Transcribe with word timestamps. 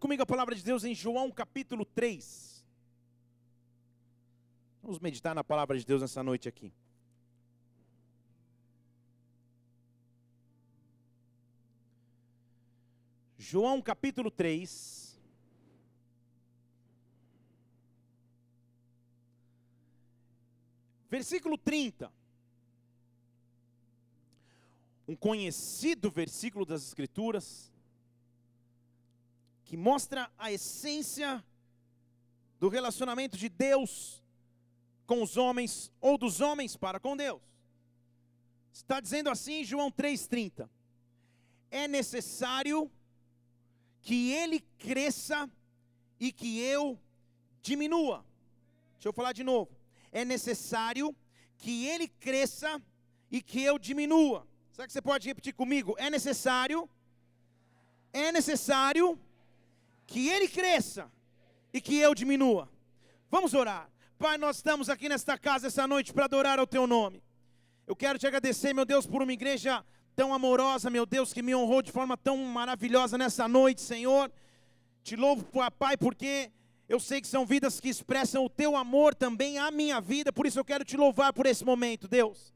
comigo 0.00 0.22
a 0.22 0.26
palavra 0.26 0.54
de 0.54 0.64
Deus 0.64 0.82
em 0.82 0.94
João 0.94 1.30
capítulo 1.30 1.84
3. 1.84 2.64
Vamos 4.82 4.98
meditar 4.98 5.34
na 5.34 5.44
palavra 5.44 5.78
de 5.78 5.84
Deus 5.84 6.00
nessa 6.00 6.22
noite 6.22 6.48
aqui. 6.48 6.72
João 13.36 13.82
capítulo 13.82 14.30
3. 14.30 15.20
Versículo 21.10 21.58
30. 21.58 22.10
Um 25.06 25.16
conhecido 25.16 26.10
versículo 26.10 26.64
das 26.64 26.86
Escrituras 26.86 27.69
que 29.70 29.76
mostra 29.76 30.28
a 30.36 30.50
essência 30.50 31.44
do 32.58 32.68
relacionamento 32.68 33.38
de 33.38 33.48
Deus 33.48 34.20
com 35.06 35.22
os 35.22 35.36
homens 35.36 35.92
ou 36.00 36.18
dos 36.18 36.40
homens 36.40 36.76
para 36.76 36.98
com 36.98 37.16
Deus. 37.16 37.40
Está 38.72 38.98
dizendo 38.98 39.30
assim 39.30 39.62
João 39.62 39.88
3:30. 39.88 40.68
É 41.70 41.86
necessário 41.86 42.90
que 44.02 44.32
ele 44.32 44.58
cresça 44.76 45.48
e 46.18 46.32
que 46.32 46.58
eu 46.58 46.98
diminua. 47.62 48.26
Deixa 48.94 49.08
eu 49.08 49.12
falar 49.12 49.32
de 49.32 49.44
novo. 49.44 49.70
É 50.10 50.24
necessário 50.24 51.14
que 51.58 51.86
ele 51.86 52.08
cresça 52.08 52.82
e 53.30 53.40
que 53.40 53.62
eu 53.62 53.78
diminua. 53.78 54.44
Será 54.72 54.84
que 54.84 54.92
você 54.92 55.00
pode 55.00 55.28
repetir 55.28 55.54
comigo? 55.54 55.94
É 55.96 56.10
necessário, 56.10 56.90
é 58.12 58.32
necessário 58.32 59.16
que 60.10 60.28
ele 60.28 60.48
cresça 60.48 61.08
e 61.72 61.80
que 61.80 61.96
eu 61.96 62.14
diminua. 62.16 62.68
Vamos 63.30 63.54
orar. 63.54 63.88
Pai, 64.18 64.36
nós 64.36 64.56
estamos 64.56 64.90
aqui 64.90 65.08
nesta 65.08 65.38
casa 65.38 65.68
essa 65.68 65.86
noite 65.86 66.12
para 66.12 66.24
adorar 66.24 66.58
ao 66.58 66.66
teu 66.66 66.84
nome. 66.84 67.22
Eu 67.86 67.94
quero 67.94 68.18
te 68.18 68.26
agradecer, 68.26 68.74
meu 68.74 68.84
Deus, 68.84 69.06
por 69.06 69.22
uma 69.22 69.32
igreja 69.32 69.84
tão 70.16 70.34
amorosa, 70.34 70.90
meu 70.90 71.06
Deus, 71.06 71.32
que 71.32 71.42
me 71.42 71.54
honrou 71.54 71.80
de 71.80 71.92
forma 71.92 72.16
tão 72.16 72.36
maravilhosa 72.38 73.16
nessa 73.16 73.46
noite, 73.46 73.80
Senhor. 73.80 74.30
Te 75.04 75.14
louvo, 75.14 75.46
Pai, 75.78 75.96
porque 75.96 76.50
eu 76.88 76.98
sei 76.98 77.20
que 77.20 77.28
são 77.28 77.46
vidas 77.46 77.78
que 77.78 77.88
expressam 77.88 78.44
o 78.44 78.50
teu 78.50 78.76
amor 78.76 79.14
também 79.14 79.58
à 79.58 79.70
minha 79.70 80.00
vida, 80.00 80.32
por 80.32 80.44
isso 80.44 80.58
eu 80.58 80.64
quero 80.64 80.84
te 80.84 80.96
louvar 80.96 81.32
por 81.32 81.46
esse 81.46 81.64
momento, 81.64 82.08
Deus. 82.08 82.52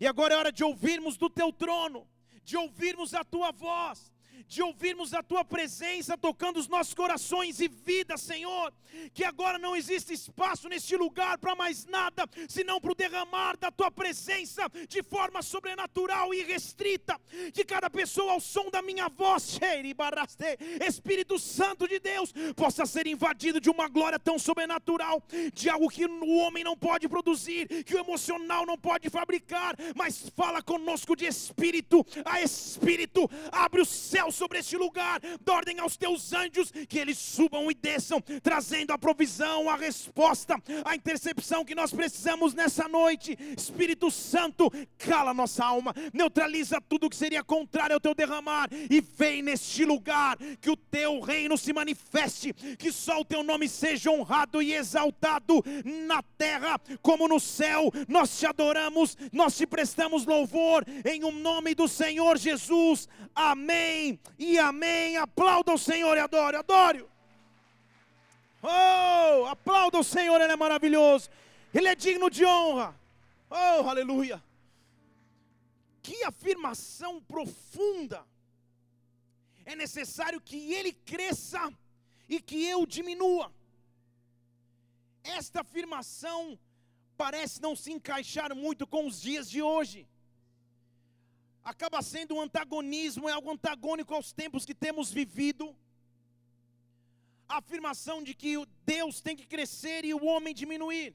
E 0.00 0.06
agora 0.06 0.34
é 0.34 0.36
hora 0.36 0.52
de 0.52 0.64
ouvirmos 0.64 1.16
do 1.16 1.30
teu 1.30 1.52
trono, 1.52 2.08
de 2.42 2.56
ouvirmos 2.56 3.14
a 3.14 3.22
tua 3.22 3.52
voz, 3.52 4.11
de 4.48 4.62
ouvirmos 4.62 5.14
a 5.14 5.22
tua 5.22 5.44
presença 5.44 6.16
tocando 6.16 6.58
os 6.58 6.68
nossos 6.68 6.94
corações 6.94 7.60
e 7.60 7.68
vidas, 7.68 8.20
Senhor. 8.20 8.72
Que 9.14 9.24
agora 9.24 9.58
não 9.58 9.74
existe 9.74 10.12
espaço 10.12 10.68
neste 10.68 10.96
lugar 10.96 11.38
para 11.38 11.54
mais 11.54 11.86
nada, 11.86 12.28
senão 12.46 12.78
para 12.80 12.92
o 12.92 12.94
derramar 12.94 13.56
da 13.56 13.70
tua 13.70 13.90
presença 13.90 14.68
de 14.86 15.02
forma 15.02 15.40
sobrenatural 15.42 16.34
e 16.34 16.42
restrita. 16.42 17.18
Que 17.54 17.64
cada 17.64 17.88
pessoa, 17.88 18.32
ao 18.32 18.40
som 18.40 18.70
da 18.70 18.82
minha 18.82 19.08
voz, 19.08 19.58
Espírito 20.86 21.38
Santo 21.38 21.88
de 21.88 21.98
Deus, 21.98 22.32
possa 22.54 22.84
ser 22.84 23.06
invadido 23.06 23.60
de 23.60 23.70
uma 23.70 23.88
glória 23.88 24.18
tão 24.18 24.38
sobrenatural, 24.38 25.22
de 25.52 25.70
algo 25.70 25.88
que 25.88 26.04
o 26.04 26.36
homem 26.36 26.64
não 26.64 26.76
pode 26.76 27.08
produzir, 27.08 27.66
que 27.84 27.94
o 27.94 27.98
emocional 27.98 28.66
não 28.66 28.76
pode 28.76 29.08
fabricar, 29.08 29.74
mas 29.94 30.28
fala 30.36 30.62
conosco 30.62 31.16
de 31.16 31.26
espírito 31.26 32.04
a 32.24 32.40
espírito, 32.40 33.28
abre 33.50 33.80
o 33.80 33.86
céu 33.86 34.31
sobre 34.32 34.58
este 34.58 34.76
lugar, 34.76 35.20
dá 35.44 35.54
ordem 35.54 35.78
aos 35.78 35.96
teus 35.96 36.32
anjos 36.32 36.72
que 36.88 36.98
eles 36.98 37.18
subam 37.18 37.70
e 37.70 37.74
desçam, 37.74 38.20
trazendo 38.42 38.92
a 38.92 38.98
provisão, 38.98 39.68
a 39.68 39.76
resposta, 39.76 40.56
a 40.84 40.94
intercepção 40.94 41.64
que 41.64 41.74
nós 41.74 41.92
precisamos 41.92 42.54
nessa 42.54 42.88
noite. 42.88 43.38
Espírito 43.56 44.10
Santo, 44.10 44.70
cala 44.98 45.34
nossa 45.34 45.64
alma, 45.64 45.94
neutraliza 46.12 46.80
tudo 46.80 47.08
que 47.08 47.16
seria 47.16 47.44
contrário 47.44 47.94
ao 47.94 48.00
teu 48.00 48.14
derramar 48.14 48.68
e 48.72 49.00
vem 49.00 49.42
neste 49.42 49.84
lugar, 49.84 50.36
que 50.60 50.70
o 50.70 50.76
teu 50.76 51.20
reino 51.20 51.56
se 51.56 51.72
manifeste, 51.72 52.52
que 52.52 52.90
só 52.90 53.20
o 53.20 53.24
teu 53.24 53.42
nome 53.42 53.68
seja 53.68 54.10
honrado 54.10 54.62
e 54.62 54.74
exaltado 54.74 55.62
na 56.06 56.22
terra 56.36 56.80
como 57.00 57.28
no 57.28 57.38
céu. 57.38 57.90
Nós 58.08 58.38
te 58.38 58.46
adoramos, 58.46 59.16
nós 59.32 59.56
te 59.56 59.66
prestamos 59.66 60.26
louvor 60.26 60.84
em 61.04 61.24
o 61.24 61.28
um 61.28 61.32
nome 61.32 61.74
do 61.74 61.86
Senhor 61.88 62.38
Jesus. 62.38 63.08
Amém 63.34 64.11
e 64.38 64.58
amém. 64.58 65.16
Aplauda 65.16 65.72
o 65.72 65.78
Senhor 65.78 66.16
e 66.16 66.20
adore, 66.20 66.56
adore. 66.56 67.06
Oh, 68.62 69.46
aplauda 69.46 69.98
o 69.98 70.04
Senhor, 70.04 70.40
Ele 70.40 70.52
é 70.52 70.56
maravilhoso. 70.56 71.28
Ele 71.74 71.88
é 71.88 71.94
digno 71.94 72.30
de 72.30 72.44
honra. 72.44 72.94
Oh, 73.50 73.88
aleluia. 73.88 74.42
Que 76.02 76.24
afirmação 76.24 77.20
profunda. 77.20 78.24
É 79.64 79.74
necessário 79.74 80.40
que 80.40 80.72
Ele 80.72 80.92
cresça 80.92 81.72
e 82.28 82.40
que 82.40 82.64
eu 82.64 82.86
diminua. 82.86 83.52
Esta 85.24 85.60
afirmação 85.60 86.58
parece 87.16 87.60
não 87.60 87.76
se 87.76 87.92
encaixar 87.92 88.54
muito 88.54 88.86
com 88.86 89.06
os 89.06 89.20
dias 89.20 89.48
de 89.48 89.62
hoje 89.62 90.06
acaba 91.64 92.02
sendo 92.02 92.34
um 92.34 92.40
antagonismo, 92.40 93.28
é 93.28 93.32
algo 93.32 93.50
antagônico 93.50 94.14
aos 94.14 94.32
tempos 94.32 94.64
que 94.64 94.74
temos 94.74 95.10
vivido. 95.10 95.74
A 97.48 97.58
afirmação 97.58 98.22
de 98.22 98.34
que 98.34 98.54
Deus 98.84 99.20
tem 99.20 99.36
que 99.36 99.46
crescer 99.46 100.04
e 100.04 100.14
o 100.14 100.24
homem 100.24 100.54
diminuir. 100.54 101.14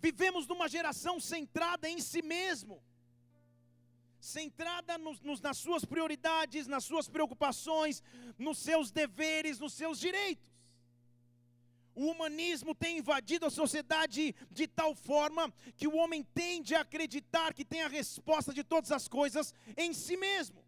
Vivemos 0.00 0.46
numa 0.46 0.68
geração 0.68 1.18
centrada 1.20 1.88
em 1.88 2.00
si 2.00 2.22
mesmo, 2.22 2.82
centrada 4.18 4.96
nos, 4.96 5.20
nos, 5.20 5.40
nas 5.40 5.58
suas 5.58 5.84
prioridades, 5.84 6.66
nas 6.66 6.84
suas 6.84 7.08
preocupações, 7.08 8.02
nos 8.38 8.58
seus 8.58 8.90
deveres, 8.90 9.58
nos 9.58 9.74
seus 9.74 9.98
direitos. 9.98 10.49
O 11.94 12.06
humanismo 12.06 12.74
tem 12.74 12.98
invadido 12.98 13.46
a 13.46 13.50
sociedade 13.50 14.34
de 14.50 14.66
tal 14.66 14.94
forma 14.94 15.52
que 15.76 15.88
o 15.88 15.96
homem 15.96 16.22
tende 16.22 16.74
a 16.74 16.80
acreditar 16.80 17.52
que 17.52 17.64
tem 17.64 17.82
a 17.82 17.88
resposta 17.88 18.54
de 18.54 18.62
todas 18.62 18.92
as 18.92 19.08
coisas 19.08 19.54
em 19.76 19.92
si 19.92 20.16
mesmo. 20.16 20.64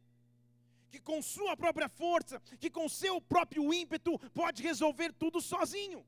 Que 0.91 1.01
com 1.01 1.23
sua 1.23 1.57
própria 1.57 1.89
força, 1.89 2.41
que 2.61 2.69
com 2.69 2.89
seu 2.89 3.21
próprio 3.21 3.73
ímpeto 3.73 4.19
pode 4.35 4.63
resolver 4.63 5.13
tudo 5.13 5.41
sozinho. 5.41 6.05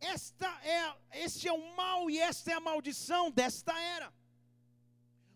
Esta 0.00 0.46
é, 0.62 1.24
este 1.24 1.48
é 1.48 1.52
o 1.52 1.74
mal 1.74 2.08
e 2.08 2.18
esta 2.18 2.52
é 2.52 2.54
a 2.54 2.60
maldição 2.60 3.30
desta 3.30 3.76
era. 3.80 4.12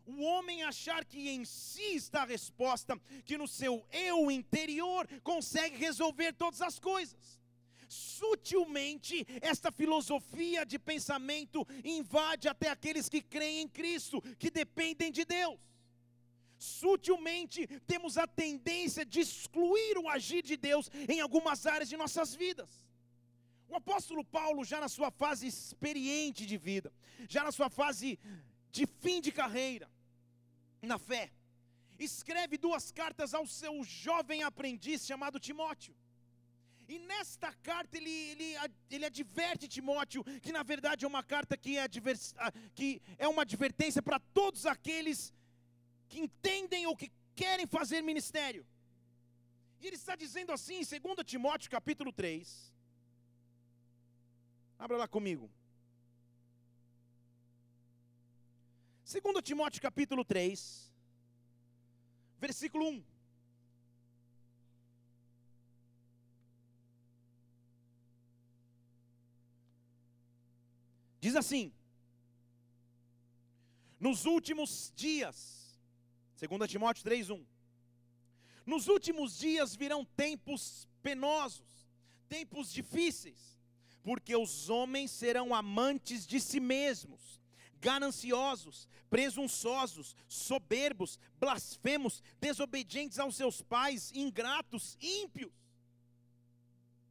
O 0.07 0.23
homem 0.23 0.63
achar 0.63 1.05
que 1.05 1.31
em 1.31 1.45
si 1.45 1.97
está 1.97 2.23
a 2.23 2.27
resposta, 2.27 3.01
que 3.25 3.39
no 3.39 3.49
seu 3.49 3.85
eu 3.91 4.31
interior 4.31 5.09
consegue 5.23 5.77
resolver 5.77 6.33
todas 6.35 6.61
as 6.61 6.79
coisas 6.79 7.42
sutilmente 7.93 9.27
esta 9.41 9.71
filosofia 9.71 10.65
de 10.65 10.79
pensamento 10.79 11.67
invade 11.85 12.49
até 12.49 12.69
aqueles 12.71 13.09
que 13.09 13.21
creem 13.21 13.61
em 13.63 13.69
Cristo, 13.69 14.23
que 14.39 14.51
dependem 14.51 15.13
de 15.13 15.25
Deus. 15.25 15.59
Sutilmente 16.59 17.67
temos 17.87 18.17
a 18.17 18.27
tendência 18.27 19.05
de 19.05 19.21
excluir 19.21 19.99
o 19.99 20.09
agir 20.09 20.43
de 20.43 20.57
Deus 20.57 20.91
em 21.09 21.21
algumas 21.21 21.67
áreas 21.67 21.89
de 21.89 21.97
nossas 21.97 22.35
vidas. 22.35 22.71
O 23.69 23.77
apóstolo 23.77 24.25
Paulo, 24.25 24.65
já 24.65 24.81
na 24.81 24.89
sua 24.89 25.11
fase 25.11 25.47
experiente 25.47 26.47
de 26.47 26.57
vida, 26.57 26.93
já 27.29 27.43
na 27.45 27.53
sua 27.53 27.69
fase 27.69 28.19
de 28.71 28.87
fim 28.87 29.21
de 29.21 29.33
carreira, 29.33 29.91
na 30.81 30.99
fé, 30.99 31.31
escreve 31.99 32.57
duas 32.57 32.91
cartas 32.91 33.35
ao 33.35 33.47
seu 33.47 33.83
jovem 33.85 34.43
aprendiz 34.43 35.05
chamado 35.05 35.39
Timóteo. 35.39 35.95
E 36.93 36.99
nesta 36.99 37.51
carta 37.69 37.97
ele, 37.97 38.15
ele, 38.33 38.49
ele 38.91 39.07
adverte 39.07 39.67
Timóteo 39.67 40.23
que 40.45 40.53
na 40.57 40.63
verdade 40.63 41.05
é 41.07 41.09
uma 41.09 41.23
carta 41.23 41.57
que 41.57 41.79
é, 41.79 41.85
ah, 41.85 42.53
que 42.75 42.89
é 43.17 43.27
uma 43.27 43.43
advertência 43.43 44.03
para 44.03 44.19
todos 44.39 44.67
aqueles 44.67 45.33
que 46.11 46.19
entendem 46.21 46.87
ou 46.87 46.95
que 46.95 47.11
querem 47.35 47.67
fazer 47.67 48.03
ministério. 48.03 48.67
E 49.81 49.87
ele 49.87 49.97
está 49.97 50.15
dizendo 50.15 50.53
assim 50.53 50.83
em 50.83 51.01
2 51.01 51.25
Timóteo 51.25 51.71
capítulo 51.71 52.13
3. 52.13 52.75
Abra 54.79 54.99
lá 54.99 55.09
comigo. 55.09 55.51
2 59.11 59.43
Timóteo 59.43 59.81
capítulo 59.81 60.27
3, 60.27 60.93
versículo 62.39 62.87
1. 62.91 63.12
Diz 71.23 71.37
assim: 71.37 71.73
Nos 74.01 74.27
últimos 74.27 74.93
dias, 74.97 75.79
2 76.37 76.69
Timóteo 76.69 77.05
3:1. 77.05 77.47
Nos 78.67 78.89
últimos 78.89 79.39
dias 79.39 79.77
virão 79.77 80.05
tempos 80.05 80.89
penosos, 81.01 81.89
tempos 82.29 82.73
difíceis, 82.73 83.39
porque 84.03 84.35
os 84.35 84.69
homens 84.69 85.13
serão 85.13 85.55
amantes 85.55 86.27
de 86.27 86.41
si 86.41 86.59
mesmos, 86.59 87.41
gananciosos, 87.81 88.89
presunçosos, 89.09 90.17
soberbos, 90.27 91.21
blasfemos, 91.39 92.21
desobedientes 92.41 93.21
aos 93.21 93.37
seus 93.37 93.63
pais, 93.63 94.11
ingratos, 94.13 94.99
ímpios. 95.01 95.53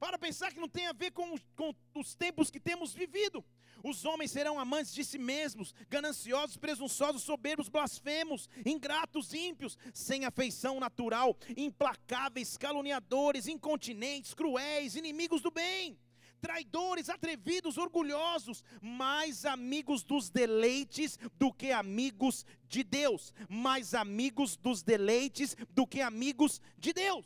Para 0.02 0.20
pensar 0.20 0.52
que 0.52 0.60
não 0.60 0.68
tem 0.68 0.88
a 0.88 0.94
ver 0.94 1.12
com, 1.12 1.38
com 1.56 1.74
os 1.96 2.14
tempos 2.14 2.52
que 2.52 2.60
temos 2.60 2.94
vivido. 2.94 3.46
Os 3.84 4.06
homens 4.06 4.32
serão 4.32 4.60
amantes 4.60 4.94
de 4.94 5.04
si 5.04 5.18
mesmos, 5.18 5.74
gananciosos, 5.90 6.58
presunçosos, 6.58 7.24
soberbos, 7.24 7.70
blasfemos, 7.70 8.50
ingratos, 8.66 9.34
ímpios, 9.34 9.78
sem 9.94 10.26
afeição 10.26 10.80
natural, 10.80 11.38
implacáveis, 11.58 12.58
caluniadores, 12.58 13.48
incontinentes, 13.48 14.34
cruéis, 14.34 14.96
inimigos 14.96 15.42
do 15.42 15.52
bem, 15.52 15.98
traidores, 16.42 17.10
atrevidos, 17.10 17.78
orgulhosos, 17.78 18.64
mais 18.82 19.46
amigos 19.46 20.04
dos 20.04 20.30
deleites 20.30 21.18
do 21.38 21.54
que 21.54 21.72
amigos 21.72 22.46
de 22.68 22.84
Deus, 22.84 23.34
mais 23.48 23.94
amigos 23.94 24.58
dos 24.58 24.82
deleites 24.82 25.56
do 25.70 25.86
que 25.86 26.02
amigos 26.02 26.60
de 26.78 26.92
Deus. 26.92 27.26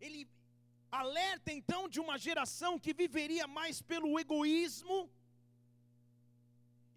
Ele 0.00 0.28
alerta 1.02 1.50
então 1.58 1.82
de 1.88 2.00
uma 2.04 2.16
geração 2.26 2.72
que 2.84 2.92
viveria 3.02 3.46
mais 3.58 3.76
pelo 3.90 4.18
egoísmo, 4.24 4.98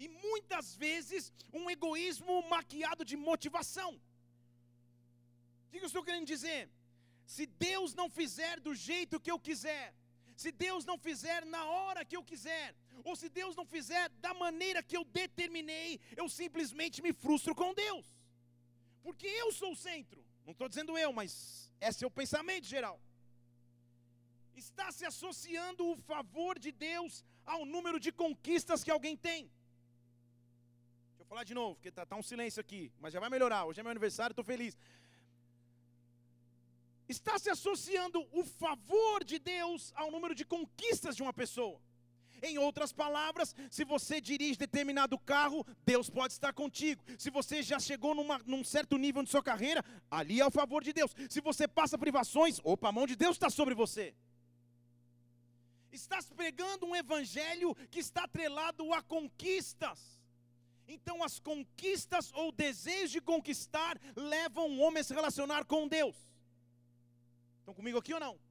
e 0.03 0.07
muitas 0.07 0.67
vezes 0.83 1.23
um 1.59 1.69
egoísmo 1.75 2.35
maquiado 2.53 3.03
de 3.09 3.17
motivação. 3.29 3.91
O 5.65 5.71
que 5.71 5.79
eu 5.79 5.91
estou 5.91 6.03
querendo 6.07 6.25
dizer? 6.35 6.61
Se 7.35 7.45
Deus 7.45 7.93
não 7.99 8.09
fizer 8.19 8.55
do 8.67 8.73
jeito 8.73 9.19
que 9.19 9.31
eu 9.33 9.39
quiser, 9.47 9.93
se 10.43 10.51
Deus 10.65 10.85
não 10.89 10.97
fizer 10.97 11.41
na 11.55 11.63
hora 11.65 12.05
que 12.05 12.15
eu 12.15 12.23
quiser, 12.31 12.67
ou 13.03 13.15
se 13.21 13.27
Deus 13.39 13.55
não 13.59 13.65
fizer 13.65 14.05
da 14.25 14.33
maneira 14.33 14.81
que 14.81 14.95
eu 14.99 15.03
determinei, 15.03 15.99
eu 16.15 16.27
simplesmente 16.29 17.01
me 17.01 17.11
frustro 17.11 17.53
com 17.53 17.73
Deus, 17.73 18.05
porque 19.03 19.27
eu 19.27 19.51
sou 19.51 19.71
o 19.73 19.81
centro. 19.89 20.23
Não 20.45 20.53
estou 20.53 20.69
dizendo 20.69 20.97
eu, 20.97 21.11
mas 21.11 21.33
é 21.81 22.05
o 22.05 22.17
pensamento 22.21 22.65
geral 22.65 22.99
está 24.59 24.87
se 24.97 25.05
associando 25.11 25.81
o 25.91 25.97
favor 26.11 26.53
de 26.63 26.71
Deus 26.71 27.23
ao 27.45 27.61
número 27.73 27.99
de 28.05 28.11
conquistas 28.23 28.83
que 28.83 28.91
alguém 28.95 29.15
tem. 29.27 29.41
Deixa 31.09 31.21
eu 31.23 31.25
falar 31.25 31.45
de 31.51 31.55
novo, 31.59 31.75
porque 31.75 31.89
está 31.93 32.05
tá 32.05 32.15
um 32.21 32.27
silêncio 32.31 32.59
aqui, 32.65 32.81
mas 33.01 33.13
já 33.13 33.19
vai 33.19 33.29
melhorar. 33.35 33.65
Hoje 33.65 33.79
é 33.79 33.83
meu 33.83 33.91
aniversário, 33.91 34.33
estou 34.33 34.49
feliz. 34.53 34.77
Está 37.07 37.35
se 37.39 37.49
associando 37.49 38.19
o 38.31 38.43
favor 38.63 39.23
de 39.23 39.39
Deus 39.39 39.91
ao 39.95 40.11
número 40.15 40.35
de 40.35 40.45
conquistas 40.45 41.15
de 41.15 41.23
uma 41.23 41.33
pessoa. 41.33 41.79
Em 42.41 42.57
outras 42.57 42.91
palavras, 42.93 43.53
se 43.69 43.83
você 43.83 44.21
dirige 44.21 44.57
determinado 44.57 45.17
carro, 45.19 45.65
Deus 45.85 46.09
pode 46.09 46.33
estar 46.33 46.53
contigo. 46.53 47.03
Se 47.17 47.29
você 47.29 47.61
já 47.61 47.79
chegou 47.79 48.13
numa, 48.15 48.39
num 48.45 48.63
certo 48.63 48.97
nível 48.97 49.23
de 49.23 49.29
sua 49.29 49.43
carreira, 49.43 49.83
ali 50.09 50.39
é 50.39 50.45
o 50.45 50.51
favor 50.51 50.83
de 50.83 50.93
Deus. 50.93 51.13
Se 51.29 51.41
você 51.41 51.67
passa 51.67 51.97
privações, 51.97 52.59
opa, 52.63 52.89
a 52.89 52.91
mão 52.91 53.05
de 53.05 53.15
Deus 53.15 53.35
está 53.35 53.49
sobre 53.49 53.75
você. 53.75 54.13
Estás 55.91 56.29
pregando 56.29 56.85
um 56.85 56.95
evangelho 56.95 57.75
que 57.89 57.99
está 57.99 58.23
atrelado 58.23 58.93
a 58.93 59.01
conquistas. 59.01 59.99
Então, 60.87 61.23
as 61.23 61.39
conquistas 61.39 62.31
ou 62.33 62.51
desejo 62.51 63.13
de 63.13 63.21
conquistar 63.21 63.99
levam 64.15 64.69
o 64.71 64.79
homem 64.79 65.01
a 65.01 65.03
se 65.03 65.13
relacionar 65.13 65.65
com 65.65 65.87
Deus. 65.87 66.15
Estão 67.59 67.73
comigo 67.73 67.99
aqui 67.99 68.13
ou 68.13 68.19
não? 68.19 68.48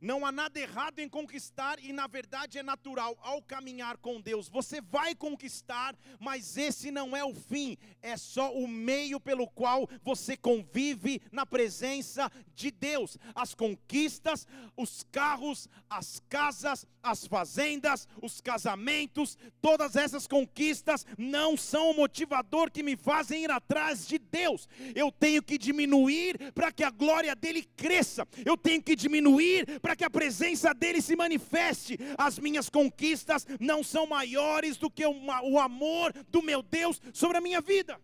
Não 0.00 0.26
há 0.26 0.32
nada 0.32 0.58
errado 0.60 0.98
em 0.98 1.08
conquistar 1.08 1.78
e 1.82 1.92
na 1.92 2.06
verdade 2.06 2.58
é 2.58 2.62
natural 2.62 3.16
ao 3.22 3.40
caminhar 3.40 3.96
com 3.96 4.20
Deus. 4.20 4.48
Você 4.48 4.80
vai 4.80 5.14
conquistar, 5.14 5.96
mas 6.20 6.56
esse 6.56 6.90
não 6.90 7.16
é 7.16 7.24
o 7.24 7.34
fim, 7.34 7.78
é 8.02 8.16
só 8.16 8.52
o 8.52 8.68
meio 8.68 9.18
pelo 9.18 9.48
qual 9.48 9.88
você 10.02 10.36
convive 10.36 11.22
na 11.32 11.46
presença 11.46 12.30
de 12.54 12.70
Deus. 12.70 13.16
As 13.34 13.54
conquistas, 13.54 14.46
os 14.76 15.02
carros, 15.10 15.68
as 15.88 16.20
casas, 16.28 16.86
as 17.02 17.26
fazendas, 17.26 18.06
os 18.20 18.40
casamentos, 18.40 19.38
todas 19.60 19.96
essas 19.96 20.26
conquistas 20.26 21.06
não 21.16 21.56
são 21.56 21.90
o 21.90 21.96
motivador 21.96 22.70
que 22.70 22.82
me 22.82 22.96
fazem 22.96 23.44
ir 23.44 23.50
atrás 23.50 24.06
de 24.06 24.18
Deus. 24.18 24.68
Eu 24.94 25.10
tenho 25.10 25.42
que 25.42 25.56
diminuir 25.56 26.52
para 26.52 26.72
que 26.72 26.84
a 26.84 26.90
glória 26.90 27.34
dele 27.34 27.62
cresça. 27.76 28.26
Eu 28.44 28.56
tenho 28.56 28.82
que 28.82 28.96
diminuir 28.96 29.80
para 29.86 29.94
que 29.94 30.02
a 30.04 30.10
presença 30.10 30.74
dele 30.74 31.00
se 31.00 31.14
manifeste. 31.14 31.96
As 32.18 32.40
minhas 32.40 32.68
conquistas 32.68 33.46
não 33.60 33.84
são 33.84 34.04
maiores 34.04 34.76
do 34.76 34.90
que 34.90 35.06
o 35.06 35.58
amor 35.60 36.12
do 36.24 36.42
meu 36.42 36.60
Deus 36.60 37.00
sobre 37.14 37.36
a 37.38 37.40
minha 37.40 37.60
vida. 37.60 37.94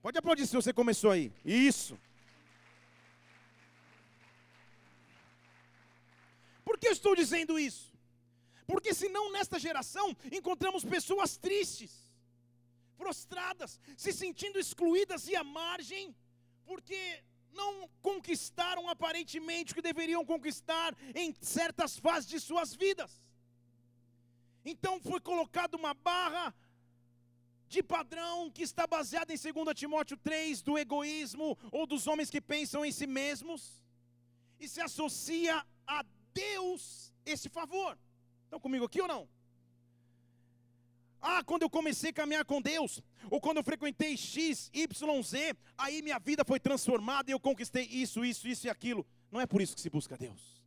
Pode 0.00 0.16
aplaudir 0.16 0.46
se 0.46 0.54
você 0.54 0.72
começou 0.72 1.10
aí. 1.10 1.32
Isso. 1.44 1.98
Por 6.64 6.78
que 6.78 6.86
eu 6.86 6.92
estou 6.92 7.16
dizendo 7.16 7.58
isso? 7.58 7.92
Porque 8.64 8.94
senão 8.94 9.32
nesta 9.32 9.58
geração 9.58 10.16
encontramos 10.30 10.84
pessoas 10.84 11.36
tristes, 11.36 11.90
prostradas, 12.96 13.80
se 13.96 14.12
sentindo 14.12 14.56
excluídas 14.56 15.26
e 15.26 15.34
à 15.34 15.42
margem, 15.42 16.14
porque 16.64 17.24
não 17.60 17.88
conquistaram 18.08 18.84
aparentemente 18.94 19.72
o 19.72 19.76
que 19.76 19.88
deveriam 19.90 20.24
conquistar 20.32 20.90
em 21.14 21.34
certas 21.40 21.98
fases 22.04 22.28
de 22.32 22.38
suas 22.48 22.74
vidas. 22.74 23.12
Então 24.64 24.94
foi 25.00 25.20
colocada 25.20 25.76
uma 25.76 25.94
barra 25.94 26.54
de 27.68 27.82
padrão 27.82 28.50
que 28.50 28.62
está 28.62 28.86
baseada 28.86 29.32
em 29.32 29.36
2 29.36 29.78
Timóteo 29.80 30.16
3, 30.16 30.62
do 30.62 30.78
egoísmo 30.78 31.48
ou 31.70 31.86
dos 31.86 32.06
homens 32.06 32.30
que 32.30 32.40
pensam 32.40 32.84
em 32.84 32.92
si 32.92 33.06
mesmos, 33.06 33.82
e 34.58 34.66
se 34.66 34.80
associa 34.80 35.54
a 35.86 36.04
Deus 36.32 37.12
esse 37.26 37.48
favor. 37.48 37.98
Estão 38.44 38.58
comigo 38.58 38.86
aqui 38.86 39.00
ou 39.00 39.08
não? 39.08 39.28
Ah, 41.20 41.42
quando 41.44 41.62
eu 41.62 41.70
comecei 41.70 42.10
a 42.10 42.12
caminhar 42.12 42.44
com 42.44 42.62
Deus, 42.62 43.02
ou 43.30 43.40
quando 43.40 43.56
eu 43.56 43.64
frequentei 43.64 44.16
X, 44.16 44.70
Y, 44.72 45.22
Z, 45.22 45.56
aí 45.76 46.00
minha 46.00 46.18
vida 46.18 46.44
foi 46.44 46.60
transformada 46.60 47.30
e 47.30 47.34
eu 47.34 47.40
conquistei 47.40 47.84
isso, 47.84 48.24
isso, 48.24 48.46
isso 48.46 48.66
e 48.66 48.70
aquilo. 48.70 49.04
Não 49.30 49.40
é 49.40 49.46
por 49.46 49.60
isso 49.60 49.74
que 49.74 49.80
se 49.80 49.90
busca 49.90 50.16
Deus. 50.16 50.62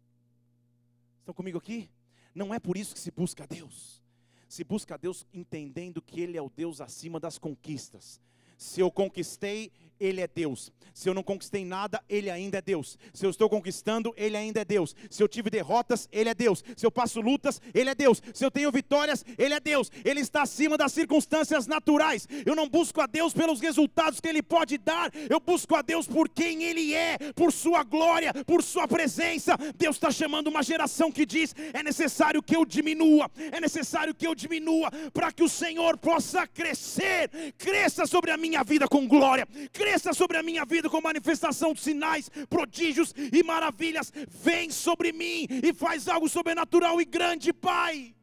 Estão 1.20 1.34
comigo 1.34 1.58
aqui? 1.58 1.90
Não 2.36 2.54
é 2.54 2.60
por 2.60 2.78
isso 2.78 2.94
que 2.94 3.00
se 3.00 3.12
busca 3.12 3.48
Deus. 3.48 4.02
Se 4.48 4.64
busca 4.64 4.98
Deus 4.98 5.26
entendendo 5.34 6.02
que 6.02 6.20
Ele 6.20 6.38
é 6.38 6.42
o 6.42 6.50
Deus 6.50 6.82
acima 6.82 7.20
das 7.20 7.38
conquistas. 7.38 8.20
Se 8.58 8.82
eu 8.82 8.92
conquistei, 8.92 9.72
ele 10.02 10.20
é 10.20 10.28
Deus. 10.28 10.72
Se 10.94 11.08
eu 11.10 11.14
não 11.14 11.24
conquistei 11.24 11.64
nada, 11.64 12.04
Ele 12.10 12.30
ainda 12.30 12.58
é 12.58 12.62
Deus. 12.62 12.98
Se 13.14 13.26
eu 13.26 13.30
estou 13.30 13.50
conquistando, 13.50 14.14
Ele 14.18 14.36
ainda 14.36 14.62
é 14.62 14.66
Deus. 14.66 14.96
Se 15.10 15.24
eu 15.24 15.28
tive 15.28 15.50
derrotas, 15.50 16.08
Ele 16.12 16.30
é 16.30 16.34
Deus. 16.34 16.64
Se 16.76 16.86
eu 16.86 16.92
passo 16.92 17.22
lutas, 17.22 17.62
Ele 17.74 17.90
é 17.90 17.96
Deus. 17.96 18.22
Se 18.34 18.44
eu 18.44 18.52
tenho 18.52 18.72
vitórias, 18.72 19.24
Ele 19.38 19.54
é 19.54 19.60
Deus. 19.60 19.92
Ele 20.04 20.20
está 20.20 20.42
acima 20.42 20.78
das 20.78 20.92
circunstâncias 20.92 21.68
naturais. 21.68 22.28
Eu 22.46 22.56
não 22.56 22.68
busco 22.68 23.02
a 23.02 23.08
Deus 23.08 23.34
pelos 23.34 23.60
resultados 23.60 24.20
que 24.20 24.28
Ele 24.28 24.42
pode 24.42 24.78
dar. 24.78 25.12
Eu 25.30 25.40
busco 25.40 25.76
a 25.76 25.82
Deus 25.82 26.08
por 26.08 26.28
quem 26.28 26.64
Ele 26.64 26.94
é, 26.94 27.18
por 27.36 27.52
Sua 27.52 27.84
glória, 27.84 28.34
por 28.46 28.62
Sua 28.62 28.88
presença. 28.88 29.56
Deus 29.78 29.96
está 29.96 30.12
chamando 30.12 30.48
uma 30.48 30.64
geração 30.64 31.12
que 31.12 31.26
diz: 31.26 31.56
é 31.74 31.82
necessário 31.84 32.44
que 32.44 32.56
eu 32.56 32.66
diminua, 32.66 33.30
é 33.52 33.60
necessário 33.60 34.14
que 34.14 34.28
eu 34.28 34.36
diminua, 34.36 34.92
para 35.14 35.32
que 35.32 35.44
o 35.44 35.50
Senhor 35.50 35.98
possa 35.98 36.46
crescer. 36.46 37.30
Cresça 37.58 38.06
sobre 38.06 38.32
a 38.32 38.38
minha 38.38 38.64
vida 38.64 38.88
com 38.88 39.08
glória. 39.08 39.48
Cresça 39.72 39.91
cresça 39.92 40.14
sobre 40.14 40.38
a 40.38 40.44
minha 40.50 40.64
vida 40.64 40.90
com 40.90 41.02
manifestação 41.02 41.74
de 41.74 41.82
sinais, 41.82 42.30
prodígios 42.50 43.14
e 43.38 43.44
maravilhas. 43.44 44.10
Vem 44.30 44.72
sobre 44.72 45.12
mim 45.12 45.48
e 45.68 45.74
faz 45.74 46.08
algo 46.08 46.30
sobrenatural 46.30 47.02
e 47.02 47.06
grande, 47.18 47.52
Pai. 47.52 48.16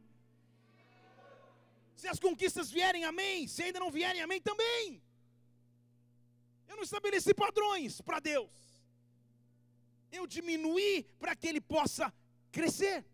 Se 1.95 2.07
as 2.07 2.19
conquistas 2.19 2.71
vierem, 2.71 3.03
amém. 3.03 3.47
Se 3.47 3.61
ainda 3.61 3.79
não 3.79 3.91
vierem, 3.91 4.23
amém 4.23 4.41
também. 4.41 4.99
Eu 6.67 6.75
não 6.77 6.83
estabeleci 6.89 7.35
padrões 7.35 8.01
para 8.01 8.19
Deus. 8.19 8.49
Eu 10.11 10.25
diminuí 10.25 11.03
para 11.19 11.35
que 11.35 11.47
Ele 11.47 11.61
possa 11.61 12.11
crescer. 12.51 13.05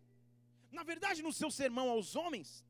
Na 0.72 0.82
verdade, 0.82 1.20
no 1.22 1.32
seu 1.40 1.50
sermão 1.50 1.90
aos 1.90 2.16
homens, 2.16 2.64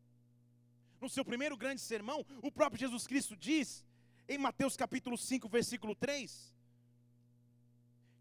no 1.01 1.09
seu 1.09 1.25
primeiro 1.25 1.57
grande 1.57 1.81
sermão, 1.81 2.27
o 2.43 2.51
próprio 2.51 2.81
Jesus 2.81 3.07
Cristo 3.07 3.37
diz 3.37 3.86
em 4.29 4.39
Mateus 4.39 4.77
capítulo 4.77 5.17
5, 5.17 5.49
versículo 5.49 5.95
3, 5.95 6.55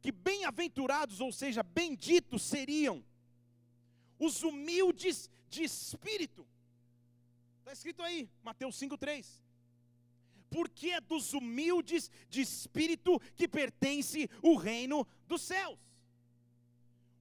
que 0.02 0.12
bem-aventurados, 0.12 1.20
ou 1.20 1.32
seja, 1.32 1.64
benditos 1.64 2.44
seriam 2.44 3.04
os 4.20 4.44
humildes 4.44 5.30
de 5.50 5.64
espírito. 5.64 6.46
Está 7.60 7.74
escrito 7.74 8.04
aí, 8.04 8.30
Mateus 8.44 8.76
5, 8.78 8.98
3. 8.98 9.44
porque 10.50 10.92
é 10.92 11.02
dos 11.02 11.34
humildes 11.34 12.10
de 12.30 12.40
espírito 12.40 13.20
que 13.36 13.48
pertence 13.48 14.30
o 14.42 14.56
reino 14.56 15.06
dos 15.28 15.42
céus. 15.42 15.78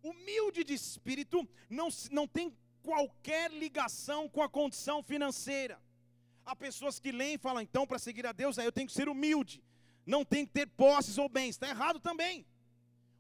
Humilde 0.02 0.62
de 0.62 0.74
espírito 0.74 1.48
não, 1.68 1.88
não 2.12 2.28
tem 2.28 2.54
qualquer 2.82 3.50
ligação 3.50 4.28
com 4.28 4.42
a 4.42 4.48
condição 4.48 5.02
financeira. 5.02 5.82
Há 6.46 6.54
pessoas 6.54 6.98
que 6.98 7.10
leem 7.10 7.34
e 7.34 7.38
falam, 7.38 7.62
então, 7.62 7.86
para 7.86 7.98
seguir 7.98 8.26
a 8.26 8.32
Deus, 8.32 8.58
aí 8.58 8.66
eu 8.66 8.72
tenho 8.72 8.86
que 8.86 8.92
ser 8.92 9.08
humilde, 9.08 9.62
não 10.04 10.24
tenho 10.24 10.46
que 10.46 10.52
ter 10.52 10.66
posses 10.66 11.16
ou 11.16 11.28
bens. 11.28 11.50
Está 11.50 11.68
errado 11.68 11.98
também. 11.98 12.46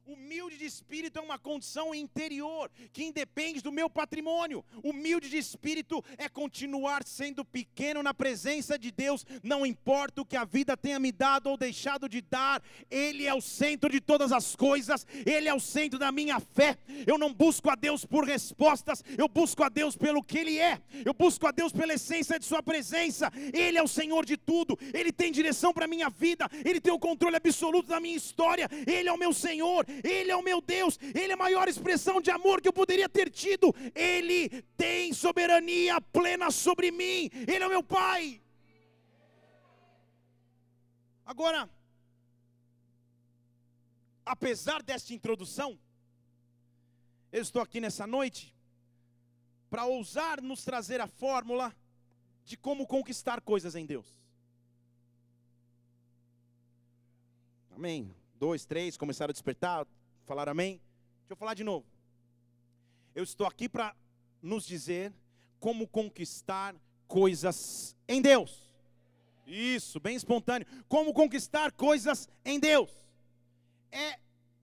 Humilde 0.06 0.58
de 0.58 0.66
espírito 0.66 1.18
é 1.18 1.22
uma 1.22 1.38
condição 1.38 1.94
interior 1.94 2.70
que 2.92 3.04
independe 3.04 3.62
do 3.62 3.72
meu 3.72 3.88
patrimônio. 3.88 4.62
Humilde 4.82 5.30
de 5.30 5.38
espírito 5.38 6.04
é 6.18 6.28
continuar 6.28 7.02
sendo 7.06 7.42
pequeno 7.42 8.02
na 8.02 8.12
presença 8.12 8.78
de 8.78 8.90
Deus, 8.90 9.24
não 9.42 9.64
importa 9.64 10.20
o 10.20 10.26
que 10.26 10.36
a 10.36 10.44
vida 10.44 10.76
tenha 10.76 10.98
me 10.98 11.10
dado 11.10 11.48
ou 11.48 11.56
deixado 11.56 12.06
de 12.06 12.20
dar, 12.20 12.62
Ele 12.90 13.26
é 13.26 13.32
o 13.32 13.40
centro 13.40 13.90
de 13.90 13.98
todas 13.98 14.30
as 14.30 14.54
coisas, 14.54 15.06
Ele 15.24 15.48
é 15.48 15.54
o 15.54 15.60
centro 15.60 15.98
da 15.98 16.12
minha 16.12 16.38
fé. 16.38 16.76
Eu 17.06 17.16
não 17.16 17.32
busco 17.32 17.70
a 17.70 17.74
Deus 17.74 18.04
por 18.04 18.24
respostas, 18.24 19.02
eu 19.16 19.26
busco 19.26 19.62
a 19.62 19.70
Deus 19.70 19.96
pelo 19.96 20.22
que 20.22 20.36
Ele 20.36 20.58
é, 20.58 20.82
eu 21.02 21.14
busco 21.14 21.46
a 21.46 21.50
Deus 21.50 21.72
pela 21.72 21.94
essência 21.94 22.38
de 22.38 22.44
Sua 22.44 22.62
presença. 22.62 23.32
Ele 23.54 23.78
é 23.78 23.82
o 23.82 23.88
Senhor 23.88 24.26
de 24.26 24.36
tudo, 24.36 24.78
Ele 24.92 25.10
tem 25.10 25.32
direção 25.32 25.72
para 25.72 25.86
a 25.86 25.88
minha 25.88 26.10
vida, 26.10 26.46
Ele 26.62 26.80
tem 26.80 26.92
o 26.92 26.98
controle 26.98 27.36
absoluto 27.36 27.88
da 27.88 28.00
minha 28.00 28.16
história, 28.16 28.68
Ele 28.86 29.08
é 29.08 29.12
o 29.12 29.18
meu 29.18 29.32
Senhor. 29.32 29.86
Ele 30.02 30.30
é 30.30 30.36
o 30.36 30.42
meu 30.42 30.60
Deus, 30.60 30.98
Ele 31.14 31.32
é 31.32 31.34
a 31.34 31.36
maior 31.36 31.68
expressão 31.68 32.20
de 32.20 32.30
amor 32.30 32.60
que 32.60 32.68
eu 32.68 32.72
poderia 32.72 33.08
ter 33.08 33.30
tido. 33.30 33.74
Ele 33.94 34.62
tem 34.76 35.12
soberania 35.12 36.00
plena 36.00 36.50
sobre 36.50 36.90
mim, 36.90 37.30
Ele 37.46 37.62
é 37.62 37.66
o 37.66 37.70
meu 37.70 37.82
Pai. 37.82 38.40
Agora, 41.24 41.70
apesar 44.24 44.82
desta 44.82 45.14
introdução, 45.14 45.78
eu 47.32 47.42
estou 47.42 47.62
aqui 47.62 47.80
nessa 47.80 48.06
noite 48.06 48.54
para 49.70 49.86
ousar 49.86 50.40
nos 50.40 50.62
trazer 50.64 51.00
a 51.00 51.06
fórmula 51.06 51.74
de 52.44 52.56
como 52.56 52.86
conquistar 52.86 53.40
coisas 53.40 53.74
em 53.74 53.86
Deus. 53.86 54.06
Amém 57.74 58.14
dois, 58.44 58.66
três, 58.66 58.94
começaram 58.98 59.30
a 59.30 59.32
despertar, 59.32 59.86
falaram 60.26 60.52
amém. 60.52 60.78
Deixa 61.20 61.32
eu 61.32 61.36
falar 61.36 61.54
de 61.54 61.64
novo. 61.64 61.86
Eu 63.14 63.24
estou 63.24 63.46
aqui 63.46 63.70
para 63.70 63.96
nos 64.42 64.66
dizer 64.66 65.14
como 65.58 65.88
conquistar 65.88 66.76
coisas 67.08 67.96
em 68.06 68.20
Deus. 68.20 68.62
Isso, 69.46 69.98
bem 69.98 70.14
espontâneo. 70.14 70.66
Como 70.90 71.14
conquistar 71.14 71.72
coisas 71.72 72.28
em 72.44 72.60
Deus. 72.60 72.90
É 73.90 74.18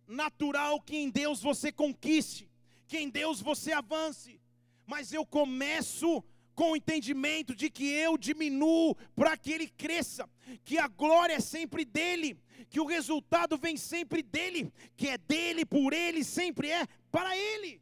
natural 0.08 0.80
que 0.80 0.98
em 0.98 1.10
Deus 1.10 1.42
você 1.42 1.72
conquiste, 1.72 2.48
que 2.88 3.00
em 3.00 3.10
Deus 3.10 3.42
você 3.42 3.72
avance. 3.72 4.40
Mas 4.86 5.12
eu 5.12 5.26
começo 5.26 6.24
com 6.54 6.74
o 6.74 6.76
entendimento 6.76 7.56
de 7.56 7.68
que 7.68 7.90
eu 7.90 8.16
diminuo 8.16 8.94
para 9.16 9.36
que 9.36 9.52
ele 9.52 9.68
cresça, 9.68 10.30
que 10.64 10.78
a 10.78 10.88
glória 10.88 11.34
é 11.34 11.40
sempre 11.40 11.84
dele, 11.84 12.38
que 12.70 12.80
o 12.80 12.86
resultado 12.86 13.58
vem 13.58 13.78
sempre 13.78 14.22
dele, 14.22 14.72
que 14.96 15.08
é 15.08 15.18
dele, 15.18 15.66
por 15.66 15.94
ele, 15.94 16.24
sempre 16.24 16.70
é 16.70 16.88
para 17.12 17.36
ele. 17.36 17.82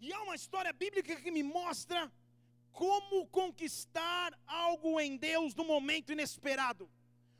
E 0.00 0.12
há 0.12 0.22
uma 0.22 0.34
história 0.34 0.72
bíblica 0.72 1.16
que 1.16 1.30
me 1.30 1.42
mostra 1.42 2.10
como 2.72 3.26
conquistar 3.26 4.32
algo 4.46 4.98
em 5.00 5.16
Deus 5.16 5.54
no 5.54 5.64
momento 5.64 6.12
inesperado. 6.12 6.88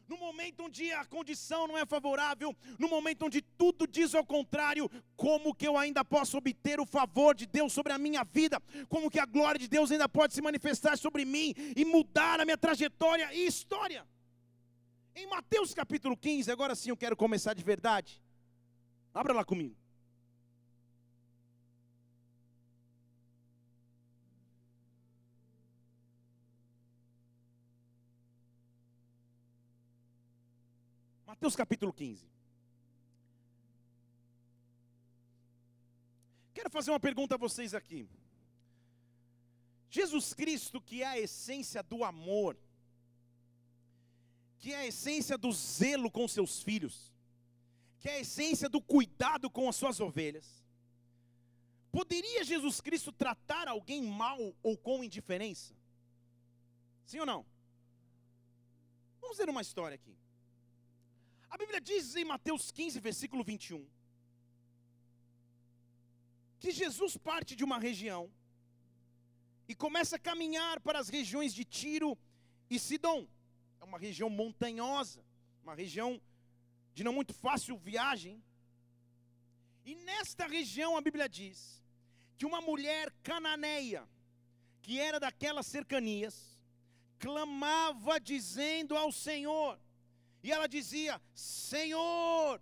No 0.07 0.19
momento 0.19 0.64
onde 0.64 0.92
a 0.92 1.04
condição 1.04 1.69
não 1.69 1.78
é 1.78 1.87
favorável, 1.87 2.54
no 2.80 2.88
momento 2.88 3.26
onde 3.26 3.40
tudo 3.40 3.87
diz 3.87 4.12
ao 4.12 4.26
contrário, 4.26 4.90
como 5.16 5.54
que 5.54 5.69
eu 5.69 5.78
ainda 5.78 6.04
posso 6.04 6.37
obter 6.37 6.80
o 6.80 6.85
favor 6.85 7.33
de 7.33 7.47
Deus 7.47 7.73
sobre 7.73 7.92
a 7.92 7.99
minha 7.99 8.25
vida? 8.25 8.61
Como 8.88 9.09
que 9.09 9.21
a 9.21 9.25
glória 9.25 9.59
de 9.59 9.69
Deus 9.69 9.92
ainda 9.92 10.09
pode 10.09 10.35
se 10.35 10.42
manifestar 10.42 10.99
sobre 10.99 11.25
mim 11.25 11.54
e 11.76 11.85
mudar 11.85 12.40
a 12.40 12.45
minha 12.45 12.59
trajetória 12.59 13.33
e 13.33 13.47
história? 13.47 14.04
Em 15.20 15.26
Mateus 15.26 15.74
capítulo 15.74 16.16
15, 16.16 16.50
agora 16.50 16.74
sim 16.74 16.88
eu 16.88 16.96
quero 16.96 17.14
começar 17.14 17.52
de 17.52 17.62
verdade. 17.62 18.22
Abra 19.12 19.34
lá 19.34 19.44
comigo. 19.44 19.76
Mateus 31.26 31.54
capítulo 31.54 31.92
15. 31.92 32.26
Quero 36.54 36.70
fazer 36.70 36.90
uma 36.92 37.00
pergunta 37.00 37.34
a 37.34 37.38
vocês 37.38 37.74
aqui. 37.74 38.08
Jesus 39.90 40.32
Cristo, 40.32 40.80
que 40.80 41.02
é 41.02 41.06
a 41.06 41.20
essência 41.20 41.82
do 41.82 42.04
amor, 42.04 42.56
que 44.61 44.75
é 44.75 44.76
a 44.76 44.87
essência 44.87 45.38
do 45.38 45.50
zelo 45.50 46.11
com 46.11 46.29
seus 46.29 46.62
filhos, 46.62 47.11
que 47.99 48.09
é 48.09 48.17
a 48.17 48.21
essência 48.21 48.69
do 48.69 48.81
cuidado 48.81 49.49
com 49.50 49.69
as 49.69 49.75
suas 49.75 49.99
ovelhas. 50.00 50.62
Poderia 51.90 52.45
Jesus 52.45 52.81
Cristo 52.81 53.11
tratar 53.11 53.67
alguém 53.67 54.02
mal 54.02 54.38
ou 54.62 54.76
com 54.76 55.02
indiferença? 55.02 55.75
Sim 57.07 57.21
ou 57.21 57.26
não? 57.26 57.45
Vamos 59.21 59.38
ver 59.38 59.49
uma 59.49 59.62
história 59.62 59.95
aqui. 59.95 60.14
A 61.49 61.57
Bíblia 61.57 61.81
diz 61.81 62.14
em 62.14 62.25
Mateus 62.25 62.71
15, 62.71 63.00
versículo 63.00 63.43
21, 63.43 63.85
que 66.61 66.71
Jesus 66.71 67.17
parte 67.17 67.57
de 67.57 67.64
uma 67.64 67.79
região 67.79 68.31
e 69.67 69.75
começa 69.75 70.17
a 70.17 70.19
caminhar 70.19 70.81
para 70.81 70.99
as 70.99 71.09
regiões 71.09 71.55
de 71.55 71.64
Tiro 71.64 72.17
e 72.69 72.79
Sidom 72.79 73.26
é 73.80 73.84
uma 73.84 73.99
região 73.99 74.28
montanhosa, 74.28 75.25
uma 75.62 75.75
região 75.75 76.20
de 76.94 77.02
não 77.02 77.12
muito 77.12 77.32
fácil 77.32 77.76
viagem. 77.76 78.42
E 79.84 79.94
nesta 79.94 80.46
região 80.46 80.96
a 80.96 81.00
Bíblia 81.00 81.28
diz 81.28 81.82
que 82.37 82.46
uma 82.46 82.60
mulher 82.60 83.12
cananeia, 83.22 84.08
que 84.82 84.99
era 84.99 85.18
daquelas 85.18 85.66
cercanias, 85.66 86.58
clamava 87.18 88.18
dizendo 88.18 88.96
ao 88.96 89.10
Senhor, 89.12 89.78
e 90.42 90.50
ela 90.50 90.66
dizia: 90.66 91.20
Senhor, 91.34 92.60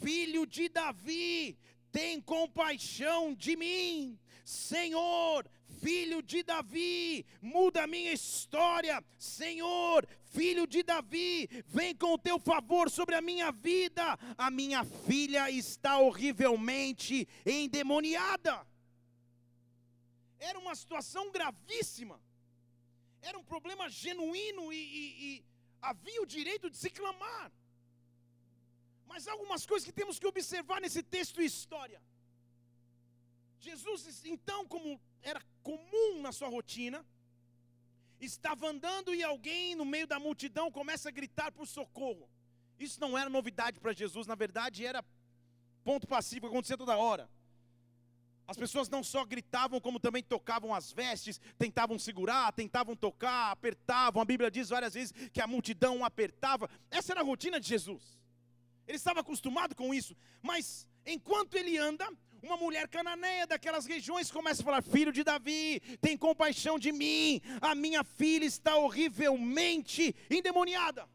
filho 0.00 0.46
de 0.46 0.68
Davi, 0.68 1.58
tem 1.92 2.20
compaixão 2.20 3.34
de 3.34 3.56
mim. 3.56 4.18
Senhor, 4.44 5.48
filho 5.80 6.22
de 6.22 6.42
Davi, 6.42 7.24
muda 7.40 7.84
a 7.84 7.86
minha 7.86 8.12
história. 8.12 9.02
Senhor, 9.18 10.06
filho 10.30 10.66
de 10.66 10.82
Davi, 10.82 11.48
vem 11.66 11.94
com 11.94 12.14
o 12.14 12.18
teu 12.18 12.38
favor 12.38 12.90
sobre 12.90 13.14
a 13.14 13.20
minha 13.20 13.50
vida. 13.50 14.04
A 14.38 14.50
minha 14.50 14.84
filha 14.84 15.50
está 15.50 15.98
horrivelmente 15.98 17.28
endemoniada. 17.44 18.66
Era 20.38 20.58
uma 20.58 20.74
situação 20.74 21.30
gravíssima, 21.30 22.18
era 23.20 23.38
um 23.38 23.44
problema 23.44 23.88
genuíno 23.90 24.72
e, 24.72 24.76
e, 24.76 25.24
e 25.24 25.44
havia 25.82 26.22
o 26.22 26.26
direito 26.26 26.70
de 26.70 26.78
se 26.78 26.88
clamar. 26.88 27.52
Mas 29.06 29.26
há 29.26 29.32
algumas 29.32 29.66
coisas 29.66 29.86
que 29.86 29.92
temos 30.00 30.18
que 30.18 30.26
observar 30.26 30.80
nesse 30.80 31.02
texto 31.02 31.42
e 31.42 31.44
história. 31.44 32.00
Jesus, 33.58 34.24
então, 34.24 34.66
como 34.66 34.98
era 35.20 35.42
comum 35.62 36.22
na 36.22 36.32
sua 36.32 36.48
rotina, 36.48 37.04
estava 38.20 38.68
andando 38.68 39.14
e 39.14 39.22
alguém 39.22 39.74
no 39.74 39.84
meio 39.84 40.06
da 40.06 40.18
multidão 40.18 40.70
começa 40.70 41.08
a 41.08 41.12
gritar 41.12 41.50
por 41.50 41.66
socorro. 41.66 42.28
Isso 42.78 43.00
não 43.00 43.16
era 43.16 43.28
novidade 43.28 43.80
para 43.80 43.92
Jesus, 43.92 44.26
na 44.26 44.34
verdade 44.34 44.84
era 44.84 45.04
ponto 45.84 46.06
passivo, 46.06 46.46
acontecia 46.46 46.76
toda 46.76 46.96
hora. 46.96 47.28
As 48.46 48.56
pessoas 48.56 48.88
não 48.88 49.02
só 49.04 49.24
gritavam, 49.24 49.80
como 49.80 50.00
também 50.00 50.24
tocavam 50.24 50.74
as 50.74 50.90
vestes, 50.90 51.40
tentavam 51.56 51.98
segurar, 52.00 52.52
tentavam 52.52 52.96
tocar, 52.96 53.52
apertavam. 53.52 54.20
A 54.20 54.24
Bíblia 54.24 54.50
diz 54.50 54.70
várias 54.70 54.94
vezes 54.94 55.14
que 55.32 55.40
a 55.40 55.46
multidão 55.46 56.04
apertava. 56.04 56.68
Essa 56.90 57.12
era 57.12 57.20
a 57.20 57.24
rotina 57.24 57.60
de 57.60 57.68
Jesus. 57.68 58.18
Ele 58.88 58.96
estava 58.96 59.20
acostumado 59.20 59.76
com 59.76 59.94
isso. 59.94 60.16
Mas 60.42 60.84
enquanto 61.06 61.54
ele 61.54 61.78
anda, 61.78 62.10
uma 62.42 62.56
mulher 62.56 62.88
cananeia 62.88 63.46
daquelas 63.46 63.86
regiões 63.86 64.30
começa 64.30 64.62
a 64.62 64.64
falar: 64.64 64.82
Filho 64.82 65.12
de 65.12 65.22
Davi, 65.22 65.80
tem 66.00 66.16
compaixão 66.16 66.78
de 66.78 66.92
mim, 66.92 67.40
a 67.60 67.74
minha 67.74 68.02
filha 68.02 68.44
está 68.44 68.76
horrivelmente 68.76 70.14
endemoniada. 70.30 71.08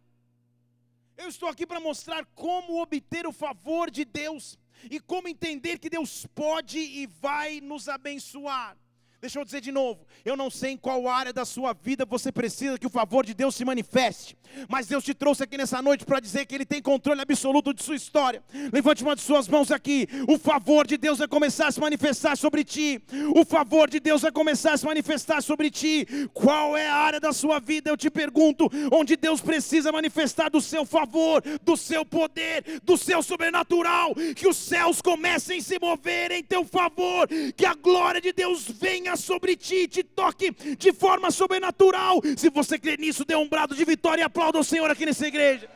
Eu 1.17 1.29
estou 1.29 1.47
aqui 1.47 1.65
para 1.65 1.79
mostrar 1.79 2.25
como 2.35 2.81
obter 2.81 3.25
o 3.25 3.31
favor 3.31 3.89
de 3.89 4.03
Deus 4.03 4.57
e 4.89 4.99
como 4.99 5.27
entender 5.27 5.79
que 5.79 5.89
Deus 5.89 6.25
pode 6.35 6.77
e 6.77 7.07
vai 7.07 7.61
nos 7.61 7.87
abençoar. 7.87 8.77
Deixa 9.25 9.39
eu 9.39 9.43
dizer 9.43 9.59
de 9.59 9.71
novo, 9.71 10.05
eu 10.23 10.37
não 10.37 10.51
sei 10.51 10.73
em 10.73 10.77
qual 10.77 11.07
área 11.07 11.33
da 11.33 11.43
sua 11.45 11.73
vida 11.73 12.05
você 12.05 12.31
precisa 12.31 12.77
que 12.77 12.85
o 12.85 12.91
favor 12.91 13.25
de 13.25 13.33
Deus 13.33 13.55
se 13.55 13.65
manifeste, 13.65 14.37
mas 14.69 14.85
Deus 14.85 15.03
te 15.03 15.15
trouxe 15.15 15.41
aqui 15.41 15.57
nessa 15.57 15.81
noite 15.81 16.05
para 16.05 16.19
dizer 16.19 16.45
que 16.45 16.53
Ele 16.53 16.63
tem 16.63 16.79
controle 16.79 17.19
absoluto 17.19 17.73
de 17.73 17.81
sua 17.81 17.95
história. 17.95 18.43
Levante 18.71 19.01
uma 19.01 19.15
de 19.15 19.23
suas 19.23 19.47
mãos 19.47 19.71
aqui, 19.71 20.07
o 20.27 20.37
favor 20.37 20.85
de 20.85 20.95
Deus 20.95 21.17
vai 21.17 21.27
começar 21.27 21.69
a 21.69 21.71
se 21.71 21.79
manifestar 21.79 22.37
sobre 22.37 22.63
ti, 22.63 23.01
o 23.35 23.43
favor 23.43 23.89
de 23.89 23.99
Deus 23.99 24.21
vai 24.21 24.31
começar 24.31 24.73
a 24.73 24.77
se 24.77 24.85
manifestar 24.85 25.41
sobre 25.41 25.71
ti. 25.71 26.05
Qual 26.31 26.77
é 26.77 26.87
a 26.87 26.93
área 26.95 27.19
da 27.19 27.33
sua 27.33 27.59
vida, 27.59 27.89
eu 27.89 27.97
te 27.97 28.11
pergunto, 28.11 28.69
onde 28.91 29.15
Deus 29.15 29.41
precisa 29.41 29.91
manifestar 29.91 30.51
do 30.51 30.61
seu 30.61 30.85
favor, 30.85 31.41
do 31.63 31.75
seu 31.75 32.05
poder, 32.05 32.79
do 32.83 32.95
seu 32.95 33.23
sobrenatural, 33.23 34.13
que 34.35 34.47
os 34.47 34.55
céus 34.55 35.01
comecem 35.01 35.57
a 35.57 35.63
se 35.63 35.79
mover 35.79 36.31
em 36.31 36.43
teu 36.43 36.63
favor, 36.63 37.27
que 37.57 37.65
a 37.65 37.73
glória 37.73 38.21
de 38.21 38.31
Deus 38.31 38.67
venha 38.69 39.14
sobre 39.15 39.55
ti, 39.55 39.87
te 39.87 40.03
toque 40.03 40.51
de 40.51 40.93
forma 40.93 41.31
sobrenatural. 41.31 42.21
Se 42.37 42.49
você 42.49 42.77
crê 42.77 42.97
nisso, 42.97 43.25
dê 43.25 43.35
um 43.35 43.47
brado 43.47 43.75
de 43.75 43.85
vitória 43.85 44.21
e 44.21 44.25
aplauda 44.25 44.59
o 44.59 44.63
Senhor 44.63 44.89
aqui 44.89 45.05
nessa 45.05 45.27
igreja. 45.27 45.69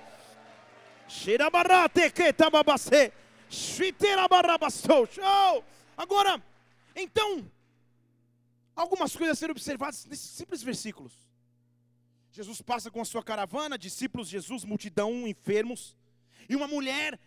Agora, 5.97 6.41
então, 6.95 7.45
algumas 8.75 9.15
coisas 9.15 9.37
a 9.37 9.39
serem 9.39 9.51
observadas 9.51 10.05
nesses 10.05 10.29
simples 10.29 10.61
versículos. 10.61 11.13
Jesus 12.31 12.61
passa 12.61 12.91
com 12.91 13.01
a 13.01 13.05
sua 13.05 13.23
caravana, 13.23 13.77
discípulos 13.77 14.29
Jesus, 14.29 14.63
multidão, 14.63 15.27
enfermos, 15.27 15.97
e 16.47 16.55
uma 16.55 16.67
mulher, 16.67 17.19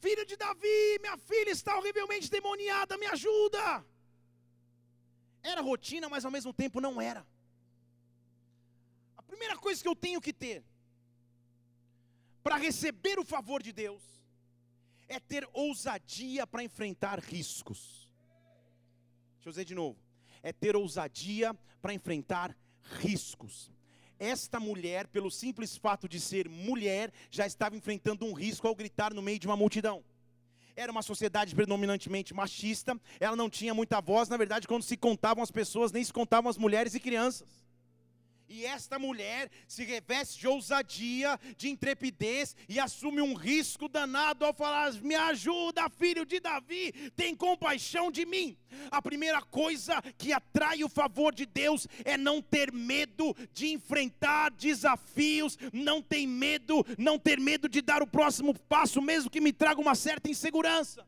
filho 0.00 0.24
de 0.24 0.36
Davi, 0.36 0.98
minha 1.00 1.16
filha 1.16 1.50
está 1.50 1.76
horrivelmente 1.76 2.30
demoniada, 2.30 2.96
me 2.96 3.06
ajuda. 3.06 3.84
Era 5.42 5.60
rotina, 5.60 6.08
mas 6.08 6.24
ao 6.24 6.30
mesmo 6.30 6.52
tempo 6.52 6.80
não 6.80 7.00
era. 7.00 7.26
A 9.16 9.22
primeira 9.22 9.56
coisa 9.56 9.82
que 9.82 9.88
eu 9.88 9.96
tenho 9.96 10.20
que 10.20 10.32
ter 10.32 10.62
para 12.42 12.56
receber 12.56 13.18
o 13.18 13.24
favor 13.24 13.62
de 13.62 13.72
Deus 13.72 14.02
é 15.08 15.18
ter 15.18 15.48
ousadia 15.52 16.46
para 16.46 16.62
enfrentar 16.62 17.18
riscos. 17.18 18.08
Deixa 19.34 19.48
eu 19.48 19.52
dizer 19.52 19.64
de 19.64 19.74
novo. 19.74 19.98
É 20.42 20.52
ter 20.52 20.76
ousadia 20.76 21.54
para 21.80 21.94
enfrentar 21.94 22.56
riscos. 23.00 23.70
Esta 24.18 24.60
mulher, 24.60 25.06
pelo 25.08 25.30
simples 25.30 25.76
fato 25.76 26.08
de 26.08 26.20
ser 26.20 26.48
mulher, 26.48 27.12
já 27.30 27.46
estava 27.46 27.76
enfrentando 27.76 28.26
um 28.26 28.34
risco 28.34 28.68
ao 28.68 28.74
gritar 28.74 29.14
no 29.14 29.22
meio 29.22 29.38
de 29.38 29.46
uma 29.46 29.56
multidão 29.56 30.04
era 30.80 30.90
uma 30.90 31.02
sociedade 31.02 31.54
predominantemente 31.54 32.32
machista, 32.32 32.98
ela 33.18 33.36
não 33.36 33.50
tinha 33.50 33.74
muita 33.74 34.00
voz, 34.00 34.28
na 34.28 34.36
verdade, 34.36 34.66
quando 34.66 34.82
se 34.82 34.96
contavam 34.96 35.42
as 35.42 35.50
pessoas, 35.50 35.92
nem 35.92 36.02
se 36.02 36.12
contavam 36.12 36.48
as 36.48 36.56
mulheres 36.56 36.94
e 36.94 37.00
crianças. 37.00 37.59
E 38.52 38.66
esta 38.66 38.98
mulher 38.98 39.48
se 39.68 39.84
reveste 39.84 40.40
de 40.40 40.48
ousadia, 40.48 41.38
de 41.56 41.70
intrepidez 41.70 42.56
e 42.68 42.80
assume 42.80 43.22
um 43.22 43.32
risco 43.32 43.88
danado 43.88 44.44
ao 44.44 44.52
falar: 44.52 44.92
Me 44.94 45.14
ajuda, 45.14 45.88
filho 45.88 46.26
de 46.26 46.40
Davi, 46.40 47.12
tem 47.14 47.32
compaixão 47.32 48.10
de 48.10 48.26
mim. 48.26 48.58
A 48.90 49.00
primeira 49.00 49.40
coisa 49.40 50.02
que 50.18 50.32
atrai 50.32 50.82
o 50.82 50.88
favor 50.88 51.32
de 51.32 51.46
Deus 51.46 51.86
é 52.04 52.18
não 52.18 52.42
ter 52.42 52.72
medo 52.72 53.36
de 53.52 53.68
enfrentar 53.68 54.50
desafios, 54.50 55.56
não 55.72 56.02
ter 56.02 56.26
medo, 56.26 56.84
não 56.98 57.20
ter 57.20 57.38
medo 57.38 57.68
de 57.68 57.80
dar 57.80 58.02
o 58.02 58.06
próximo 58.06 58.52
passo, 58.68 59.00
mesmo 59.00 59.30
que 59.30 59.40
me 59.40 59.52
traga 59.52 59.80
uma 59.80 59.94
certa 59.94 60.28
insegurança. 60.28 61.06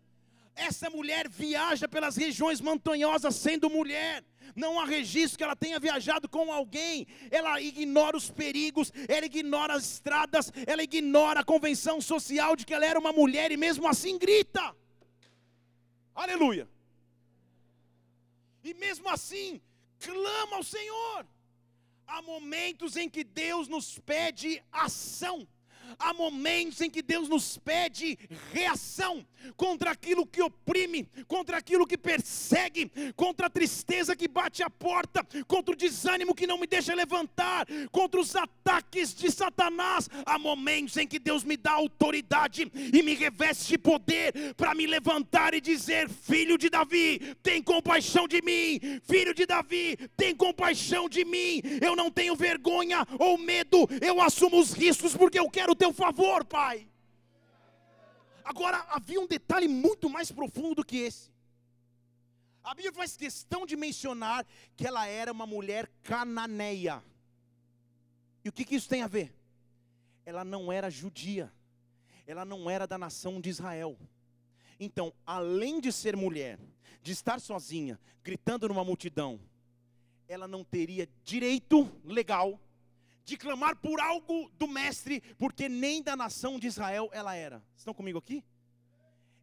Essa 0.55 0.89
mulher 0.89 1.29
viaja 1.29 1.89
pelas 1.89 2.17
regiões 2.17 2.61
montanhosas 2.61 3.35
sendo 3.35 3.69
mulher 3.69 4.23
não 4.55 4.79
há 4.79 4.85
registro 4.85 5.39
que 5.39 5.45
ela 5.45 5.57
tenha 5.57 5.79
viajado 5.79 6.29
com 6.29 6.53
alguém, 6.53 7.07
ela 7.31 7.61
ignora 7.61 8.17
os 8.17 8.31
perigos, 8.31 8.93
ela 9.09 9.27
ignora 9.27 9.75
as 9.75 9.95
estradas, 9.95 10.53
ela 10.67 10.83
ignora 10.83 11.41
a 11.41 11.45
convenção 11.45 12.01
social 12.01 12.57
de 12.57 12.65
que 12.67 12.75
ela 12.75 12.87
era 12.87 12.99
uma 12.99 13.13
mulher 13.13 13.51
e 13.53 13.57
mesmo 13.57 13.87
assim 13.89 14.19
grita. 14.19 14.75
Aleluia. 16.15 16.69
E 18.63 18.75
mesmo 18.75 19.09
assim, 19.09 19.61
clama 19.99 20.57
ao 20.57 20.63
Senhor. 20.63 21.27
Há 22.07 22.21
momentos 22.23 22.97
em 22.97 23.09
que 23.09 23.25
Deus 23.25 23.69
nos 23.69 23.99
pede 23.99 24.63
ação. 24.71 25.49
Há 25.99 26.13
momentos 26.15 26.81
em 26.81 26.91
que 26.91 27.03
Deus 27.03 27.29
nos 27.29 27.59
pede 27.59 28.19
reação 28.53 29.25
contra 29.57 29.91
aquilo 29.91 30.27
que 30.27 30.43
oprime, 30.43 31.09
contra 31.27 31.57
aquilo 31.57 31.87
que 31.87 31.99
persegue, 31.99 32.91
contra 33.17 33.47
a 33.47 33.51
tristeza 33.51 34.15
que 34.15 34.29
bate 34.29 34.63
a 34.63 34.71
porta, 34.71 35.27
contra 35.47 35.73
o 35.75 35.77
desânimo 35.77 36.35
que 36.35 36.47
não 36.47 36.59
me 36.59 36.67
deixa 36.67 36.95
levantar, 36.95 37.67
contra 37.91 38.21
os 38.21 38.35
ataques 38.37 39.15
de 39.15 39.31
Satanás. 39.31 40.09
Há 40.25 40.39
momentos 40.39 40.97
em 40.97 41.07
que 41.07 41.19
Deus 41.19 41.45
me 41.45 41.57
dá 41.57 41.73
autoridade 41.73 42.71
e 42.75 43.03
me 43.03 43.15
reveste 43.15 43.71
de 43.71 43.79
poder 43.79 44.55
para 44.57 44.75
me 44.75 44.87
levantar 44.87 45.55
e 45.55 45.61
dizer: 45.61 46.09
Filho 46.09 46.57
de 46.57 46.71
Davi, 46.71 47.35
tem 47.43 47.63
compaixão 47.63 48.29
de 48.29 48.43
mim, 48.43 48.81
filho 49.03 49.35
de 49.35 49.47
Davi, 49.47 49.97
tem 50.17 50.35
compaixão 50.35 51.09
de 51.09 51.25
mim. 51.25 51.61
Eu 51.81 51.97
não 51.97 52.11
tenho 52.11 52.37
vergonha 52.37 53.07
ou 53.19 53.39
medo, 53.39 53.89
eu 54.01 54.21
assumo 54.21 54.61
os 54.61 54.73
riscos 54.73 55.17
porque 55.17 55.39
eu 55.39 55.49
quero 55.51 55.75
teu 55.83 55.93
favor, 55.93 56.45
Pai. 56.45 56.89
Agora, 58.45 58.87
havia 58.91 59.21
um 59.21 59.27
detalhe 59.27 59.67
muito 59.67 60.09
mais 60.09 60.31
profundo 60.31 60.77
do 60.77 60.85
que 60.85 60.99
esse. 60.99 61.29
A 62.63 62.73
Bíblia 62.73 62.93
faz 62.93 63.17
questão 63.17 63.67
de 63.67 63.75
mencionar 63.75 64.47
que 64.77 64.87
ela 64.87 65.09
era 65.09 65.33
uma 65.33 65.45
mulher 65.45 65.91
cananeia. 66.05 67.03
E 68.45 68.49
o 68.49 68.53
que, 68.53 68.65
que 68.65 68.77
isso 68.77 68.89
tem 68.89 69.03
a 69.03 69.09
ver? 69.09 69.35
Ela 70.25 70.45
não 70.45 70.73
era 70.73 70.89
judia, 70.89 71.53
ela 72.29 72.45
não 72.45 72.71
era 72.71 72.87
da 72.87 72.97
nação 72.97 73.41
de 73.41 73.51
Israel. 73.51 73.99
Então, 74.79 75.13
além 75.27 75.81
de 75.81 75.91
ser 75.91 76.17
mulher, 76.17 76.61
de 77.03 77.11
estar 77.11 77.41
sozinha, 77.41 77.99
gritando 78.23 78.69
numa 78.69 78.85
multidão, 78.85 79.41
ela 80.29 80.47
não 80.47 80.63
teria 80.63 81.09
direito 81.25 81.91
legal 82.05 82.61
de 83.25 83.37
clamar 83.37 83.77
por 83.77 84.01
algo 84.01 84.51
do 84.59 84.67
mestre, 84.67 85.23
porque 85.39 85.69
nem 85.69 86.03
da 86.03 86.17
nação 86.17 86.59
de 86.59 86.67
Israel 86.67 87.09
ela 87.13 87.35
era. 87.35 87.63
Estão 87.77 87.95
comigo 87.95 88.19
aqui? 88.19 88.45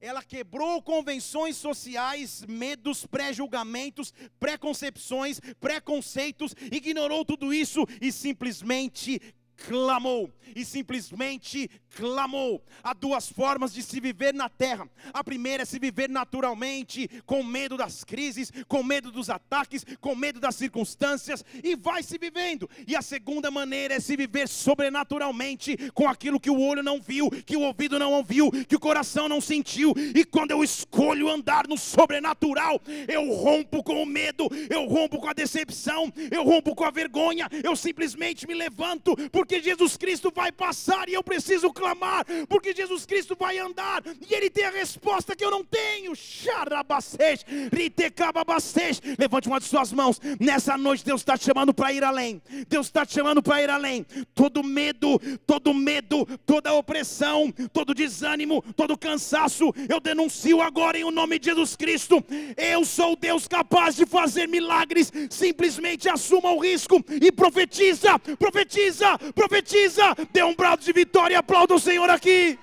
Ela 0.01 0.23
quebrou 0.23 0.81
convenções 0.81 1.57
sociais, 1.57 2.45
medos, 2.47 3.05
pré-julgamentos, 3.05 4.13
preconcepções, 4.39 5.41
preconceitos, 5.59 6.55
ignorou 6.71 7.25
tudo 7.25 7.53
isso 7.53 7.85
e 7.99 8.09
simplesmente 8.09 9.19
clamou 9.67 10.31
e 10.55 10.65
simplesmente 10.65 11.69
clamou. 11.95 12.63
Há 12.83 12.93
duas 12.93 13.29
formas 13.29 13.73
de 13.73 13.83
se 13.83 13.99
viver 13.99 14.33
na 14.33 14.49
terra. 14.49 14.89
A 15.13 15.23
primeira 15.23 15.63
é 15.63 15.65
se 15.65 15.79
viver 15.79 16.09
naturalmente, 16.09 17.09
com 17.25 17.43
medo 17.43 17.77
das 17.77 18.03
crises, 18.03 18.51
com 18.67 18.83
medo 18.83 19.11
dos 19.11 19.29
ataques, 19.29 19.85
com 19.99 20.15
medo 20.15 20.39
das 20.39 20.55
circunstâncias, 20.55 21.43
e 21.63 21.75
vai 21.75 22.03
se 22.03 22.17
vivendo. 22.17 22.69
E 22.87 22.95
a 22.95 23.01
segunda 23.01 23.51
maneira 23.51 23.95
é 23.95 23.99
se 23.99 24.15
viver 24.15 24.47
sobrenaturalmente, 24.47 25.77
com 25.93 26.07
aquilo 26.07 26.39
que 26.39 26.49
o 26.49 26.59
olho 26.59 26.83
não 26.83 27.01
viu, 27.01 27.29
que 27.29 27.57
o 27.57 27.61
ouvido 27.61 27.99
não 27.99 28.13
ouviu, 28.13 28.51
que 28.51 28.75
o 28.75 28.79
coração 28.79 29.27
não 29.27 29.41
sentiu. 29.41 29.93
E 30.15 30.23
quando 30.23 30.51
eu 30.51 30.63
escolho 30.63 31.29
andar 31.29 31.67
no 31.67 31.77
sobrenatural, 31.77 32.81
eu 33.07 33.31
rompo 33.33 33.83
com 33.83 34.01
o 34.01 34.05
medo, 34.05 34.47
eu 34.69 34.85
rompo 34.85 35.19
com 35.19 35.27
a 35.27 35.33
decepção, 35.33 36.11
eu 36.31 36.43
rompo 36.43 36.75
com 36.75 36.83
a 36.83 36.91
vergonha, 36.91 37.47
eu 37.63 37.75
simplesmente 37.75 38.47
me 38.47 38.53
levanto, 38.53 39.15
porque 39.31 39.48
Jesus 39.61 39.97
Cristo 39.97 40.31
vai 40.35 40.51
passar 40.51 41.09
e 41.09 41.13
eu 41.13 41.23
preciso 41.23 41.71
clamar, 41.71 42.25
porque 42.47 42.73
Jesus 42.73 43.05
Cristo 43.05 43.35
vai 43.39 43.57
andar 43.57 44.03
e 44.29 44.33
Ele 44.33 44.49
tem 44.49 44.65
a 44.65 44.71
resposta 44.71 45.35
que 45.35 45.43
eu 45.43 45.51
não 45.51 45.63
tenho. 45.63 46.13
Levante 49.17 49.47
uma 49.47 49.59
de 49.59 49.65
suas 49.65 49.91
mãos. 49.91 50.19
Nessa 50.39 50.77
noite, 50.77 51.05
Deus 51.05 51.21
está 51.21 51.37
te 51.37 51.45
chamando 51.45 51.73
para 51.73 51.93
ir 51.93 52.03
além. 52.03 52.41
Deus 52.67 52.87
está 52.87 53.05
te 53.05 53.13
chamando 53.13 53.41
para 53.41 53.61
ir 53.61 53.69
além. 53.69 54.05
Todo 54.35 54.63
medo, 54.63 55.19
todo 55.45 55.73
medo, 55.73 56.25
toda 56.45 56.73
opressão, 56.73 57.51
todo 57.71 57.93
desânimo, 57.93 58.63
todo 58.75 58.97
cansaço, 58.97 59.73
eu 59.87 59.99
denuncio 59.99 60.61
agora 60.61 60.97
em 60.97 61.03
o 61.03 61.11
nome 61.11 61.39
de 61.39 61.49
Jesus 61.49 61.75
Cristo. 61.75 62.23
Eu 62.57 62.85
sou 62.85 63.15
Deus 63.15 63.47
capaz 63.47 63.95
de 63.95 64.05
fazer 64.05 64.47
milagres. 64.47 65.11
Simplesmente 65.29 66.09
assuma 66.09 66.51
o 66.51 66.59
risco 66.59 67.03
e 67.21 67.31
profetiza, 67.31 68.19
profetiza, 68.37 69.17
profetiza. 69.39 70.03
Dê 70.31 70.43
um 70.43 70.53
brado 70.53 70.83
de 70.83 70.91
vitória 70.91 71.35
e 71.35 71.37
aplauda 71.37 71.73
o 71.73 71.79
Senhor 71.79 72.09
aqui. 72.09 72.59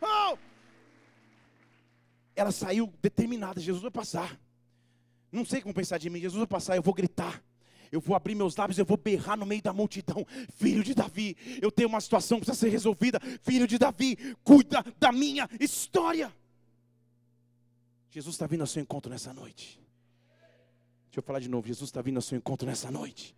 Oh! 0.00 0.36
Ela 2.34 2.50
saiu 2.50 2.92
determinada, 3.00 3.60
Jesus 3.60 3.82
vai 3.82 3.90
passar. 3.90 4.38
Não 5.30 5.44
sei 5.44 5.60
como 5.60 5.72
pensar 5.72 5.98
de 5.98 6.10
mim, 6.10 6.20
Jesus 6.20 6.38
vai 6.38 6.46
passar, 6.46 6.76
eu 6.76 6.82
vou 6.82 6.92
gritar. 6.92 7.42
Eu 7.90 8.00
vou 8.00 8.16
abrir 8.16 8.34
meus 8.34 8.56
lábios, 8.56 8.78
eu 8.78 8.86
vou 8.86 8.96
berrar 8.96 9.36
no 9.36 9.44
meio 9.44 9.62
da 9.62 9.72
multidão. 9.72 10.26
Filho 10.56 10.82
de 10.82 10.94
Davi, 10.94 11.36
eu 11.60 11.70
tenho 11.70 11.90
uma 11.90 12.00
situação 12.00 12.38
que 12.38 12.46
precisa 12.46 12.66
ser 12.66 12.70
resolvida. 12.70 13.20
Filho 13.42 13.66
de 13.66 13.78
Davi, 13.78 14.16
cuida 14.42 14.82
da 14.98 15.12
minha 15.12 15.48
história. 15.60 16.34
Jesus 18.10 18.34
está 18.34 18.46
vindo 18.46 18.62
ao 18.62 18.66
seu 18.66 18.82
encontro 18.82 19.10
nessa 19.10 19.32
noite. 19.34 19.81
Deixa 21.12 21.20
eu 21.20 21.22
falar 21.22 21.40
de 21.40 21.48
novo. 21.50 21.68
Jesus 21.68 21.88
está 21.90 22.00
vindo 22.00 22.16
ao 22.16 22.22
seu 22.22 22.38
encontro 22.38 22.66
nessa 22.66 22.90
noite. 22.90 23.36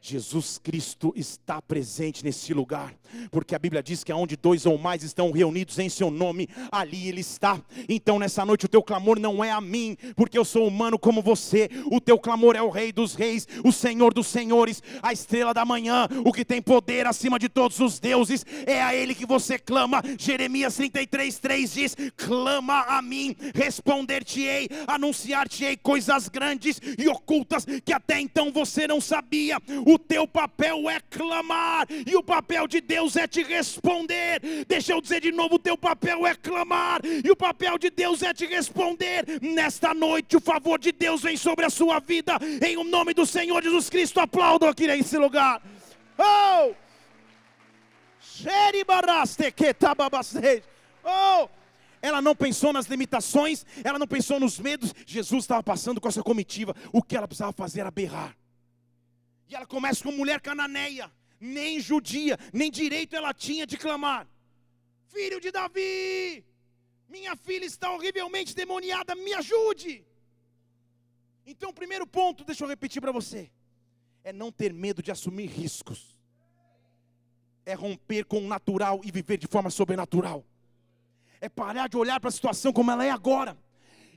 Jesus 0.00 0.58
Cristo 0.62 1.12
está 1.16 1.60
presente 1.60 2.24
nesse 2.24 2.54
lugar, 2.54 2.94
porque 3.30 3.54
a 3.54 3.58
Bíblia 3.58 3.82
diz 3.82 4.04
que 4.04 4.12
aonde 4.12 4.36
dois 4.36 4.64
ou 4.64 4.78
mais 4.78 5.02
estão 5.02 5.32
reunidos 5.32 5.78
em 5.78 5.88
seu 5.88 6.10
nome, 6.10 6.48
ali 6.70 7.08
ele 7.08 7.20
está. 7.20 7.60
Então 7.88 8.18
nessa 8.18 8.44
noite 8.44 8.66
o 8.66 8.68
teu 8.68 8.82
clamor 8.82 9.18
não 9.18 9.42
é 9.42 9.50
a 9.50 9.60
mim, 9.60 9.96
porque 10.14 10.38
eu 10.38 10.44
sou 10.44 10.66
humano 10.66 10.98
como 10.98 11.20
você. 11.20 11.68
O 11.90 12.00
teu 12.00 12.18
clamor 12.18 12.54
é 12.54 12.62
o 12.62 12.70
Rei 12.70 12.92
dos 12.92 13.14
Reis, 13.14 13.46
o 13.64 13.72
Senhor 13.72 14.14
dos 14.14 14.28
Senhores, 14.28 14.82
a 15.02 15.12
estrela 15.12 15.52
da 15.52 15.64
manhã, 15.64 16.08
o 16.24 16.32
que 16.32 16.44
tem 16.44 16.62
poder 16.62 17.06
acima 17.06 17.38
de 17.38 17.48
todos 17.48 17.80
os 17.80 17.98
deuses. 17.98 18.46
É 18.66 18.82
a 18.82 18.94
ele 18.94 19.14
que 19.14 19.26
você 19.26 19.58
clama. 19.58 20.02
Jeremias 20.18 20.78
33:3 20.78 21.72
diz: 21.72 21.96
"Clama 22.16 22.84
a 22.88 23.02
mim, 23.02 23.34
responder-te-ei, 23.54 24.68
anunciar-te-ei 24.86 25.76
coisas 25.76 26.28
grandes 26.28 26.80
e 26.96 27.08
ocultas 27.08 27.66
que 27.84 27.92
até 27.92 28.20
então 28.20 28.52
você 28.52 28.86
não 28.86 29.00
sabia." 29.00 29.58
O 29.92 29.98
teu 29.98 30.28
papel 30.28 30.90
é 30.90 31.00
clamar, 31.00 31.86
e 32.06 32.14
o 32.14 32.22
papel 32.22 32.66
de 32.68 32.80
Deus 32.80 33.16
é 33.16 33.26
te 33.26 33.42
responder. 33.42 34.40
Deixa 34.66 34.92
eu 34.92 35.00
dizer 35.00 35.20
de 35.20 35.32
novo: 35.32 35.54
o 35.54 35.58
teu 35.58 35.78
papel 35.78 36.26
é 36.26 36.34
clamar, 36.34 37.00
e 37.04 37.30
o 37.30 37.36
papel 37.36 37.78
de 37.78 37.88
Deus 37.88 38.22
é 38.22 38.34
te 38.34 38.44
responder. 38.44 39.24
Nesta 39.40 39.94
noite, 39.94 40.36
o 40.36 40.40
favor 40.40 40.78
de 40.78 40.92
Deus 40.92 41.22
vem 41.22 41.38
sobre 41.38 41.64
a 41.64 41.70
sua 41.70 42.00
vida, 42.00 42.38
em 42.66 42.76
o 42.76 42.84
nome 42.84 43.14
do 43.14 43.24
Senhor 43.24 43.62
Jesus 43.62 43.88
Cristo. 43.88 44.20
Aplaudam 44.20 44.68
aqui 44.68 44.86
nesse 44.86 45.16
lugar. 45.16 45.62
Oh! 46.18 46.74
Oh! 51.02 51.48
Ela 52.02 52.20
não 52.20 52.36
pensou 52.36 52.72
nas 52.72 52.86
limitações, 52.86 53.64
ela 53.82 53.98
não 53.98 54.06
pensou 54.06 54.38
nos 54.38 54.58
medos. 54.58 54.94
Jesus 55.06 55.44
estava 55.44 55.62
passando 55.62 56.00
com 56.00 56.08
essa 56.08 56.22
comitiva. 56.22 56.74
O 56.92 57.02
que 57.02 57.16
ela 57.16 57.26
precisava 57.26 57.52
fazer 57.52 57.80
era 57.80 57.90
berrar. 57.90 58.36
E 59.48 59.54
ela 59.54 59.66
começa 59.66 60.02
com 60.02 60.12
mulher 60.12 60.40
cananeia, 60.40 61.10
nem 61.40 61.80
judia, 61.80 62.38
nem 62.52 62.70
direito 62.70 63.16
ela 63.16 63.32
tinha 63.32 63.66
de 63.66 63.78
clamar: 63.78 64.28
Filho 65.08 65.40
de 65.40 65.50
Davi, 65.50 66.44
minha 67.08 67.34
filha 67.34 67.64
está 67.64 67.90
horrivelmente 67.90 68.54
demoniada, 68.54 69.14
me 69.14 69.32
ajude. 69.32 70.04
Então, 71.46 71.70
o 71.70 71.72
primeiro 71.72 72.06
ponto, 72.06 72.44
deixa 72.44 72.64
eu 72.64 72.68
repetir 72.68 73.00
para 73.00 73.10
você, 73.10 73.50
é 74.22 74.32
não 74.34 74.52
ter 74.52 74.70
medo 74.72 75.02
de 75.02 75.10
assumir 75.10 75.46
riscos, 75.46 76.18
é 77.64 77.72
romper 77.72 78.24
com 78.26 78.40
o 78.40 78.46
natural 78.46 79.00
e 79.02 79.10
viver 79.10 79.38
de 79.38 79.46
forma 79.46 79.70
sobrenatural, 79.70 80.44
é 81.40 81.48
parar 81.48 81.88
de 81.88 81.96
olhar 81.96 82.20
para 82.20 82.28
a 82.28 82.32
situação 82.32 82.70
como 82.70 82.90
ela 82.90 83.02
é 83.02 83.10
agora, 83.10 83.56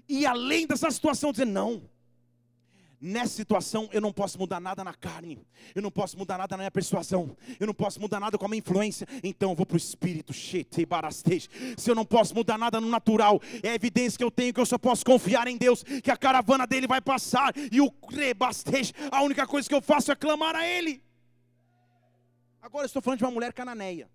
e 0.10 0.26
além 0.26 0.68
dessa 0.68 0.92
situação, 0.92 1.32
dizer: 1.32 1.46
não, 1.46 1.90
Nessa 3.04 3.34
situação 3.34 3.90
eu 3.92 4.00
não 4.00 4.14
posso 4.14 4.38
mudar 4.38 4.60
nada 4.60 4.84
na 4.84 4.94
carne, 4.94 5.44
eu 5.74 5.82
não 5.82 5.90
posso 5.90 6.16
mudar 6.16 6.38
nada 6.38 6.56
na 6.56 6.62
minha 6.62 6.70
persuasão, 6.70 7.36
eu 7.60 7.66
não 7.66 7.74
posso 7.74 8.00
mudar 8.00 8.20
nada 8.20 8.38
com 8.38 8.46
a 8.46 8.48
minha 8.48 8.60
influência, 8.60 9.08
então 9.24 9.50
eu 9.50 9.56
vou 9.56 9.66
para 9.66 9.74
o 9.74 9.78
espírito, 9.78 10.32
se 10.32 10.68
eu 11.88 11.96
não 11.96 12.06
posso 12.06 12.36
mudar 12.36 12.60
nada 12.60 12.80
no 12.80 12.88
natural, 12.88 13.42
é 13.64 13.74
evidência 13.74 14.20
que 14.20 14.24
eu 14.24 14.30
tenho 14.30 14.54
que 14.54 14.60
eu 14.60 14.68
só 14.68 14.78
posso 14.78 15.04
confiar 15.04 15.48
em 15.48 15.58
Deus, 15.58 15.82
que 15.82 16.12
a 16.12 16.16
caravana 16.16 16.68
dele 16.68 16.86
vai 16.86 17.02
passar, 17.02 17.54
e 17.72 17.82
o 17.82 17.92
rebastej, 18.08 18.94
a 19.12 19.24
única 19.24 19.48
coisa 19.48 19.68
que 19.68 19.74
eu 19.74 19.82
faço 19.82 20.12
é 20.12 20.16
clamar 20.16 20.56
a 20.56 20.68
Ele. 20.68 21.04
Agora 22.62 22.84
eu 22.84 22.88
estou 22.88 23.02
falando 23.02 23.18
de 23.18 23.26
uma 23.26 23.32
mulher 23.32 23.52
cananeia, 23.52 24.08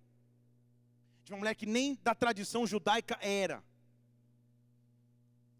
de 1.25 1.33
uma 1.33 1.39
mulher 1.39 1.55
que 1.55 1.65
nem 1.65 1.99
da 2.01 2.15
tradição 2.15 2.65
judaica 2.65 3.17
era. 3.19 3.61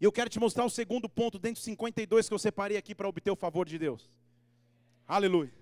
E 0.00 0.04
eu 0.04 0.12
quero 0.12 0.30
te 0.30 0.38
mostrar 0.38 0.64
o 0.64 0.70
segundo 0.70 1.08
ponto 1.08 1.38
dentro 1.38 1.60
de 1.60 1.64
52 1.64 2.28
que 2.28 2.34
eu 2.34 2.38
separei 2.38 2.76
aqui 2.76 2.94
para 2.94 3.08
obter 3.08 3.30
o 3.30 3.36
favor 3.36 3.66
de 3.66 3.78
Deus. 3.78 4.10
Aleluia. 5.06 5.52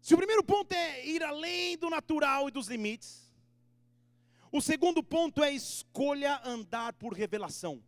Se 0.00 0.14
o 0.14 0.16
primeiro 0.16 0.44
ponto 0.44 0.72
é 0.72 1.04
ir 1.04 1.22
além 1.24 1.76
do 1.76 1.90
natural 1.90 2.48
e 2.48 2.52
dos 2.52 2.68
limites, 2.68 3.26
o 4.52 4.60
segundo 4.60 5.02
ponto 5.02 5.42
é 5.42 5.50
escolha 5.50 6.40
andar 6.44 6.92
por 6.92 7.12
revelação. 7.12 7.82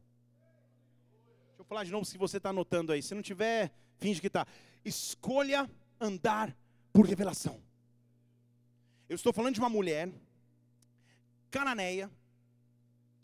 Deixa 1.47 1.61
eu 1.61 1.65
falar 1.65 1.85
de 1.85 1.93
novo 1.93 2.05
se 2.05 2.19
você 2.19 2.39
está 2.39 2.51
anotando 2.51 2.93
aí. 2.93 3.01
Se 3.03 3.15
não 3.15 3.23
tiver, 3.23 3.73
finge 3.99 4.21
que 4.21 4.27
está. 4.27 4.45
Escolha 4.85 5.71
andar 6.01 6.57
por 6.93 7.07
revelação. 7.07 7.63
Eu 9.09 9.15
estou 9.15 9.33
falando 9.33 9.55
de 9.55 9.61
uma 9.61 9.69
mulher 9.69 10.11
cananeia 11.51 12.11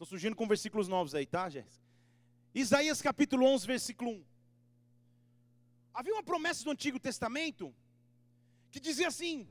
Estou 0.05 0.19
surgindo 0.19 0.37
com 0.37 0.47
versículos 0.47 0.87
novos 0.87 1.15
aí, 1.15 1.25
tá, 1.25 1.49
Jéssica? 1.49 1.83
Isaías 2.55 3.01
capítulo 3.01 3.47
11, 3.47 3.67
versículo 3.67 4.11
1. 4.11 4.25
Havia 5.95 6.13
uma 6.13 6.23
promessa 6.23 6.63
do 6.63 6.71
Antigo 6.71 7.01
Testamento 7.01 7.75
que 8.71 8.79
dizia 8.79 9.09
assim: 9.09 9.49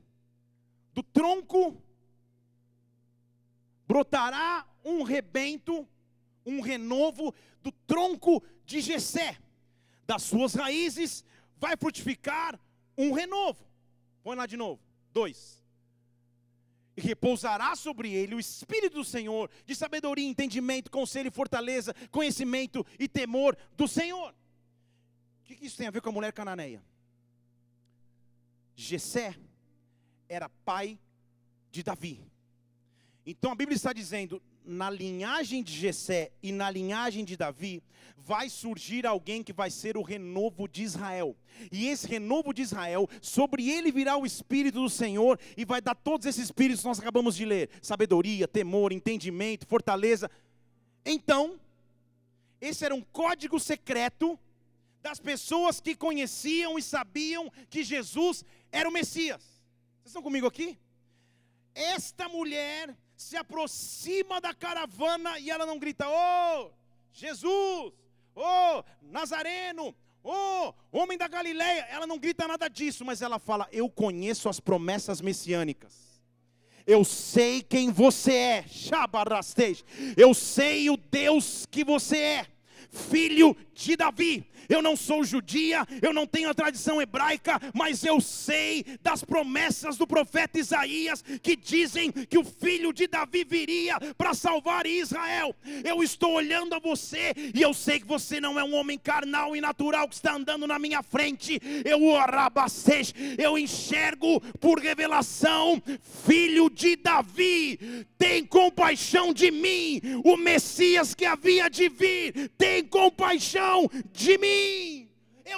do 0.94 1.02
tronco 1.02 1.82
brotará 3.88 4.68
um 4.86 5.02
rebento, 5.02 5.90
um 6.46 6.62
renovo 6.62 7.34
do 7.64 7.72
tronco 7.72 8.44
de 8.64 8.80
Jessé. 8.80 9.40
Das 10.06 10.22
suas 10.22 10.54
raízes 10.54 11.26
vai 11.58 11.76
frutificar 11.76 12.60
um 12.96 13.12
renovo. 13.12 13.66
Põe 14.22 14.36
lá 14.36 14.46
de 14.46 14.56
novo. 14.56 14.80
Dois 15.12 15.63
e 16.96 17.02
repousará 17.02 17.76
sobre 17.76 18.14
ele 18.14 18.36
o 18.36 18.40
Espírito 18.40 18.96
do 18.96 19.04
Senhor, 19.04 19.50
de 19.66 19.76
sabedoria, 19.76 20.28
entendimento, 20.28 20.92
conselho 20.92 21.28
e 21.28 21.32
fortaleza, 21.32 21.94
conhecimento 22.12 22.86
e 23.00 23.08
temor 23.08 23.58
do 23.76 23.88
Senhor. 23.88 24.34
O 25.42 25.44
que 25.46 25.66
isso 25.66 25.78
tem 25.78 25.88
a 25.88 25.92
ver 25.92 26.02
com 26.02 26.10
a 26.10 26.14
mulher 26.14 26.32
cananeia? 26.32 26.84
Jessé 28.76 29.36
era 30.30 30.50
pai 30.50 31.00
de 31.72 31.84
Davi. 31.84 32.22
Então 33.26 33.52
a 33.52 33.56
Bíblia 33.56 33.76
está 33.76 33.94
dizendo: 33.94 34.42
na 34.66 34.90
linhagem 34.90 35.62
de 35.64 35.74
Jessé 35.74 36.32
e 36.42 36.52
na 36.52 36.70
linhagem 36.70 37.26
de 37.26 37.36
Davi, 37.36 37.84
vai 38.26 38.50
surgir 38.50 39.06
alguém 39.06 39.44
que 39.44 39.52
vai 39.52 39.70
ser 39.70 39.98
o 39.98 40.02
renovo 40.02 40.68
de 40.68 40.84
Israel. 40.84 41.36
E 41.72 41.88
esse 41.88 42.08
renovo 42.08 42.54
de 42.54 42.62
Israel, 42.62 43.10
sobre 43.22 43.70
ele 43.70 43.92
virá 43.92 44.18
o 44.18 44.26
Espírito 44.26 44.82
do 44.82 44.90
Senhor 44.90 45.40
e 45.58 45.66
vai 45.66 45.82
dar 45.82 45.96
todos 45.96 46.26
esses 46.26 46.46
espíritos 46.46 46.82
que 46.82 46.88
nós 46.88 47.00
acabamos 47.00 47.36
de 47.36 47.46
ler: 47.46 47.70
sabedoria, 47.82 48.48
temor, 48.48 48.92
entendimento, 48.92 49.68
fortaleza. 49.68 50.32
Então, 51.06 51.60
esse 52.62 52.86
era 52.86 52.96
um 52.96 53.02
código 53.02 53.60
secreto 53.60 54.40
das 55.02 55.20
pessoas 55.20 55.82
que 55.82 55.96
conheciam 55.96 56.80
e 56.80 56.82
sabiam 56.82 57.52
que 57.70 57.84
Jesus 57.84 58.46
era 58.72 58.88
o 58.88 58.94
Messias. 58.94 59.42
Vocês 59.42 60.08
estão 60.08 60.24
comigo 60.24 60.48
aqui? 60.48 60.78
Esta 61.76 62.30
mulher 62.30 62.96
se 63.24 63.38
aproxima 63.38 64.42
da 64.42 64.54
caravana 64.54 65.40
e 65.40 65.50
ela 65.50 65.66
não 65.66 65.80
grita: 65.80 66.06
Oh, 66.08 66.72
Jesus, 67.12 67.94
oh, 68.36 68.84
Nazareno, 69.02 69.96
oh, 70.24 70.74
homem 70.92 71.18
da 71.18 71.28
Galileia. 71.28 71.88
Ela 71.90 72.06
não 72.06 72.20
grita 72.20 72.48
nada 72.48 72.68
disso, 72.68 73.06
mas 73.06 73.22
ela 73.22 73.40
fala: 73.40 73.68
Eu 73.72 73.90
conheço 73.90 74.50
as 74.50 74.60
promessas 74.60 75.22
messiânicas. 75.22 76.22
Eu 76.86 77.06
sei 77.06 77.62
quem 77.62 77.90
você 77.92 78.34
é, 78.34 78.66
Shabarastej. 78.68 79.84
Eu 80.18 80.34
sei 80.34 80.90
o 80.90 80.98
Deus 80.98 81.66
que 81.72 81.84
você 81.84 82.18
é, 82.18 82.48
filho 82.90 83.56
de 83.74 83.96
Davi 83.96 84.46
eu 84.70 84.82
não 84.82 84.96
sou 84.96 85.24
judia, 85.24 85.86
eu 86.02 86.14
não 86.14 86.26
tenho 86.26 86.50
a 86.50 86.54
tradição 86.54 87.02
hebraica, 87.02 87.60
mas 87.74 88.04
eu 88.04 88.20
sei 88.22 88.86
das 89.02 89.24
promessas 89.24 89.98
do 89.98 90.08
profeta 90.08 90.60
Isaías 90.60 91.24
que 91.42 91.56
dizem 91.56 92.12
que 92.12 92.38
o 92.38 92.44
filho 92.44 92.94
de 92.94 93.08
Davi 93.08 93.44
viria 93.44 94.00
para 94.18 94.34
salvar 94.34 94.86
Israel. 94.86 95.56
Eu 95.84 96.04
estou 96.04 96.34
olhando 96.34 96.74
a 96.74 96.80
você 96.80 97.34
e 97.54 97.62
eu 97.62 97.74
sei 97.74 98.00
que 98.00 98.08
você 98.08 98.40
não 98.40 98.60
é 98.60 98.64
um 98.64 98.76
homem 98.76 98.98
carnal 98.98 99.56
e 99.56 99.62
natural 99.62 100.08
que 100.08 100.16
está 100.16 100.34
andando 100.34 100.68
na 100.68 100.80
minha 100.80 101.04
frente. 101.04 101.60
Eu 101.86 102.04
orabacês, 102.04 103.14
eu 103.38 103.58
enxergo 103.58 104.40
por 104.60 104.80
revelação, 104.80 105.82
filho 106.26 106.70
de 106.70 106.96
Davi, 106.96 108.06
tem 108.18 108.46
compaixão 108.46 109.34
de 109.34 109.52
mim, 109.52 110.02
o 110.24 110.38
Messias 110.38 111.14
que 111.14 111.26
havia 111.26 111.70
de 111.70 111.90
vir, 111.90 112.52
tem 112.58 112.84
compaixão 112.84 113.03
de 114.14 114.38
mim. 114.38 114.93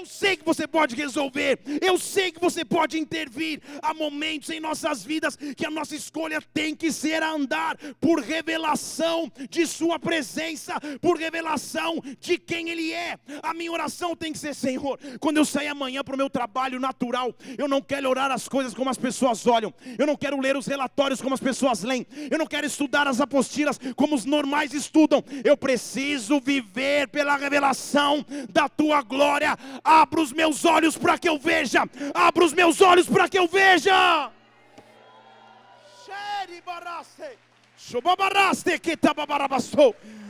Eu 0.05 0.09
sei 0.09 0.37
que 0.37 0.45
você 0.45 0.67
pode 0.67 0.95
resolver. 0.95 1.59
Eu 1.81 1.97
sei 1.97 2.31
que 2.31 2.39
você 2.39 2.63
pode 2.63 2.99
intervir. 2.99 3.59
Há 3.81 3.91
momentos 3.91 4.51
em 4.51 4.59
nossas 4.59 5.03
vidas 5.03 5.35
que 5.35 5.65
a 5.65 5.71
nossa 5.71 5.95
escolha 5.95 6.39
tem 6.53 6.75
que 6.75 6.91
ser 6.91 7.23
andar 7.23 7.75
por 7.99 8.19
revelação 8.19 9.31
de 9.49 9.65
Sua 9.65 9.97
presença, 9.97 10.79
por 11.01 11.17
revelação 11.17 11.99
de 12.19 12.37
quem 12.37 12.69
Ele 12.69 12.93
é. 12.93 13.17
A 13.41 13.51
minha 13.51 13.71
oração 13.71 14.15
tem 14.15 14.31
que 14.31 14.37
ser: 14.37 14.53
Senhor, 14.53 14.99
quando 15.19 15.37
eu 15.37 15.45
sair 15.45 15.69
amanhã 15.69 16.03
para 16.03 16.13
o 16.13 16.17
meu 16.17 16.29
trabalho 16.29 16.79
natural, 16.79 17.33
eu 17.57 17.67
não 17.67 17.81
quero 17.81 18.07
orar 18.07 18.29
as 18.29 18.47
coisas 18.47 18.75
como 18.75 18.91
as 18.91 18.99
pessoas 18.99 19.47
olham, 19.47 19.73
eu 19.97 20.05
não 20.05 20.15
quero 20.15 20.39
ler 20.39 20.55
os 20.55 20.67
relatórios 20.67 21.19
como 21.19 21.33
as 21.33 21.41
pessoas 21.41 21.81
leem, 21.81 22.05
eu 22.29 22.37
não 22.37 22.45
quero 22.45 22.67
estudar 22.67 23.07
as 23.07 23.19
apostilas 23.19 23.79
como 23.95 24.13
os 24.13 24.23
normais 24.23 24.71
estudam. 24.71 25.23
Eu 25.43 25.57
preciso 25.57 26.39
viver 26.39 27.07
pela 27.07 27.35
revelação 27.35 28.23
da 28.51 28.69
Tua 28.69 29.01
glória. 29.01 29.57
Abra 30.01 30.21
os 30.21 30.31
meus 30.33 30.65
olhos 30.65 30.97
para 30.97 31.17
que 31.17 31.29
eu 31.29 31.37
veja. 31.39 31.81
Abra 32.13 32.43
os 32.43 32.53
meus 32.53 32.81
olhos 32.81 33.07
para 33.07 33.29
que 33.29 33.39
eu 33.39 33.47
veja. 33.47 34.31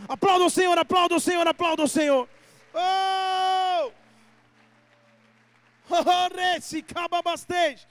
Aplauda 0.08 0.46
o 0.46 0.50
Senhor, 0.50 0.78
aplauda 0.78 1.16
o 1.16 1.20
Senhor, 1.20 1.48
aplauda 1.48 1.84
o 1.84 1.88
Senhor. 1.88 2.28
Oh! 2.74 3.92
Oh, 5.90 7.86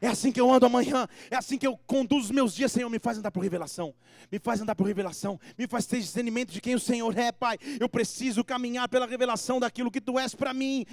é 0.00 0.08
assim 0.08 0.32
que 0.32 0.40
eu 0.40 0.50
ando 0.52 0.66
amanhã, 0.66 1.08
é 1.30 1.36
assim 1.36 1.58
que 1.58 1.66
eu 1.66 1.76
conduzo 1.86 2.26
os 2.26 2.30
meus 2.30 2.54
dias, 2.54 2.72
Senhor. 2.72 2.88
Me 2.88 2.98
faz 2.98 3.18
andar 3.18 3.30
por 3.30 3.42
revelação, 3.42 3.94
me 4.30 4.38
faz 4.38 4.60
andar 4.60 4.74
por 4.74 4.86
revelação, 4.86 5.38
me 5.58 5.66
faz 5.66 5.86
ter 5.86 6.00
discernimento 6.00 6.52
de 6.52 6.60
quem 6.60 6.74
o 6.74 6.80
Senhor 6.80 7.16
é, 7.16 7.32
Pai. 7.32 7.58
Eu 7.80 7.88
preciso 7.88 8.44
caminhar 8.44 8.88
pela 8.88 9.06
revelação 9.06 9.60
daquilo 9.60 9.90
que 9.90 10.00
Tu 10.00 10.18
és 10.18 10.34
para 10.34 10.52
mim. 10.52 10.84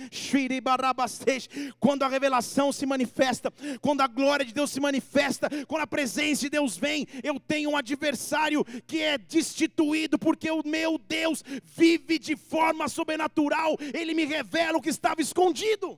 Quando 1.79 2.03
a 2.03 2.07
revelação 2.07 2.71
se 2.71 2.85
manifesta, 2.85 3.51
quando 3.81 4.01
a 4.01 4.07
glória 4.07 4.45
de 4.45 4.53
Deus 4.53 4.71
se 4.71 4.79
manifesta, 4.79 5.49
quando 5.67 5.81
a 5.81 5.87
presença 5.87 6.41
de 6.41 6.49
Deus 6.49 6.77
vem, 6.77 7.07
eu 7.23 7.39
tenho 7.39 7.71
um 7.71 7.77
adversário 7.77 8.65
que 8.85 9.01
é 9.01 9.17
destituído, 9.17 10.17
porque 10.17 10.49
o 10.49 10.63
meu 10.65 10.97
Deus 10.97 11.43
vive 11.63 12.19
de 12.19 12.35
forma 12.35 12.87
sobrenatural, 12.87 13.77
Ele 13.93 14.13
me 14.13 14.25
revela 14.25 14.77
o 14.77 14.81
que 14.81 14.89
estava 14.89 15.21
escondido. 15.21 15.97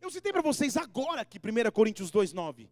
Eu 0.00 0.10
citei 0.10 0.32
para 0.32 0.42
vocês 0.42 0.76
agora 0.76 1.24
que 1.24 1.38
1 1.38 1.70
Coríntios 1.72 2.10
2,9. 2.10 2.68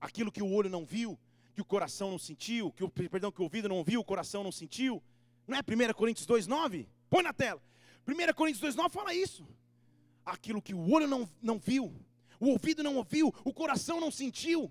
Aquilo 0.00 0.32
que 0.32 0.42
o 0.42 0.50
olho 0.50 0.70
não 0.70 0.84
viu, 0.84 1.18
que 1.54 1.60
o 1.60 1.64
coração 1.64 2.10
não 2.10 2.18
sentiu, 2.18 2.72
que 2.72 2.84
o, 2.84 2.88
perdão, 2.88 3.30
que 3.30 3.40
o 3.40 3.44
ouvido 3.44 3.68
não 3.68 3.76
ouviu, 3.76 4.00
o 4.00 4.04
coração 4.04 4.42
não 4.42 4.52
sentiu. 4.52 5.02
Não 5.46 5.56
é 5.56 5.60
1 5.60 5.92
Coríntios 5.94 6.26
2,9? 6.26 6.86
Põe 7.10 7.22
na 7.22 7.32
tela. 7.32 7.60
1 8.06 8.34
Coríntios 8.34 8.76
2,9 8.76 8.90
fala 8.90 9.14
isso. 9.14 9.46
Aquilo 10.24 10.62
que 10.62 10.74
o 10.74 10.90
olho 10.90 11.06
não, 11.06 11.28
não 11.42 11.58
viu, 11.58 11.94
o 12.40 12.48
ouvido 12.48 12.82
não 12.82 12.96
ouviu, 12.96 13.34
o 13.44 13.52
coração 13.52 14.00
não 14.00 14.10
sentiu. 14.10 14.70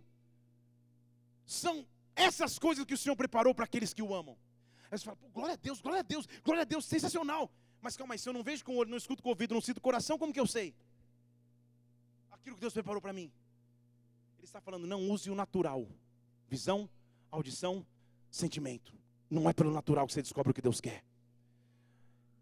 São 1.45 1.85
essas 2.15 2.57
coisas 2.57 2.85
que 2.85 2.93
o 2.93 2.97
Senhor 2.97 3.15
preparou 3.15 3.53
para 3.53 3.65
aqueles 3.65 3.93
que 3.93 4.01
o 4.01 4.13
amam. 4.13 4.37
Aí 4.89 4.97
você 4.97 5.05
fala, 5.05 5.17
glória 5.33 5.53
a 5.53 5.57
Deus, 5.57 5.81
glória 5.81 5.99
a 5.99 6.03
Deus, 6.03 6.27
glória 6.43 6.61
a 6.61 6.65
Deus, 6.65 6.85
sensacional. 6.85 7.51
Mas 7.81 7.95
calma 7.95 8.15
aí, 8.15 8.19
se 8.19 8.27
eu 8.27 8.33
não 8.33 8.43
vejo 8.43 8.63
com 8.63 8.73
o 8.73 8.77
olho, 8.77 8.89
não 8.89 8.97
escuto 8.97 9.21
com 9.21 9.29
o 9.29 9.31
ouvido, 9.31 9.53
não 9.53 9.61
sinto 9.61 9.77
o 9.77 9.81
coração, 9.81 10.17
como 10.17 10.33
que 10.33 10.39
eu 10.39 10.47
sei? 10.47 10.73
Aquilo 12.47 12.55
que 12.55 12.61
Deus 12.61 12.73
preparou 12.73 13.01
para 13.01 13.11
mim. 13.11 13.29
Ele 14.37 14.45
está 14.45 14.61
falando, 14.61 14.87
não 14.87 15.09
use 15.09 15.29
o 15.29 15.35
natural. 15.35 15.85
Visão, 16.47 16.89
audição, 17.29 17.85
sentimento. 18.31 18.93
Não 19.29 19.49
é 19.49 19.53
pelo 19.53 19.69
natural 19.69 20.07
que 20.07 20.13
você 20.13 20.21
descobre 20.21 20.51
o 20.51 20.53
que 20.53 20.61
Deus 20.61 20.79
quer. 20.79 21.03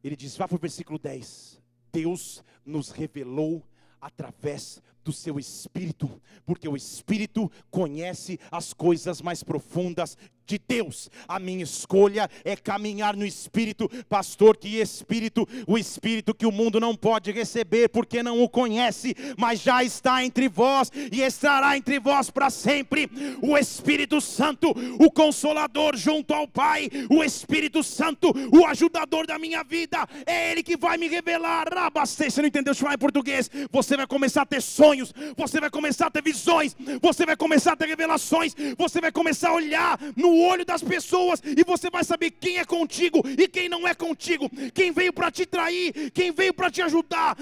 Ele 0.04 0.16
diz, 0.16 0.38
vá 0.38 0.48
para 0.48 0.58
o 0.58 0.60
versículo 0.60 1.00
10. 1.00 1.60
Deus 1.92 2.44
nos 2.64 2.92
revelou 2.92 3.68
através 4.00 4.80
do 5.04 5.12
seu 5.12 5.40
espírito, 5.40 6.22
porque 6.46 6.70
o 6.70 6.78
espírito 6.78 7.52
conhece 7.72 8.40
as 8.52 8.74
coisas 8.74 9.24
mais 9.24 9.42
profundas 9.42 10.16
de 10.46 10.60
Deus. 10.60 11.10
A 11.28 11.40
minha 11.40 11.64
escolha 11.64 12.30
é 12.44 12.56
caminhar 12.56 13.16
no 13.16 13.26
espírito, 13.26 13.90
pastor, 14.08 14.58
que 14.58 14.80
espírito, 14.80 15.48
o 15.68 15.78
espírito 15.78 16.34
que 16.34 16.46
o 16.46 16.52
mundo 16.52 16.80
não 16.80 16.96
pode 16.96 17.32
receber 17.32 17.90
porque 17.90 18.22
não 18.22 18.42
o 18.42 18.50
conhece, 18.50 19.16
mas 19.38 19.62
já 19.62 19.84
está 19.84 20.24
entre 20.24 20.48
vós 20.48 20.92
e 21.12 21.22
estará 21.22 21.76
entre 21.78 22.00
vós 22.00 22.30
para 22.30 22.50
sempre. 22.50 23.10
O 23.42 23.58
Espírito 23.58 24.22
Santo, 24.22 24.74
o 25.00 25.12
consolador 25.12 25.96
junto 25.96 26.34
ao 26.34 26.48
Pai, 26.48 26.90
o 27.10 27.24
Espírito 27.24 27.84
Santo, 27.84 28.34
o 28.52 28.66
ajudador 28.66 29.26
da 29.26 29.40
minha 29.40 29.64
vida, 29.64 30.08
é 30.26 30.52
ele 30.52 30.64
que 30.64 30.78
vai 30.78 30.98
me 30.98 31.08
revelar. 31.08 31.68
Rabastei, 31.74 32.30
você 32.30 32.42
não 32.42 32.48
entendeu? 32.48 32.76
Falar 32.76 32.96
em 32.96 32.98
português. 32.98 33.50
Você 33.72 33.98
vai 33.98 34.08
começar 34.08 34.44
a 34.44 34.46
ter 34.46 34.62
sonhos, 34.62 35.14
você 35.36 35.60
vai 35.60 35.70
começar 35.70 36.08
a 36.08 36.12
ter 36.12 36.22
visões, 36.22 36.76
você 37.02 37.26
vai 37.26 37.36
começar 37.36 37.74
a 37.74 37.76
ter 37.76 37.88
revelações, 37.88 38.56
você 38.78 39.02
vai 39.02 39.12
começar 39.12 39.50
a 39.50 39.54
olhar 39.54 40.00
no 40.16 40.35
olho 40.42 40.66
das 40.66 40.84
pessoas 40.84 41.42
e 41.46 41.64
você 41.64 41.90
vai 41.90 42.04
saber 42.04 42.32
quem 42.32 42.58
é 42.58 42.66
contigo 42.66 43.22
e 43.38 43.48
quem 43.48 43.70
não 43.70 43.88
é 43.88 43.94
contigo, 43.94 44.50
quem 44.74 44.92
veio 44.92 45.14
para 45.14 45.32
te 45.32 45.46
trair, 45.46 46.12
quem 46.12 46.32
veio 46.32 46.54
para 46.54 46.70
te 46.70 46.82
ajudar. 46.82 47.36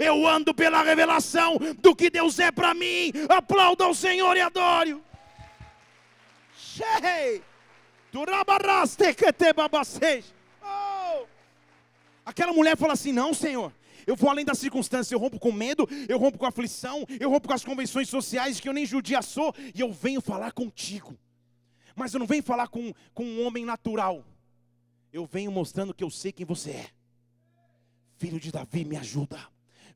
Eu 0.00 0.26
ando 0.26 0.54
pela 0.54 0.82
revelação 0.82 1.58
do 1.78 1.94
que 1.94 2.10
Deus 2.10 2.38
é 2.38 2.50
para 2.50 2.74
mim. 2.74 3.12
Aplauda 3.28 3.86
o 3.86 3.94
Senhor 3.94 4.36
e 4.36 4.40
adore. 4.40 4.96
Oh! 10.62 11.26
Aquela 12.24 12.52
mulher 12.52 12.76
fala 12.76 12.92
assim: 12.92 13.12
Não, 13.12 13.34
Senhor, 13.34 13.72
eu 14.08 14.16
vou 14.16 14.30
além 14.30 14.42
das 14.42 14.58
circunstâncias, 14.58 15.12
eu 15.12 15.18
rompo 15.18 15.38
com 15.38 15.52
medo, 15.52 15.86
eu 16.08 16.18
rompo 16.18 16.38
com 16.38 16.46
aflição, 16.46 17.04
eu 17.20 17.28
rompo 17.28 17.46
com 17.46 17.52
as 17.52 17.62
convenções 17.62 18.08
sociais 18.08 18.58
que 18.58 18.66
eu 18.66 18.72
nem 18.72 18.86
judia 18.86 19.20
sou, 19.20 19.54
e 19.74 19.80
eu 19.80 19.92
venho 19.92 20.22
falar 20.22 20.52
contigo. 20.52 21.14
Mas 21.94 22.14
eu 22.14 22.18
não 22.18 22.26
venho 22.26 22.42
falar 22.42 22.68
com, 22.68 22.94
com 23.12 23.22
um 23.22 23.46
homem 23.46 23.66
natural, 23.66 24.24
eu 25.12 25.26
venho 25.26 25.52
mostrando 25.52 25.92
que 25.92 26.02
eu 26.02 26.08
sei 26.08 26.32
quem 26.32 26.46
você 26.46 26.70
é. 26.70 26.90
Filho 28.16 28.40
de 28.40 28.50
Davi, 28.50 28.82
me 28.82 28.96
ajuda. 28.96 29.38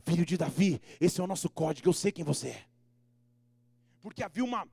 Filho 0.05 0.27
de 0.27 0.37
Davi, 0.37 0.79
esse 1.01 1.19
é 1.19 1.25
o 1.25 1.27
nosso 1.27 1.49
código, 1.49 1.89
eu 1.89 1.95
sei 1.95 2.13
quem 2.13 2.23
você 2.23 2.49
é. 2.49 2.65
Porque 4.03 4.23
havia 4.23 4.45
uma 4.45 4.69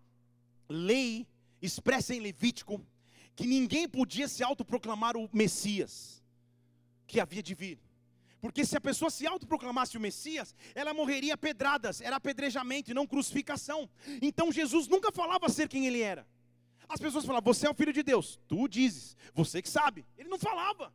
lei 0.67 1.25
expressa 1.61 2.13
em 2.13 2.19
Levítico 2.19 2.85
que 3.37 3.47
ninguém 3.47 3.87
podia 3.87 4.27
se 4.27 4.43
autoproclamar 4.43 5.15
o 5.15 5.29
Messias 5.31 6.21
que 7.07 7.21
havia 7.21 7.41
de 7.41 7.55
vir. 7.55 7.79
Porque 8.41 8.65
se 8.65 8.77
a 8.77 8.81
pessoa 8.81 9.11
se 9.11 9.27
autoproclamasse 9.27 9.97
o 9.97 9.99
Messias, 9.99 10.55
ela 10.73 10.93
morreria 10.93 11.37
pedradas, 11.37 11.99
era 12.01 12.15
apedrejamento 12.15 12.91
e 12.91 12.93
não 12.93 13.05
crucificação. 13.05 13.89
Então 14.21 14.51
Jesus 14.51 14.87
nunca 14.87 15.11
falava 15.11 15.49
ser 15.49 15.67
quem 15.67 15.87
ele 15.87 16.01
era. 16.01 16.25
As 16.87 16.99
pessoas 16.99 17.25
falavam, 17.25 17.53
você 17.53 17.67
é 17.67 17.69
o 17.69 17.73
filho 17.73 17.93
de 17.93 18.01
Deus, 18.01 18.39
tu 18.47 18.67
dizes, 18.67 19.15
você 19.33 19.61
que 19.61 19.69
sabe. 19.69 20.05
Ele 20.17 20.29
não 20.29 20.39
falava. 20.39 20.91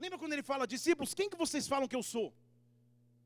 Lembra 0.00 0.18
quando 0.18 0.32
ele 0.32 0.42
fala, 0.42 0.66
discípulos, 0.66 1.14
quem 1.14 1.30
que 1.30 1.36
vocês 1.36 1.68
falam 1.68 1.86
que 1.86 1.94
eu 1.94 2.02
sou? 2.02 2.34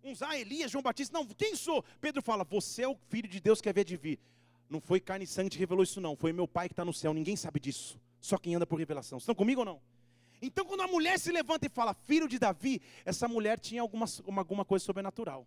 Uns, 0.03 0.21
ah, 0.23 0.39
Elias, 0.39 0.71
João 0.71 0.83
Batista, 0.83 1.17
não, 1.17 1.27
quem 1.27 1.57
sou? 1.57 1.83
Pedro 2.01 2.21
fala, 2.21 2.45
você 2.45 2.83
é 2.83 2.89
o 2.89 2.97
filho 3.09 3.29
de 3.29 3.41
Deus 3.41 3.61
que 3.61 3.69
havia 3.69 3.85
de 3.85 3.97
vir. 3.97 4.21
Não 4.69 4.81
foi 4.81 5.01
carne 5.01 5.25
e 5.25 5.27
sangue 5.27 5.51
que 5.51 5.59
revelou 5.59 5.83
isso 5.83 6.01
não, 6.01 6.15
foi 6.15 6.33
meu 6.33 6.47
pai 6.47 6.69
que 6.69 6.75
está 6.75 6.85
no 6.85 6.93
céu, 6.93 7.15
ninguém 7.15 7.37
sabe 7.37 7.59
disso. 7.59 7.99
Só 8.21 8.37
quem 8.37 8.55
anda 8.55 8.67
por 8.67 8.79
revelação. 8.79 9.19
Estão 9.19 9.35
comigo 9.35 9.61
ou 9.61 9.65
não? 9.65 9.81
Então, 10.41 10.65
quando 10.65 10.83
a 10.83 10.87
mulher 10.87 11.19
se 11.19 11.33
levanta 11.33 11.67
e 11.67 11.69
fala, 11.69 11.95
filho 11.95 12.29
de 12.29 12.39
Davi, 12.39 12.81
essa 13.05 13.27
mulher 13.27 13.59
tinha 13.59 13.83
alguma, 13.83 14.07
alguma 14.37 14.65
coisa 14.65 14.85
sobrenatural. 14.85 15.47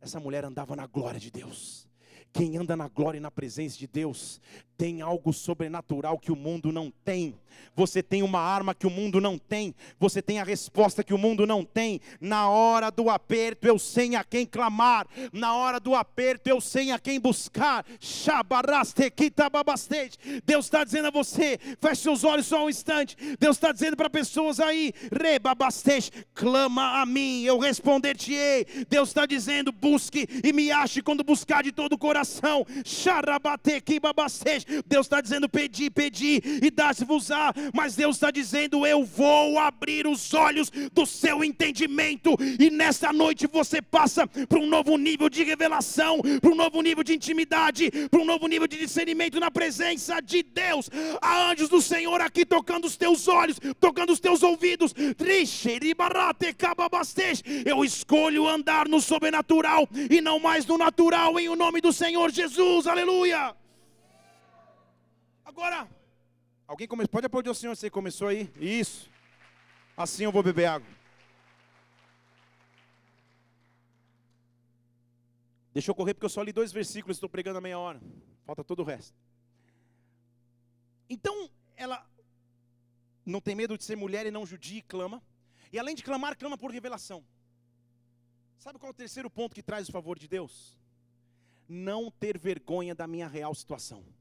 Essa 0.00 0.20
mulher 0.20 0.44
andava 0.44 0.76
na 0.76 0.86
glória 0.86 1.18
de 1.18 1.30
Deus. 1.30 1.88
Quem 2.32 2.56
anda 2.56 2.74
na 2.74 2.88
glória 2.88 3.18
e 3.18 3.20
na 3.20 3.30
presença 3.30 3.78
de 3.78 3.86
Deus 3.86 4.40
tem 4.78 5.02
algo 5.02 5.32
sobrenatural 5.32 6.18
que 6.18 6.32
o 6.32 6.36
mundo 6.36 6.72
não 6.72 6.90
tem. 7.04 7.38
Você 7.76 8.02
tem 8.02 8.22
uma 8.22 8.40
arma 8.40 8.74
que 8.74 8.86
o 8.86 8.90
mundo 8.90 9.20
não 9.20 9.38
tem. 9.38 9.74
Você 10.00 10.22
tem 10.22 10.40
a 10.40 10.44
resposta 10.44 11.04
que 11.04 11.12
o 11.12 11.18
mundo 11.18 11.46
não 11.46 11.62
tem. 11.62 12.00
Na 12.20 12.48
hora 12.48 12.90
do 12.90 13.10
aperto, 13.10 13.68
eu 13.68 13.78
sei 13.78 14.16
a 14.16 14.24
quem 14.24 14.46
clamar. 14.46 15.06
Na 15.32 15.54
hora 15.54 15.78
do 15.78 15.94
aperto, 15.94 16.48
eu 16.48 16.60
sei 16.60 16.90
a 16.90 16.98
quem 16.98 17.20
buscar. 17.20 17.84
Deus 20.44 20.64
está 20.64 20.84
dizendo 20.84 21.08
a 21.08 21.10
você: 21.10 21.58
feche 21.80 22.02
seus 22.02 22.24
olhos 22.24 22.46
só 22.46 22.64
um 22.64 22.70
instante. 22.70 23.16
Deus 23.38 23.56
está 23.56 23.72
dizendo 23.72 23.96
para 23.96 24.08
pessoas 24.10 24.58
aí: 24.58 24.92
clama 26.34 27.02
a 27.02 27.06
mim, 27.06 27.42
eu 27.42 27.58
responder-te-ei. 27.58 28.66
Deus 28.88 29.10
está 29.10 29.26
dizendo: 29.26 29.70
busque 29.70 30.26
e 30.42 30.52
me 30.52 30.72
ache 30.72 31.02
quando 31.02 31.22
buscar 31.22 31.62
de 31.62 31.70
todo 31.70 31.92
o 31.92 31.98
coração 31.98 32.21
liberação. 32.22 32.66
Deus 34.86 35.06
está 35.06 35.20
dizendo: 35.20 35.48
pedi, 35.48 35.90
pedi 35.90 36.40
e 36.62 36.70
dá-se-vos-á. 36.70 37.52
Mas 37.74 37.96
Deus 37.96 38.16
está 38.16 38.30
dizendo: 38.30 38.86
eu 38.86 39.04
vou 39.04 39.58
abrir 39.58 40.06
os 40.06 40.32
olhos 40.34 40.70
do 40.92 41.04
seu 41.04 41.44
entendimento. 41.44 42.36
E 42.58 42.70
nessa 42.70 43.12
noite 43.12 43.46
você 43.46 43.82
passa 43.82 44.26
para 44.26 44.58
um 44.58 44.66
novo 44.66 44.96
nível 44.96 45.28
de 45.28 45.42
revelação, 45.42 46.20
para 46.40 46.50
um 46.50 46.54
novo 46.54 46.80
nível 46.80 47.04
de 47.04 47.14
intimidade, 47.14 47.90
para 48.10 48.20
um 48.20 48.24
novo 48.24 48.46
nível 48.46 48.66
de 48.66 48.78
discernimento 48.78 49.40
na 49.40 49.50
presença 49.50 50.20
de 50.20 50.42
Deus. 50.42 50.88
Há 51.20 51.50
anjos 51.50 51.68
do 51.68 51.80
Senhor 51.80 52.20
aqui 52.20 52.44
tocando 52.44 52.86
os 52.86 52.96
teus 52.96 53.28
olhos, 53.28 53.58
tocando 53.80 54.12
os 54.12 54.20
teus 54.20 54.42
ouvidos. 54.42 54.94
Eu 57.64 57.84
escolho 57.84 58.48
andar 58.48 58.88
no 58.88 59.00
sobrenatural 59.00 59.88
e 60.10 60.20
não 60.20 60.38
mais 60.38 60.66
no 60.66 60.78
natural, 60.78 61.38
em 61.38 61.48
o 61.48 61.56
nome 61.56 61.80
do 61.80 61.92
Senhor 61.92 62.11
Jesus. 62.30 62.86
Aleluia. 62.86 63.56
Agora, 65.44 65.88
alguém 66.66 66.86
come... 66.86 67.06
pode 67.06 67.26
aplaudir 67.26 67.50
o 67.50 67.54
Senhor, 67.54 67.76
você 67.76 67.90
começou 67.90 68.28
aí? 68.28 68.52
Isso. 68.56 69.10
Assim 69.96 70.24
eu 70.24 70.32
vou 70.32 70.42
beber 70.42 70.66
água. 70.66 70.88
Deixa 75.72 75.90
eu 75.90 75.94
correr 75.94 76.14
porque 76.14 76.26
eu 76.26 76.30
só 76.30 76.42
li 76.42 76.52
dois 76.52 76.70
versículos, 76.72 77.16
estou 77.16 77.28
pregando 77.28 77.58
a 77.58 77.60
meia 77.60 77.78
hora. 77.78 78.00
Falta 78.44 78.62
todo 78.62 78.80
o 78.80 78.84
resto. 78.84 79.16
Então, 81.08 81.50
ela 81.76 82.06
não 83.24 83.40
tem 83.40 83.54
medo 83.54 83.76
de 83.78 83.84
ser 83.84 83.96
mulher 83.96 84.26
e 84.26 84.30
não 84.30 84.44
judia 84.44 84.78
e 84.78 84.82
clama. 84.82 85.22
E 85.72 85.78
além 85.78 85.94
de 85.94 86.02
clamar, 86.02 86.36
clama 86.36 86.58
por 86.58 86.70
revelação. 86.70 87.24
Sabe 88.58 88.78
qual 88.78 88.90
é 88.90 88.92
o 88.92 88.96
terceiro 88.96 89.30
ponto 89.30 89.54
que 89.54 89.62
traz 89.62 89.88
o 89.88 89.92
favor 89.92 90.18
de 90.18 90.28
Deus? 90.28 90.78
Não 91.74 92.10
ter 92.10 92.36
vergonha 92.36 92.94
da 92.94 93.06
minha 93.06 93.26
real 93.26 93.54
situação. 93.54 94.00
Deixa 94.00 94.12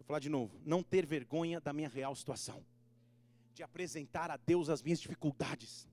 eu 0.00 0.04
falar 0.04 0.18
de 0.18 0.28
novo. 0.28 0.60
Não 0.66 0.82
ter 0.82 1.06
vergonha 1.06 1.58
da 1.62 1.72
minha 1.72 1.88
real 1.88 2.14
situação. 2.14 2.62
De 3.54 3.62
apresentar 3.62 4.30
a 4.30 4.36
Deus 4.36 4.68
as 4.68 4.82
minhas 4.82 5.00
dificuldades. 5.00 5.88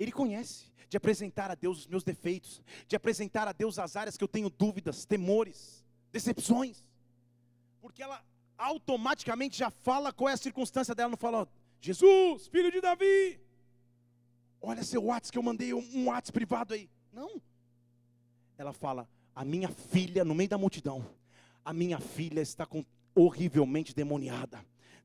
Ele 0.00 0.10
conhece. 0.10 0.72
De 0.88 0.96
apresentar 0.96 1.50
a 1.50 1.54
Deus 1.54 1.80
os 1.80 1.86
meus 1.86 2.02
defeitos. 2.02 2.62
De 2.86 2.96
apresentar 2.96 3.46
a 3.46 3.52
Deus 3.52 3.78
as 3.78 3.96
áreas 3.96 4.16
que 4.16 4.24
eu 4.24 4.28
tenho 4.28 4.48
dúvidas, 4.48 5.04
temores, 5.04 5.84
decepções. 6.10 6.82
Porque 7.82 8.02
ela 8.02 8.24
automaticamente 8.56 9.58
já 9.58 9.68
fala 9.68 10.10
qual 10.10 10.30
é 10.30 10.32
a 10.32 10.38
circunstância 10.38 10.94
dela, 10.94 11.10
não 11.10 11.18
fala, 11.18 11.46
Jesus, 11.82 12.48
filho 12.48 12.72
de 12.72 12.80
Davi, 12.80 13.38
olha 14.60 14.82
seu 14.82 15.04
WhatsApp 15.04 15.32
que 15.32 15.38
eu 15.38 15.42
mandei 15.42 15.74
um 15.74 16.06
WhatsApp 16.06 16.32
privado 16.32 16.72
aí. 16.72 16.88
Não. 17.12 17.42
Ela 18.58 18.72
fala, 18.72 19.08
a 19.34 19.44
minha 19.44 19.68
filha, 19.68 20.24
no 20.24 20.34
meio 20.34 20.50
da 20.50 20.58
multidão, 20.58 21.06
a 21.64 21.72
minha 21.72 22.00
filha 22.00 22.40
está 22.40 22.66
horrivelmente 23.14 23.94
demoniada 23.94 24.60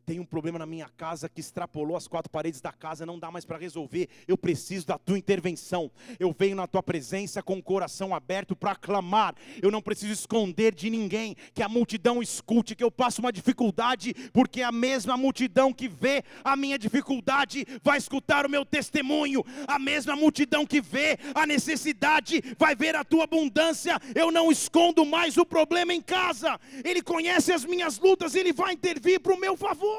tem 0.06 0.20
um 0.20 0.26
problema 0.26 0.60
na 0.60 0.66
minha 0.66 0.89
casa 0.89 1.30
que 1.30 1.39
extrapolou 1.39 1.96
as 1.96 2.08
quatro 2.08 2.30
paredes 2.30 2.60
da 2.60 2.72
casa, 2.72 3.06
não 3.06 3.18
dá 3.18 3.32
mais 3.32 3.46
para 3.46 3.58
resolver. 3.58 4.10
Eu 4.28 4.38
preciso 4.38 4.86
da 4.88 4.98
tua 4.98 5.18
intervenção. 5.18 5.89
Eu 6.20 6.36
venho 6.38 6.56
na 6.56 6.68
tua 6.68 6.84
presença 6.84 7.42
com 7.42 7.58
o 7.58 7.63
coração 7.63 8.13
aberto 8.13 8.56
para 8.56 8.76
clamar. 8.76 9.36
Eu 9.62 9.72
não 9.72 9.82
preciso 9.82 10.12
esconder 10.12 10.76
de 10.76 10.89
ninguém 10.89 11.36
que 11.54 11.63
a 11.63 11.70
multidão 11.70 12.22
escute 12.22 12.76
que 12.76 12.84
eu 12.84 12.92
passo 12.92 13.22
uma 13.22 13.32
dificuldade, 13.32 14.13
porque 14.34 14.62
a 14.62 14.72
mesma 14.72 15.16
multidão 15.16 15.74
que 15.74 15.88
vê 15.88 16.24
a 16.44 16.56
minha 16.56 16.78
dificuldade 16.78 17.66
vai 17.82 17.98
escutar 17.98 18.46
o 18.46 18.50
meu 18.50 18.66
testemunho. 18.66 19.44
A 19.68 19.80
mesma 19.80 20.16
multidão 20.16 20.66
que 20.66 20.82
vê 20.82 21.18
a 21.34 21.48
necessidade 21.48 22.42
vai 22.58 22.76
ver 22.76 22.96
a 22.96 23.04
tua 23.04 23.24
abundância. 23.24 23.98
Eu 24.13 24.32
não 24.32 24.52
escondo 24.52 25.06
mais 25.06 25.38
o 25.38 25.46
problema 25.46 25.94
em 25.94 26.02
casa. 26.02 26.60
Ele 26.84 27.02
conhece 27.02 27.54
as 27.54 27.63
minhas 27.63 27.98
lutas, 28.00 28.36
ele 28.36 28.52
vai 28.52 28.74
intervir 28.74 29.20
para 29.20 29.34
o 29.34 29.39
meu 29.39 29.56
favor. 29.56 29.92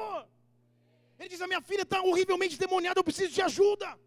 Ele 1.18 1.28
diz: 1.28 1.40
A 1.40 1.46
minha 1.46 1.60
filha 1.60 1.82
está 1.82 2.02
horrivelmente 2.02 2.58
demoniada, 2.58 3.00
eu 3.00 3.04
preciso 3.04 3.32
de 3.32 3.42
ajuda. 3.42 3.98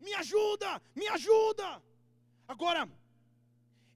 Me 0.00 0.14
ajuda, 0.14 0.82
me 0.94 1.06
ajuda. 1.08 1.82
Agora, 2.46 2.88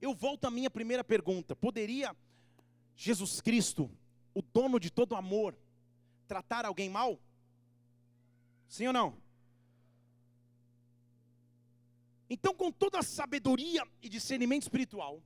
eu 0.01 0.13
volto 0.13 0.45
à 0.45 0.51
minha 0.51 0.69
primeira 0.69 1.03
pergunta: 1.03 1.55
poderia 1.55 2.15
Jesus 2.95 3.41
Cristo, 3.41 3.89
o 4.33 4.41
dono 4.41 4.79
de 4.79 4.89
todo 4.89 5.15
amor, 5.15 5.57
tratar 6.27 6.65
alguém 6.65 6.89
mal? 6.89 7.19
Sim 8.67 8.87
ou 8.87 8.93
não? 8.93 9.17
Então, 12.29 12.53
com 12.55 12.71
toda 12.71 12.99
a 12.99 13.03
sabedoria 13.03 13.87
e 14.01 14.09
discernimento 14.09 14.63
espiritual, 14.63 15.21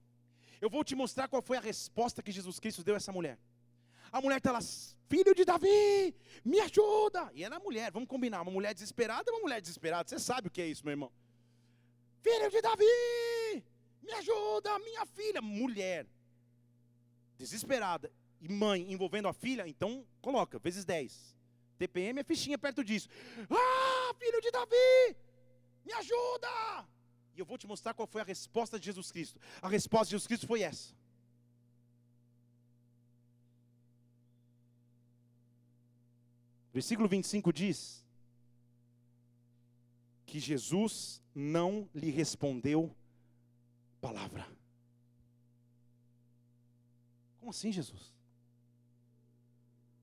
eu 0.60 0.70
vou 0.70 0.84
te 0.84 0.96
mostrar 0.96 1.28
qual 1.28 1.42
foi 1.42 1.58
a 1.58 1.62
resposta 1.62 2.22
que 2.22 2.32
Jesus 2.32 2.60
Cristo 2.60 2.84
deu 2.84 2.96
a 2.96 2.98
essa 2.98 3.12
mulher. 3.12 3.40
A 4.12 4.22
mulher 4.22 4.38
está 4.38 4.52
lá, 4.52 4.60
filho 5.08 5.34
de 5.34 5.46
Davi, 5.46 6.16
me 6.44 6.60
ajuda. 6.60 7.30
E 7.34 7.44
era 7.44 7.58
a 7.58 7.60
mulher, 7.60 7.92
vamos 7.92 8.10
combinar, 8.10 8.42
uma 8.42 8.52
mulher 8.52 8.74
desesperada 8.74 9.30
é 9.30 9.34
uma 9.34 9.42
mulher 9.42 9.62
desesperada. 9.62 10.08
Você 10.08 10.20
sabe 10.20 10.48
o 10.48 10.52
que 10.52 10.62
é 10.62 10.68
isso, 10.68 10.84
meu 10.84 10.92
irmão? 10.92 11.12
Filho 12.22 12.50
de 12.50 12.62
Davi, 12.62 13.64
me 14.02 14.12
ajuda, 14.14 14.80
minha 14.80 15.06
filha. 15.06 15.42
Mulher, 15.42 16.06
desesperada, 17.38 18.12
e 18.42 18.52
mãe 18.52 18.92
envolvendo 18.92 19.28
a 19.28 19.34
filha, 19.34 19.68
então 19.68 20.06
coloca, 20.22 20.60
vezes 20.60 20.86
10. 20.86 21.38
TPM 21.78 22.20
é 22.20 22.24
fichinha 22.24 22.58
perto 22.58 22.84
disso. 22.84 23.08
Ah, 23.50 24.14
filho 24.20 24.42
de 24.42 24.52
Davi, 24.52 25.16
me 25.86 25.94
ajuda. 25.94 26.88
E 27.36 27.40
eu 27.40 27.46
vou 27.46 27.58
te 27.58 27.66
mostrar 27.66 27.94
qual 27.94 28.08
foi 28.08 28.22
a 28.22 28.26
resposta 28.26 28.78
de 28.78 28.86
Jesus 28.86 29.12
Cristo. 29.12 29.40
A 29.62 29.70
resposta 29.70 30.08
de 30.08 30.12
Jesus 30.12 30.28
Cristo 30.28 30.46
foi 30.46 30.62
essa. 30.62 30.94
Versículo 36.74 37.08
25 37.08 37.52
diz 37.52 38.06
que 40.26 40.40
Jesus 40.40 41.22
não 41.34 41.90
lhe 41.94 42.12
respondeu 42.12 42.96
palavra. 44.00 44.48
Como 47.40 47.50
assim, 47.50 47.72
Jesus? 47.72 48.14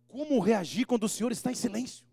Como 0.09 0.40
reagir 0.40 0.87
quando 0.87 1.05
o 1.05 1.09
Senhor 1.09 1.31
está 1.31 1.52
em 1.52 1.55
silêncio? 1.55 2.05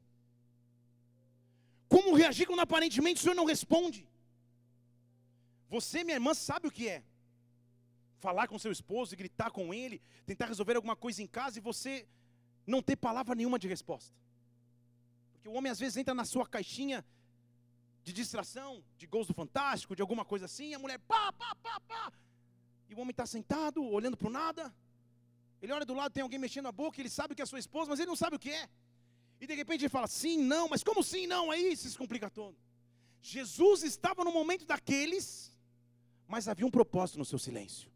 Como 1.88 2.16
reagir 2.16 2.46
quando 2.46 2.60
aparentemente 2.60 3.20
o 3.20 3.24
Senhor 3.24 3.36
não 3.36 3.46
responde? 3.46 4.08
Você, 5.70 6.04
minha 6.04 6.18
irmã, 6.18 6.34
sabe 6.36 6.68
o 6.68 6.72
que 6.72 6.88
é? 6.88 7.04
Falar 8.20 8.48
com 8.48 8.60
seu 8.60 8.72
esposo 8.72 9.14
e 9.14 9.18
gritar 9.18 9.50
com 9.50 9.74
ele, 9.74 10.02
tentar 10.26 10.46
resolver 10.46 10.76
alguma 10.76 10.96
coisa 10.96 11.24
em 11.24 11.28
casa 11.28 11.58
e 11.58 11.62
você 11.62 12.08
não 12.68 12.82
ter 12.82 12.96
palavra 12.96 13.34
nenhuma 13.34 13.58
de 13.58 13.68
resposta. 13.68 14.23
Porque 15.44 15.50
o 15.54 15.58
homem 15.60 15.70
às 15.70 15.78
vezes 15.78 15.98
entra 15.98 16.14
na 16.14 16.24
sua 16.24 16.48
caixinha 16.48 17.04
de 18.02 18.14
distração, 18.14 18.82
de 18.98 19.06
gols 19.06 19.28
do 19.28 19.34
Fantástico, 19.34 19.94
de 19.94 20.02
alguma 20.02 20.24
coisa 20.24 20.46
assim, 20.46 20.70
e 20.70 20.74
a 20.74 20.80
mulher 20.80 21.00
pá, 21.00 21.34
pá, 21.34 21.54
pá, 21.56 21.82
pá. 21.82 22.14
E 22.88 22.96
o 22.96 23.00
homem 23.00 23.12
está 23.12 23.26
sentado, 23.26 23.84
olhando 23.84 24.16
para 24.16 24.30
o 24.30 24.32
nada. 24.32 24.74
Ele 25.62 25.74
olha 25.74 25.86
do 25.86 25.94
lado, 25.94 26.14
tem 26.14 26.24
alguém 26.24 26.40
mexendo 26.40 26.68
a 26.68 26.72
boca, 26.72 27.02
ele 27.02 27.10
sabe 27.10 27.36
que 27.36 27.42
é 27.42 27.46
sua 27.46 27.60
esposa, 27.60 27.90
mas 27.90 28.00
ele 28.00 28.08
não 28.08 28.16
sabe 28.16 28.38
o 28.38 28.40
que 28.40 28.52
é. 28.52 28.70
E 29.42 29.46
de 29.46 29.54
repente 29.54 29.82
ele 29.82 29.90
fala, 29.90 30.08
sim, 30.08 30.38
não, 30.38 30.70
mas 30.70 30.82
como 30.82 31.04
sim, 31.04 31.28
não? 31.28 31.52
Aí 31.52 31.76
se 31.76 31.98
complica 31.98 32.30
todo. 32.30 32.56
Jesus 33.22 33.84
estava 33.84 34.24
no 34.24 34.32
momento 34.32 34.66
daqueles, 34.66 35.54
mas 36.26 36.48
havia 36.48 36.66
um 36.66 36.72
propósito 36.72 37.20
no 37.20 37.26
seu 37.26 37.38
silêncio. 37.38 37.92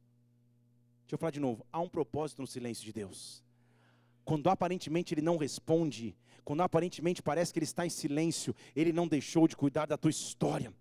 Deixa 1.04 1.16
eu 1.16 1.18
falar 1.18 1.32
de 1.32 1.40
novo, 1.40 1.66
há 1.72 1.80
um 1.80 1.88
propósito 1.88 2.42
no 2.42 2.48
silêncio 2.48 2.84
de 2.84 2.92
Deus. 2.92 3.42
Quando 4.28 4.50
aparentemente 4.50 5.14
ele 5.14 5.22
não 5.22 5.38
responde, 5.38 6.14
quando 6.44 6.62
aparentemente 6.62 7.24
parece 7.24 7.54
que 7.54 7.60
ele 7.60 7.64
está 7.64 7.86
em 7.86 7.90
silêncio, 7.90 8.54
ele 8.76 8.92
não 8.92 9.08
deixou 9.08 9.48
de 9.48 9.56
cuidar 9.56 9.86
da 9.86 9.98
tua 9.98 10.12
história. 10.12 10.74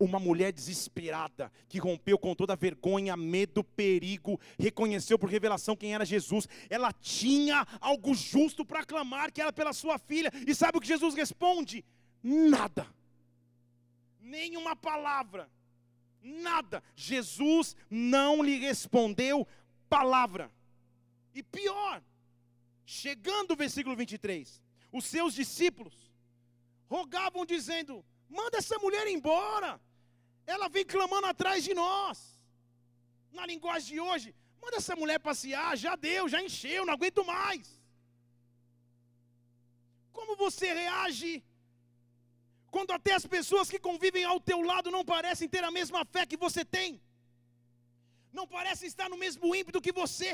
Uma 0.00 0.18
mulher 0.18 0.52
desesperada, 0.52 1.52
que 1.68 1.78
rompeu 1.78 2.18
com 2.18 2.34
toda 2.34 2.56
vergonha, 2.56 3.16
medo, 3.16 3.62
perigo, 3.62 4.40
reconheceu 4.58 5.16
por 5.16 5.30
revelação 5.30 5.76
quem 5.76 5.94
era 5.94 6.04
Jesus. 6.04 6.48
Ela 6.68 6.92
tinha 6.92 7.64
algo 7.80 8.12
justo 8.16 8.64
para 8.64 8.84
clamar, 8.84 9.32
que 9.32 9.40
era 9.40 9.52
pela 9.52 9.72
sua 9.72 9.96
filha. 9.96 10.32
E 10.44 10.52
sabe 10.52 10.78
o 10.78 10.80
que 10.80 10.88
Jesus 10.88 11.14
responde? 11.14 11.84
Nada. 12.20 12.84
Nenhuma 14.20 14.74
palavra. 14.74 15.48
Nada. 16.20 16.82
Jesus 16.96 17.76
não 17.88 18.42
lhe 18.42 18.58
respondeu 18.58 19.46
palavra. 19.88 20.50
E 21.32 21.44
pior, 21.44 22.02
chegando 22.96 23.52
o 23.52 23.60
versículo 23.62 23.94
23, 24.02 24.62
os 24.98 25.04
seus 25.14 25.32
discípulos 25.40 25.96
rogavam, 26.94 27.44
dizendo: 27.54 27.94
manda 28.38 28.56
essa 28.62 28.76
mulher 28.84 29.06
embora, 29.16 29.70
ela 30.54 30.68
vem 30.74 30.86
clamando 30.94 31.26
atrás 31.32 31.62
de 31.66 31.74
nós. 31.82 32.18
Na 33.38 33.44
linguagem 33.50 33.88
de 33.94 34.00
hoje, 34.08 34.28
manda 34.62 34.78
essa 34.78 34.96
mulher 35.00 35.18
passear, 35.28 35.72
já 35.84 35.94
deu, 36.08 36.22
já 36.34 36.40
encheu, 36.46 36.86
não 36.86 36.94
aguento 36.94 37.22
mais. 37.34 37.66
Como 40.16 40.34
você 40.44 40.68
reage 40.80 41.32
quando 42.74 42.92
até 42.96 43.12
as 43.18 43.26
pessoas 43.36 43.68
que 43.72 43.78
convivem 43.88 44.24
ao 44.24 44.40
teu 44.48 44.60
lado 44.70 44.90
não 44.96 45.04
parecem 45.14 45.48
ter 45.54 45.62
a 45.64 45.70
mesma 45.78 46.00
fé 46.14 46.24
que 46.30 46.38
você 46.46 46.64
tem? 46.78 46.90
não 48.38 48.46
parecem 48.46 48.86
estar 48.92 49.08
no 49.08 49.16
mesmo 49.24 49.54
ímpeto 49.54 49.80
que 49.80 49.92
você. 49.92 50.30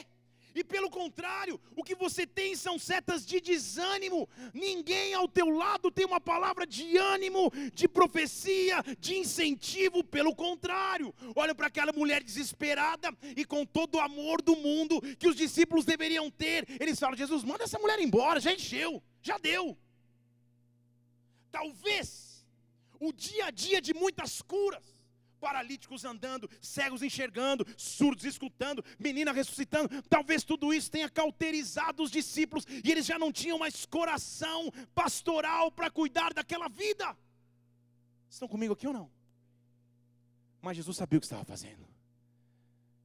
E 0.55 0.63
pelo 0.63 0.89
contrário, 0.89 1.61
o 1.75 1.83
que 1.83 1.97
você 1.97 2.25
tem 2.25 2.55
são 2.55 2.79
setas 2.79 3.27
de 3.27 3.41
desânimo. 3.41 4.29
Ninguém 4.53 5.13
ao 5.13 5.27
teu 5.27 5.51
lado 5.51 5.91
tem 5.91 6.07
uma 6.07 6.21
palavra 6.21 6.65
de 6.65 6.97
ânimo, 6.97 7.51
de 7.73 7.89
profecia, 7.89 8.81
de 9.01 9.17
incentivo. 9.17 10.05
Pelo 10.05 10.35
contrário, 10.35 11.13
olha 11.35 11.55
para 11.55 11.67
aquela 11.67 11.93
mulher 11.93 12.23
desesperada 12.23 13.13
e 13.37 13.45
com 13.45 13.67
todo 13.67 13.97
o 13.97 14.01
amor 14.01 14.41
do 14.41 14.55
mundo 14.55 15.01
que 15.17 15.27
os 15.27 15.35
discípulos 15.35 15.85
deveriam 15.85 16.31
ter. 16.31 16.65
Eles 16.81 17.01
falam: 17.01 17.17
Jesus, 17.17 17.43
manda 17.43 17.65
essa 17.65 17.79
mulher 17.79 17.99
embora, 17.99 18.39
já 18.39 18.53
encheu, 18.53 19.03
já 19.21 19.37
deu. 19.39 19.77
Talvez 21.51 22.47
o 23.01 23.13
dia 23.13 23.47
a 23.47 23.51
dia 23.51 23.81
de 23.81 23.93
muitas 23.93 24.41
curas 24.41 24.94
paralíticos 25.45 26.07
andando, 26.07 26.49
cegos 26.63 27.03
enxergando, 27.03 27.67
surdos 27.77 28.25
escutando, 28.25 28.83
menina 28.99 29.31
ressuscitando. 29.31 29.91
Talvez 30.09 30.43
tudo 30.43 30.73
isso 30.73 30.91
tenha 30.91 31.11
cauterizado 31.11 32.03
os 32.03 32.11
discípulos 32.11 32.65
e 32.83 32.91
eles 32.91 33.05
já 33.05 33.19
não 33.19 33.31
tinham 33.31 33.59
mais 33.59 33.85
coração 33.85 34.73
pastoral 34.95 35.71
para 35.71 35.91
cuidar 35.91 36.33
daquela 36.33 36.67
vida. 36.67 37.15
Estão 38.27 38.49
comigo 38.49 38.73
aqui 38.73 38.87
ou 38.87 38.95
não? 38.95 39.11
Mas 40.63 40.79
Jesus 40.79 40.97
sabia 40.97 41.19
o 41.19 41.21
que 41.21 41.27
estava 41.27 41.45
fazendo. 41.45 41.85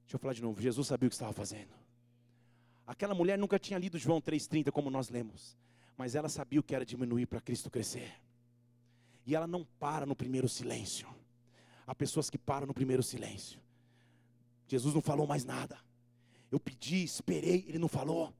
Deixa 0.03 0.15
eu 0.15 0.19
falar 0.19 0.33
de 0.33 0.41
novo. 0.41 0.61
Jesus 0.61 0.87
sabia 0.87 1.07
o 1.07 1.09
que 1.09 1.15
estava 1.15 1.33
fazendo. 1.33 1.73
Aquela 2.87 3.13
mulher 3.13 3.37
nunca 3.37 3.59
tinha 3.59 3.77
lido 3.77 3.99
João 3.99 4.21
3,30 4.21 4.71
como 4.71 4.89
nós 4.89 5.09
lemos, 5.09 5.57
mas 5.97 6.15
ela 6.15 6.29
sabia 6.29 6.61
o 6.61 6.63
que 6.63 6.73
era 6.73 6.85
diminuir 6.85 7.25
para 7.25 7.41
Cristo 7.41 7.69
crescer. 7.69 8.13
E 9.25 9.35
ela 9.35 9.45
não 9.45 9.65
para 9.77 10.05
no 10.05 10.15
primeiro 10.15 10.47
silêncio. 10.47 11.18
Há 11.89 11.95
pessoas 11.95 12.29
que 12.29 12.37
param 12.37 12.67
no 12.67 12.73
primeiro 12.73 13.01
silêncio. 13.01 13.59
Jesus 14.67 14.93
não 14.93 15.01
falou 15.01 15.25
mais 15.25 15.43
nada. 15.43 15.79
Eu 16.51 16.59
pedi, 16.59 17.03
esperei, 17.03 17.65
ele 17.67 17.79
não 17.79 17.87
falou. 17.87 18.31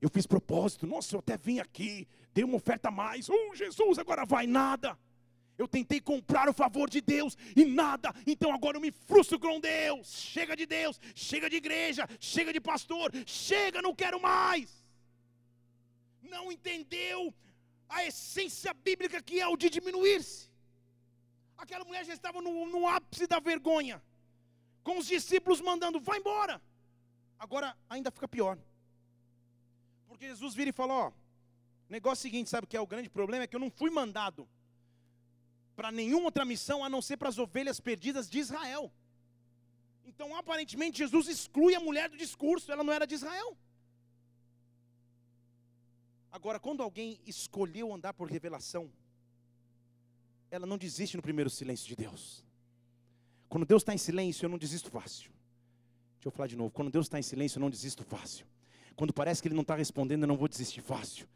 Eu 0.00 0.08
fiz 0.08 0.26
propósito, 0.26 0.86
nossa, 0.86 1.14
eu 1.14 1.18
até 1.18 1.36
vim 1.36 1.58
aqui, 1.58 2.08
dei 2.32 2.44
uma 2.44 2.56
oferta 2.56 2.88
a 2.88 2.90
mais. 2.90 3.28
Oh, 3.28 3.54
Jesus, 3.54 3.98
agora 3.98 4.24
vai 4.24 4.46
nada. 4.46 4.98
Eu 5.58 5.68
tentei 5.68 6.00
comprar 6.00 6.48
o 6.48 6.54
favor 6.54 6.88
de 6.88 7.02
Deus 7.02 7.36
e 7.54 7.62
nada, 7.66 8.10
então 8.26 8.54
agora 8.54 8.78
eu 8.78 8.80
me 8.80 8.90
frustro 8.90 9.38
com 9.38 9.60
Deus. 9.60 10.10
Chega 10.10 10.56
de 10.56 10.64
Deus, 10.64 10.98
chega 11.14 11.50
de 11.50 11.56
igreja, 11.56 12.08
chega 12.18 12.54
de 12.54 12.60
pastor, 12.60 13.12
chega, 13.26 13.82
não 13.82 13.94
quero 13.94 14.18
mais. 14.18 14.82
Não 16.22 16.50
entendeu 16.50 17.34
a 17.86 18.06
essência 18.06 18.72
bíblica 18.72 19.20
que 19.20 19.38
é 19.38 19.46
o 19.46 19.58
de 19.58 19.68
diminuir-se. 19.68 20.47
Aquela 21.58 21.84
mulher 21.84 22.04
já 22.04 22.14
estava 22.14 22.40
no, 22.40 22.66
no 22.66 22.86
ápice 22.86 23.26
da 23.26 23.40
vergonha, 23.40 24.00
com 24.82 24.98
os 24.98 25.06
discípulos 25.06 25.60
mandando: 25.60 26.00
vai 26.00 26.18
embora. 26.18 26.62
Agora 27.38 27.76
ainda 27.90 28.10
fica 28.10 28.28
pior, 28.28 28.56
porque 30.06 30.28
Jesus 30.28 30.54
vira 30.54 30.70
e 30.70 30.72
fala: 30.72 30.94
ó, 30.94 31.12
negócio 31.88 32.22
seguinte, 32.22 32.48
sabe 32.48 32.64
o 32.64 32.68
que 32.68 32.76
é 32.76 32.80
o 32.80 32.86
grande 32.86 33.10
problema? 33.10 33.44
É 33.44 33.46
que 33.46 33.56
eu 33.56 33.60
não 33.60 33.70
fui 33.70 33.90
mandado 33.90 34.48
para 35.74 35.92
nenhuma 35.92 36.26
outra 36.26 36.44
missão 36.44 36.84
a 36.84 36.88
não 36.88 37.02
ser 37.02 37.16
para 37.16 37.28
as 37.28 37.38
ovelhas 37.38 37.80
perdidas 37.80 38.28
de 38.30 38.38
Israel. 38.38 38.92
Então, 40.04 40.36
aparentemente, 40.36 40.98
Jesus 40.98 41.28
exclui 41.28 41.74
a 41.74 41.80
mulher 41.80 42.08
do 42.08 42.16
discurso, 42.16 42.72
ela 42.72 42.82
não 42.82 42.92
era 42.92 43.06
de 43.06 43.14
Israel. 43.14 43.56
Agora, 46.32 46.58
quando 46.58 46.82
alguém 46.82 47.20
escolheu 47.26 47.92
andar 47.92 48.12
por 48.12 48.28
revelação, 48.28 48.90
ela 50.50 50.66
não 50.66 50.78
desiste 50.78 51.16
no 51.16 51.22
primeiro 51.22 51.50
silêncio 51.50 51.86
de 51.86 51.96
Deus. 51.96 52.44
Quando 53.48 53.66
Deus 53.66 53.82
está 53.82 53.94
em 53.94 53.98
silêncio, 53.98 54.44
eu 54.44 54.50
não 54.50 54.58
desisto 54.58 54.90
fácil. 54.90 55.30
Deixa 56.16 56.26
eu 56.28 56.32
falar 56.32 56.46
de 56.46 56.56
novo. 56.56 56.70
Quando 56.70 56.90
Deus 56.90 57.06
está 57.06 57.18
em 57.18 57.22
silêncio, 57.22 57.58
eu 57.58 57.60
não 57.60 57.70
desisto 57.70 58.04
fácil. 58.04 58.46
Quando 58.96 59.12
parece 59.12 59.40
que 59.40 59.48
Ele 59.48 59.54
não 59.54 59.62
está 59.62 59.74
respondendo, 59.74 60.22
eu 60.22 60.28
não 60.28 60.36
vou 60.36 60.48
desistir 60.48 60.80
fácil. 60.80 61.28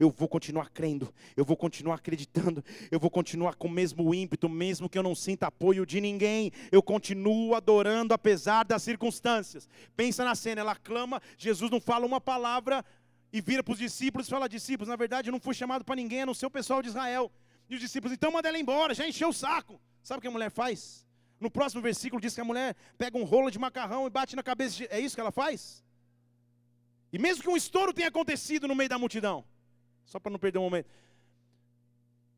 Eu 0.00 0.10
vou 0.10 0.28
continuar 0.28 0.70
crendo, 0.70 1.12
eu 1.36 1.44
vou 1.44 1.56
continuar 1.56 1.96
acreditando, 1.96 2.64
eu 2.90 2.98
vou 2.98 3.10
continuar 3.10 3.54
com 3.56 3.68
o 3.68 3.70
mesmo 3.70 4.14
ímpeto, 4.14 4.48
mesmo 4.48 4.88
que 4.88 4.96
eu 4.98 5.02
não 5.02 5.14
sinta 5.14 5.48
apoio 5.48 5.84
de 5.84 6.00
ninguém. 6.00 6.50
Eu 6.70 6.82
continuo 6.82 7.54
adorando 7.54 8.14
apesar 8.14 8.64
das 8.64 8.82
circunstâncias. 8.82 9.68
Pensa 9.94 10.24
na 10.24 10.34
cena, 10.34 10.62
ela 10.62 10.74
clama, 10.74 11.20
Jesus 11.36 11.70
não 11.70 11.80
fala 11.80 12.06
uma 12.06 12.20
palavra 12.20 12.84
e 13.32 13.40
vira 13.40 13.62
para 13.62 13.72
os 13.72 13.78
discípulos 13.78 14.26
e 14.26 14.30
fala: 14.30 14.48
Discípulos, 14.48 14.88
na 14.88 14.96
verdade 14.96 15.28
eu 15.28 15.32
não 15.32 15.40
fui 15.40 15.54
chamado 15.54 15.84
para 15.84 15.96
ninguém, 15.96 16.22
a 16.22 16.26
não 16.26 16.34
ser 16.34 16.46
o 16.46 16.50
pessoal 16.50 16.80
de 16.80 16.88
Israel. 16.88 17.30
E 17.68 17.74
os 17.74 17.80
discípulos, 17.80 18.12
então 18.12 18.30
manda 18.32 18.48
ela 18.48 18.58
embora, 18.58 18.94
já 18.94 19.06
encheu 19.06 19.28
o 19.28 19.32
saco. 19.32 19.80
Sabe 20.02 20.18
o 20.18 20.20
que 20.20 20.28
a 20.28 20.30
mulher 20.30 20.50
faz? 20.50 21.06
No 21.40 21.50
próximo 21.50 21.82
versículo 21.82 22.20
diz 22.20 22.34
que 22.34 22.40
a 22.40 22.44
mulher 22.44 22.76
pega 22.96 23.18
um 23.18 23.24
rolo 23.24 23.50
de 23.50 23.58
macarrão 23.58 24.06
e 24.06 24.10
bate 24.10 24.36
na 24.36 24.42
cabeça. 24.42 24.76
De... 24.76 24.86
É 24.86 25.00
isso 25.00 25.14
que 25.14 25.20
ela 25.20 25.32
faz? 25.32 25.82
E 27.12 27.18
mesmo 27.18 27.42
que 27.42 27.48
um 27.50 27.56
estouro 27.56 27.92
tenha 27.92 28.08
acontecido 28.08 28.66
no 28.68 28.74
meio 28.74 28.88
da 28.88 28.98
multidão, 28.98 29.44
só 30.04 30.18
para 30.18 30.30
não 30.30 30.38
perder 30.38 30.58
um 30.58 30.62
momento. 30.62 30.88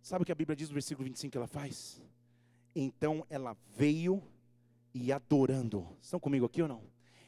Sabe 0.03 0.22
o 0.22 0.27
que 0.27 0.33
a 0.33 0.35
Bíblia 0.35 0.57
diz 0.57 0.68
no 0.68 0.75
versículo 0.75 1.05
25 1.05 1.33
que 1.33 1.39
ela 1.39 1.47
faz? 1.47 2.03
Então 2.75 3.25
ela 3.31 3.57
veio 3.77 4.22
e 4.93 5.12
adorando. 5.12 5.87
Estão 6.01 6.20
comigo 6.20 6.47
aqui 6.47 6.62
ou 6.62 6.68
não? 6.68 6.83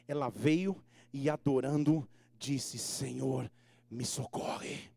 Ela 0.07 0.29
veio 0.29 0.83
e 1.13 1.29
adorando 1.29 2.07
disse: 2.37 2.77
Senhor, 2.77 3.51
me 3.89 4.05
socorre. 4.05 4.91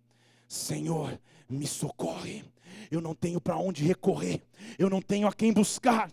Senhor, 0.46 1.20
me 1.48 1.66
socorre. 1.66 2.44
Eu 2.90 3.00
não 3.00 3.14
tenho 3.14 3.40
para 3.40 3.56
onde 3.56 3.84
recorrer. 3.84 4.42
Eu 4.78 4.90
não 4.90 5.00
tenho 5.00 5.28
a 5.28 5.32
quem 5.32 5.52
buscar. 5.52 6.10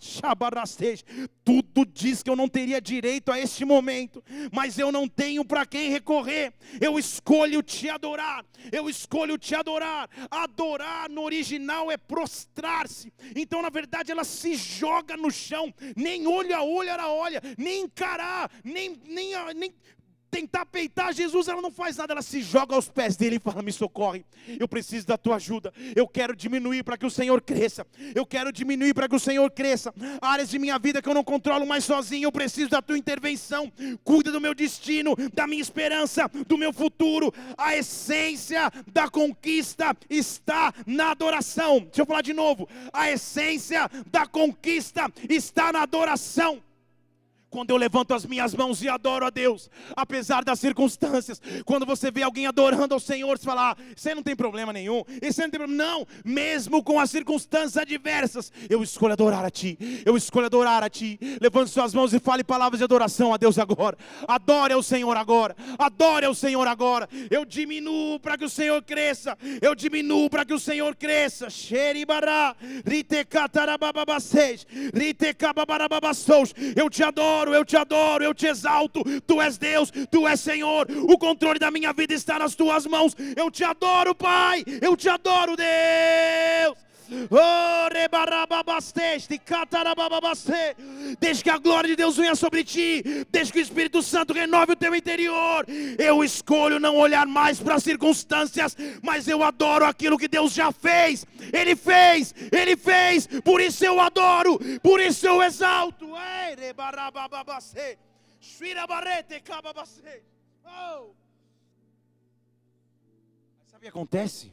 Tudo 1.43 1.85
diz 1.85 2.21
que 2.21 2.29
eu 2.29 2.35
não 2.35 2.47
teria 2.47 2.79
direito 2.79 3.31
a 3.31 3.39
este 3.39 3.65
momento, 3.65 4.23
mas 4.51 4.77
eu 4.77 4.91
não 4.91 5.07
tenho 5.07 5.43
para 5.43 5.65
quem 5.65 5.89
recorrer. 5.89 6.53
Eu 6.79 6.99
escolho 6.99 7.63
te 7.63 7.89
adorar. 7.89 8.45
Eu 8.71 8.87
escolho 8.87 9.37
te 9.37 9.55
adorar. 9.55 10.07
Adorar 10.29 11.09
no 11.09 11.23
original 11.23 11.89
é 11.89 11.97
prostrar-se. 11.97 13.11
Então, 13.35 13.61
na 13.61 13.69
verdade, 13.69 14.11
ela 14.11 14.23
se 14.23 14.55
joga 14.55 15.17
no 15.17 15.31
chão. 15.31 15.73
Nem 15.95 16.27
olho 16.27 16.55
a 16.55 16.63
olho 16.63 16.89
ela 16.89 17.11
olha, 17.11 17.41
nem 17.57 17.83
encarar, 17.83 18.51
nem, 18.63 18.95
nem, 19.07 19.33
nem 19.55 19.73
tentar 20.37 20.67
peitar 20.67 21.11
Jesus, 21.13 21.47
ela 21.47 21.63
não 21.63 21.71
faz 21.71 21.97
nada, 21.97 22.13
ela 22.13 22.21
se 22.21 22.43
joga 22.43 22.75
aos 22.75 22.87
pés 22.87 23.17
dele 23.17 23.37
e 23.37 23.39
fala: 23.39 23.63
Me 23.63 23.71
socorre, 23.71 24.23
eu 24.59 24.67
preciso 24.67 25.07
da 25.07 25.17
tua 25.17 25.37
ajuda, 25.37 25.73
eu 25.95 26.07
quero 26.07 26.35
diminuir 26.35 26.83
para 26.83 26.95
que 26.95 27.05
o 27.07 27.09
Senhor 27.09 27.41
cresça, 27.41 27.87
eu 28.13 28.23
quero 28.23 28.51
diminuir 28.51 28.93
para 28.93 29.09
que 29.09 29.15
o 29.15 29.19
Senhor 29.19 29.49
cresça. 29.49 29.91
Áreas 30.21 30.49
de 30.49 30.59
minha 30.59 30.77
vida 30.77 31.01
que 31.01 31.09
eu 31.09 31.13
não 31.13 31.23
controlo 31.23 31.65
mais 31.65 31.83
sozinho, 31.83 32.27
eu 32.27 32.31
preciso 32.31 32.69
da 32.69 32.83
tua 32.83 32.97
intervenção. 32.97 33.71
Cuida 34.03 34.31
do 34.31 34.39
meu 34.39 34.53
destino, 34.53 35.15
da 35.33 35.47
minha 35.47 35.61
esperança, 35.61 36.29
do 36.47 36.57
meu 36.57 36.71
futuro. 36.71 37.33
A 37.57 37.75
essência 37.75 38.71
da 38.93 39.09
conquista 39.09 39.97
está 40.07 40.71
na 40.85 41.11
adoração. 41.11 41.79
Deixa 41.79 42.01
eu 42.03 42.05
falar 42.05 42.21
de 42.21 42.33
novo: 42.33 42.69
a 42.93 43.09
essência 43.09 43.89
da 44.11 44.27
conquista 44.27 45.11
está 45.27 45.73
na 45.73 45.81
adoração 45.81 46.61
quando 47.57 47.71
eu 47.71 47.77
levanto 47.77 48.13
as 48.13 48.23
minhas 48.23 48.53
mãos 48.53 48.83
e 48.83 48.87
adoro 48.87 49.25
a 49.25 49.31
Deus, 49.31 49.67
apesar 49.95 50.43
das 50.43 50.59
circunstâncias, 50.59 51.41
quando 51.65 51.87
você 51.87 52.11
vê 52.11 52.21
alguém 52.21 52.45
adorando 52.45 52.93
ao 52.93 52.99
Senhor, 52.99 53.35
você 53.35 53.45
fala, 53.45 53.71
ah, 53.71 53.75
aí 54.05 54.13
não 54.13 54.21
tem 54.21 54.35
problema 54.35 54.71
nenhum, 54.71 55.03
aí 55.07 55.31
não 55.35 55.49
tem 55.49 55.49
problema, 55.49 55.73
não, 55.73 56.07
mesmo 56.23 56.83
com 56.83 56.99
as 56.99 57.09
circunstâncias 57.09 57.75
adversas, 57.75 58.51
eu 58.69 58.83
escolho 58.83 59.13
adorar 59.13 59.43
a 59.43 59.49
Ti, 59.49 59.75
eu 60.05 60.15
escolho 60.15 60.45
adorar 60.45 60.83
a 60.83 60.89
Ti, 60.89 61.17
levante 61.41 61.71
suas 61.71 61.95
mãos 61.95 62.13
e 62.13 62.19
fale 62.19 62.43
palavras 62.43 62.77
de 62.77 62.83
adoração 62.83 63.33
a 63.33 63.37
Deus 63.37 63.57
agora, 63.57 63.97
adore 64.27 64.73
ao 64.73 64.83
Senhor 64.83 65.17
agora, 65.17 65.55
adore 65.79 66.27
ao 66.27 66.35
Senhor 66.35 66.67
agora, 66.67 67.09
eu 67.31 67.43
diminuo 67.43 68.19
para 68.19 68.37
que 68.37 68.45
o 68.45 68.49
Senhor 68.49 68.83
cresça, 68.83 69.35
eu 69.63 69.73
diminuo 69.73 70.29
para 70.29 70.45
que 70.45 70.53
o 70.53 70.59
Senhor 70.59 70.95
cresça, 70.95 71.47
eu 76.75 76.87
te 76.87 77.01
adoro, 77.01 77.46
adoro, 77.47 77.55
eu 77.55 77.65
te 77.65 77.77
adoro, 77.77 78.23
eu 78.23 78.33
te 78.33 78.47
exalto. 78.47 79.03
Tu 79.21 79.41
és 79.41 79.57
Deus, 79.57 79.91
tu 80.11 80.27
és 80.27 80.39
Senhor. 80.39 80.87
O 81.07 81.17
controle 81.17 81.59
da 81.59 81.71
minha 81.71 81.93
vida 81.93 82.13
está 82.13 82.39
nas 82.39 82.55
tuas 82.55 82.85
mãos. 82.85 83.15
Eu 83.35 83.49
te 83.49 83.63
adoro, 83.63 84.13
Pai. 84.13 84.63
Eu 84.81 84.95
te 84.95 85.09
adoro, 85.09 85.55
Deus. 85.55 86.86
Desde 91.19 91.43
que 91.43 91.49
a 91.49 91.57
glória 91.57 91.89
de 91.89 91.95
Deus 91.95 92.17
venha 92.17 92.35
sobre 92.35 92.63
ti, 92.63 93.03
desde 93.29 93.53
que 93.53 93.59
o 93.59 93.61
Espírito 93.61 94.01
Santo 94.01 94.33
renove 94.33 94.73
o 94.73 94.75
teu 94.75 94.93
interior, 94.95 95.65
eu 95.97 96.23
escolho 96.23 96.79
não 96.79 96.97
olhar 96.97 97.25
mais 97.25 97.59
para 97.59 97.75
as 97.75 97.83
circunstâncias, 97.83 98.75
mas 99.01 99.27
eu 99.27 99.43
adoro 99.43 99.85
aquilo 99.85 100.17
que 100.17 100.27
Deus 100.27 100.53
já 100.53 100.71
fez. 100.71 101.25
Ele 101.53 101.75
fez, 101.75 102.33
ele 102.51 102.75
fez, 102.75 103.27
por 103.43 103.61
isso 103.61 103.85
eu 103.85 103.99
adoro, 103.99 104.59
por 104.81 104.99
isso 104.99 105.25
eu 105.25 105.41
exalto. 105.41 106.07
Oh. 110.65 111.11
Sabe 113.67 113.77
o 113.77 113.81
que 113.81 113.87
acontece? 113.87 114.51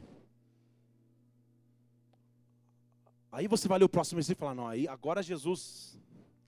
Aí 3.35 3.47
você 3.47 3.67
vai 3.67 3.77
ler 3.79 3.85
o 3.85 3.89
próximo 3.89 4.17
versículo 4.17 4.37
e 4.37 4.43
falar, 4.45 4.55
não, 4.55 4.67
aí 4.67 4.87
agora 4.87 5.21
Jesus, 5.21 5.95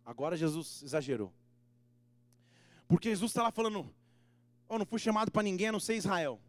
Agora 0.07 0.37
Jesus 0.37 0.81
exagerou. 0.83 1.33
Porque 2.87 3.09
Jesus 3.09 3.31
está 3.31 3.43
lá 3.43 3.51
falando, 3.51 3.93
oh, 4.69 4.77
não 4.77 4.85
fui 4.85 4.99
chamado 4.99 5.29
para 5.29 5.43
ninguém 5.43 5.67
a 5.67 5.71
não 5.73 5.81
ser 5.81 5.97
Israel. 5.97 6.39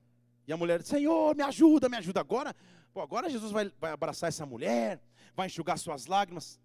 E 0.46 0.52
a 0.52 0.56
mulher, 0.56 0.80
Senhor, 0.84 1.34
me 1.34 1.42
ajuda, 1.42 1.88
me 1.88 1.96
ajuda. 1.96 2.20
Agora, 2.20 2.54
pô, 2.94 3.00
agora 3.00 3.28
Jesus 3.28 3.50
vai, 3.50 3.68
vai 3.80 3.90
abraçar 3.90 4.28
essa 4.28 4.46
mulher, 4.46 5.02
vai 5.34 5.48
enxugar 5.48 5.76
suas 5.76 6.06
lágrimas. 6.06 6.60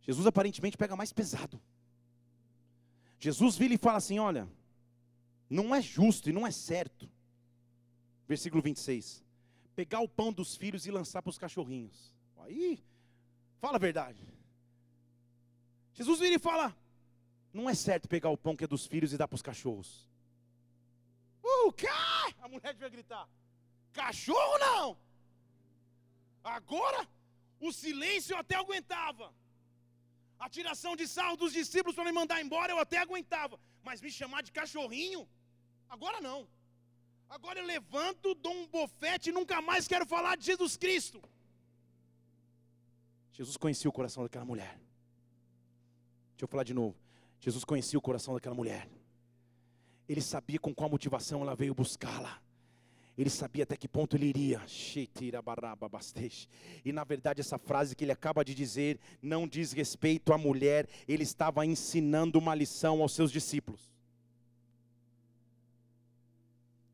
Jesus 0.00 0.26
aparentemente 0.26 0.78
pega 0.78 0.96
mais 0.96 1.12
pesado. 1.12 1.60
Jesus 3.18 3.54
vira 3.58 3.74
e 3.74 3.78
fala 3.78 3.98
assim: 3.98 4.18
olha, 4.18 4.48
não 5.50 5.74
é 5.74 5.82
justo 5.82 6.30
e 6.30 6.32
não 6.32 6.46
é 6.46 6.50
certo. 6.50 7.06
Versículo 8.26 8.62
26. 8.62 9.22
Pegar 9.76 10.00
o 10.00 10.08
pão 10.08 10.32
dos 10.32 10.56
filhos 10.56 10.86
e 10.86 10.90
lançar 10.90 11.20
para 11.20 11.28
os 11.28 11.36
cachorrinhos. 11.36 12.18
Aí, 12.44 12.82
fala 13.60 13.76
a 13.76 13.80
verdade. 13.80 14.20
Jesus 15.94 16.20
vira 16.20 16.36
e 16.36 16.38
fala: 16.38 16.74
não 17.52 17.68
é 17.68 17.74
certo 17.74 18.08
pegar 18.08 18.30
o 18.30 18.36
pão 18.36 18.56
que 18.56 18.64
é 18.64 18.66
dos 18.66 18.86
filhos 18.86 19.12
e 19.12 19.18
dar 19.18 19.28
para 19.28 19.34
os 19.34 19.42
cachorros. 19.42 20.08
O 21.42 21.72
quê? 21.72 21.88
A 22.40 22.48
mulher 22.48 22.72
devia 22.72 22.88
gritar: 22.88 23.28
cachorro 23.92 24.58
não! 24.58 24.96
Agora, 26.42 27.06
o 27.60 27.72
silêncio 27.72 28.34
eu 28.34 28.38
até 28.38 28.54
aguentava. 28.54 29.32
A 30.38 30.48
tiração 30.48 30.96
de 30.96 31.06
sarro 31.06 31.36
dos 31.36 31.52
discípulos 31.52 31.94
para 31.94 32.04
me 32.04 32.12
mandar 32.12 32.40
embora 32.40 32.72
eu 32.72 32.78
até 32.78 32.98
aguentava. 32.98 33.60
Mas 33.82 34.00
me 34.00 34.10
chamar 34.10 34.42
de 34.42 34.52
cachorrinho, 34.52 35.28
agora 35.88 36.20
não. 36.20 36.48
Agora 37.28 37.58
eu 37.60 37.66
levanto, 37.66 38.34
dou 38.34 38.52
um 38.52 38.66
bofete 38.66 39.28
e 39.28 39.32
nunca 39.32 39.60
mais 39.60 39.86
quero 39.86 40.06
falar 40.06 40.36
de 40.36 40.46
Jesus 40.46 40.76
Cristo. 40.76 41.22
Jesus 43.40 43.56
conhecia 43.56 43.88
o 43.88 43.92
coração 43.92 44.22
daquela 44.22 44.44
mulher. 44.44 44.78
Deixa 46.32 46.42
eu 46.42 46.46
falar 46.46 46.62
de 46.62 46.74
novo. 46.74 46.94
Jesus 47.40 47.64
conhecia 47.64 47.98
o 47.98 48.02
coração 48.02 48.34
daquela 48.34 48.54
mulher. 48.54 48.86
Ele 50.06 50.20
sabia 50.20 50.58
com 50.58 50.74
qual 50.74 50.90
motivação 50.90 51.40
ela 51.40 51.56
veio 51.56 51.74
buscá-la. 51.74 52.38
Ele 53.16 53.30
sabia 53.30 53.62
até 53.62 53.78
que 53.78 53.88
ponto 53.88 54.14
ele 54.14 54.26
iria. 54.26 54.60
E 56.84 56.92
na 56.92 57.02
verdade, 57.02 57.40
essa 57.40 57.56
frase 57.56 57.96
que 57.96 58.04
ele 58.04 58.12
acaba 58.12 58.44
de 58.44 58.54
dizer 58.54 59.00
não 59.22 59.48
diz 59.48 59.72
respeito 59.72 60.34
à 60.34 60.36
mulher, 60.36 60.86
ele 61.08 61.22
estava 61.22 61.64
ensinando 61.64 62.38
uma 62.38 62.54
lição 62.54 63.00
aos 63.00 63.14
seus 63.14 63.32
discípulos. 63.32 63.90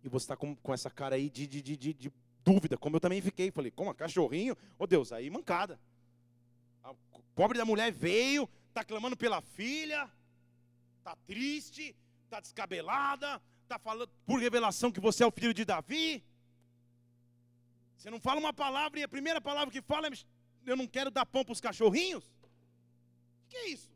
E 0.04 0.08
você 0.08 0.22
está 0.22 0.36
com, 0.36 0.54
com 0.54 0.72
essa 0.72 0.90
cara 0.90 1.16
aí 1.16 1.28
de, 1.28 1.44
de, 1.44 1.60
de, 1.60 1.76
de, 1.76 2.12
dúvida, 2.44 2.78
como 2.78 2.94
eu 2.94 3.00
também 3.00 3.20
fiquei. 3.20 3.50
Falei, 3.50 3.72
como? 3.72 3.92
Cachorrinho? 3.92 4.56
Oh 4.78 4.86
Deus, 4.86 5.10
aí 5.10 5.28
mancada. 5.28 5.76
Pobre 7.36 7.58
da 7.58 7.66
mulher 7.66 7.92
veio, 7.92 8.48
está 8.68 8.82
clamando 8.82 9.14
pela 9.14 9.42
filha, 9.42 10.10
está 10.98 11.14
triste, 11.26 11.94
está 12.24 12.40
descabelada, 12.40 13.40
está 13.62 13.78
falando 13.78 14.10
por 14.24 14.40
revelação 14.40 14.90
que 14.90 14.98
você 14.98 15.22
é 15.22 15.26
o 15.26 15.30
filho 15.30 15.52
de 15.52 15.62
Davi. 15.62 16.24
Você 17.94 18.08
não 18.08 18.18
fala 18.18 18.40
uma 18.40 18.54
palavra 18.54 18.98
e 18.98 19.02
a 19.02 19.08
primeira 19.08 19.38
palavra 19.38 19.70
que 19.70 19.82
fala 19.82 20.08
é: 20.08 20.12
Eu 20.64 20.76
não 20.78 20.86
quero 20.86 21.10
dar 21.10 21.26
pão 21.26 21.44
para 21.44 21.52
os 21.52 21.60
cachorrinhos. 21.60 22.24
O 23.44 23.48
que 23.50 23.56
é 23.58 23.68
isso? 23.68 23.92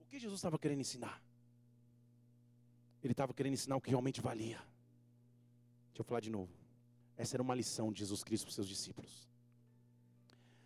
O 0.00 0.04
que 0.06 0.20
Jesus 0.20 0.38
estava 0.38 0.56
querendo 0.56 0.82
ensinar? 0.82 1.20
Ele 3.02 3.12
estava 3.12 3.34
querendo 3.34 3.54
ensinar 3.54 3.74
o 3.74 3.80
que 3.80 3.90
realmente 3.90 4.20
valia. 4.20 4.58
Deixa 5.88 6.00
eu 6.00 6.04
falar 6.04 6.20
de 6.20 6.30
novo. 6.30 6.52
Essa 7.16 7.34
era 7.34 7.42
uma 7.42 7.56
lição 7.56 7.92
de 7.92 7.98
Jesus 7.98 8.22
Cristo 8.22 8.44
para 8.44 8.50
os 8.50 8.54
seus 8.54 8.68
discípulos. 8.68 9.28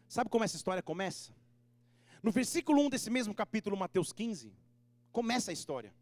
Sabe 0.08 0.28
como 0.28 0.44
essa 0.44 0.56
história 0.56 0.82
começa? 0.82 1.32
No 2.24 2.32
versículo 2.32 2.80
1 2.86 2.88
desse 2.88 3.10
mesmo 3.10 3.34
capítulo, 3.34 3.76
Mateus 3.76 4.10
15, 4.10 4.50
começa 5.12 5.50
a 5.50 5.52
história. 5.52 5.94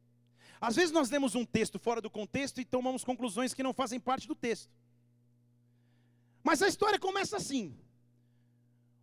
Às 0.61 0.77
vezes 0.77 0.93
nós 0.93 1.11
lemos 1.11 1.35
um 1.35 1.45
texto 1.45 1.81
fora 1.81 2.01
do 2.01 2.09
contexto 2.09 2.61
e 2.61 2.65
tomamos 2.65 3.03
conclusões 3.03 3.53
que 3.53 3.63
não 3.65 3.75
fazem 3.75 3.99
parte 3.99 4.29
do 4.29 4.37
texto. 4.37 4.71
Mas 6.41 6.63
a 6.63 6.69
história 6.69 6.97
começa 6.97 7.39
assim: 7.39 7.77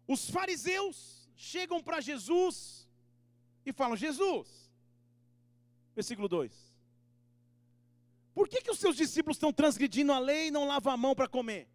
os 0.08 0.30
fariseus 0.30 1.30
chegam 1.36 1.84
para 1.84 2.00
Jesus 2.00 2.88
e 3.66 3.74
falam: 3.74 3.98
Jesus, 3.98 4.72
versículo 5.94 6.30
2: 6.30 6.54
Por 8.34 8.48
que, 8.48 8.62
que 8.62 8.72
os 8.72 8.80
seus 8.80 8.96
discípulos 8.96 9.36
estão 9.36 9.52
transgredindo 9.52 10.14
a 10.14 10.20
lei 10.20 10.48
e 10.48 10.52
não 10.52 10.66
lavam 10.66 10.94
a 10.94 10.96
mão 10.96 11.14
para 11.14 11.28
comer? 11.28 11.68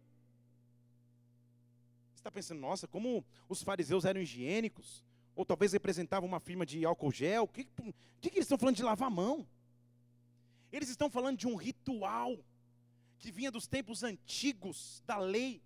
Você 2.15 2.21
está 2.21 2.31
pensando, 2.31 2.61
nossa, 2.61 2.87
como 2.87 3.23
os 3.47 3.61
fariseus 3.61 4.05
eram 4.05 4.19
higiênicos? 4.19 5.04
Ou 5.35 5.45
talvez 5.45 5.73
representavam 5.73 6.27
uma 6.27 6.39
firma 6.39 6.65
de 6.65 6.85
álcool 6.85 7.11
gel? 7.11 7.43
O 7.43 7.47
que, 7.47 7.65
que, 7.65 8.29
que 8.29 8.37
eles 8.37 8.45
estão 8.45 8.57
falando 8.57 8.75
de 8.75 8.83
lavar 8.83 9.07
a 9.07 9.11
mão? 9.11 9.47
Eles 10.71 10.89
estão 10.89 11.09
falando 11.09 11.37
de 11.37 11.47
um 11.47 11.55
ritual 11.55 12.37
que 13.19 13.31
vinha 13.31 13.51
dos 13.51 13.67
tempos 13.67 14.03
antigos 14.03 15.03
da 15.05 15.17
lei, 15.17 15.61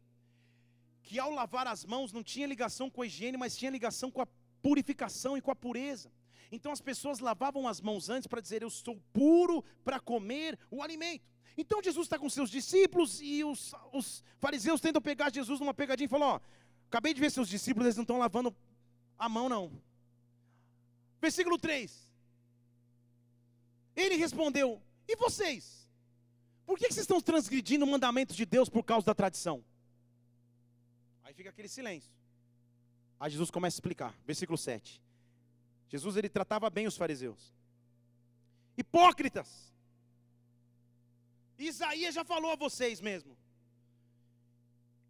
que 1.04 1.20
ao 1.20 1.32
lavar 1.32 1.68
as 1.68 1.86
mãos 1.86 2.12
não 2.12 2.24
tinha 2.24 2.48
ligação 2.48 2.90
com 2.90 3.02
a 3.02 3.06
higiene, 3.06 3.38
mas 3.38 3.56
tinha 3.56 3.72
ligação 3.72 4.12
com 4.12 4.22
a 4.22 4.28
purificação 4.62 5.38
e 5.38 5.42
com 5.42 5.52
a 5.52 5.56
pureza. 5.56 6.12
Então 6.52 6.72
as 6.72 6.82
pessoas 6.82 7.20
lavavam 7.20 7.68
as 7.68 7.80
mãos 7.82 8.10
antes 8.10 8.28
para 8.28 8.42
dizer: 8.42 8.62
Eu 8.62 8.70
sou 8.70 9.00
puro 9.14 9.64
para 9.84 10.00
comer 10.00 10.58
o 10.70 10.82
alimento. 10.82 11.26
Então 11.58 11.84
Jesus 11.84 12.06
está 12.06 12.18
com 12.18 12.30
seus 12.30 12.50
discípulos 12.50 13.20
e 13.22 13.44
os, 13.44 13.74
os, 13.92 14.24
fariseus 14.40 14.82
tentam 14.82 15.02
pegar 15.02 15.32
Jesus 15.32 15.60
numa 15.60 15.74
pegadinha 15.74 16.06
e 16.06 16.10
falam: 16.10 16.30
Ó, 16.30 16.40
acabei 16.88 17.14
de 17.14 17.20
ver 17.20 17.30
seus 17.32 17.50
discípulos, 17.50 17.86
eles 17.86 17.98
não 17.98 18.04
estão 18.04 18.18
lavando 18.18 18.56
a 19.20 19.28
mão, 19.28 19.50
não. 19.50 19.72
Versículo 21.22 21.58
3. 21.60 22.10
Ele 23.96 24.16
respondeu: 24.16 24.82
e 25.08 25.16
vocês? 25.16 25.90
Por 26.66 26.78
que 26.78 26.86
vocês 26.86 27.00
estão 27.00 27.20
transgredindo 27.20 27.84
o 27.84 27.88
mandamento 27.88 28.34
de 28.36 28.46
Deus 28.46 28.70
por 28.70 28.84
causa 28.84 29.06
da 29.08 29.16
tradição? 29.16 29.66
Aí 31.24 31.34
fica 31.34 31.50
aquele 31.50 31.68
silêncio. 31.68 32.12
Aí 33.20 33.32
Jesus 33.32 33.50
começa 33.50 33.76
a 33.76 33.80
explicar, 33.80 34.16
versículo 34.24 34.58
7. 34.58 35.02
Jesus 35.90 36.16
ele 36.16 36.30
tratava 36.30 36.70
bem 36.70 36.86
os 36.86 36.96
fariseus. 36.96 37.54
Hipócritas. 38.78 39.74
Isaías 41.58 42.14
já 42.14 42.24
falou 42.24 42.52
a 42.52 42.56
vocês 42.56 43.02
mesmo. 43.02 43.36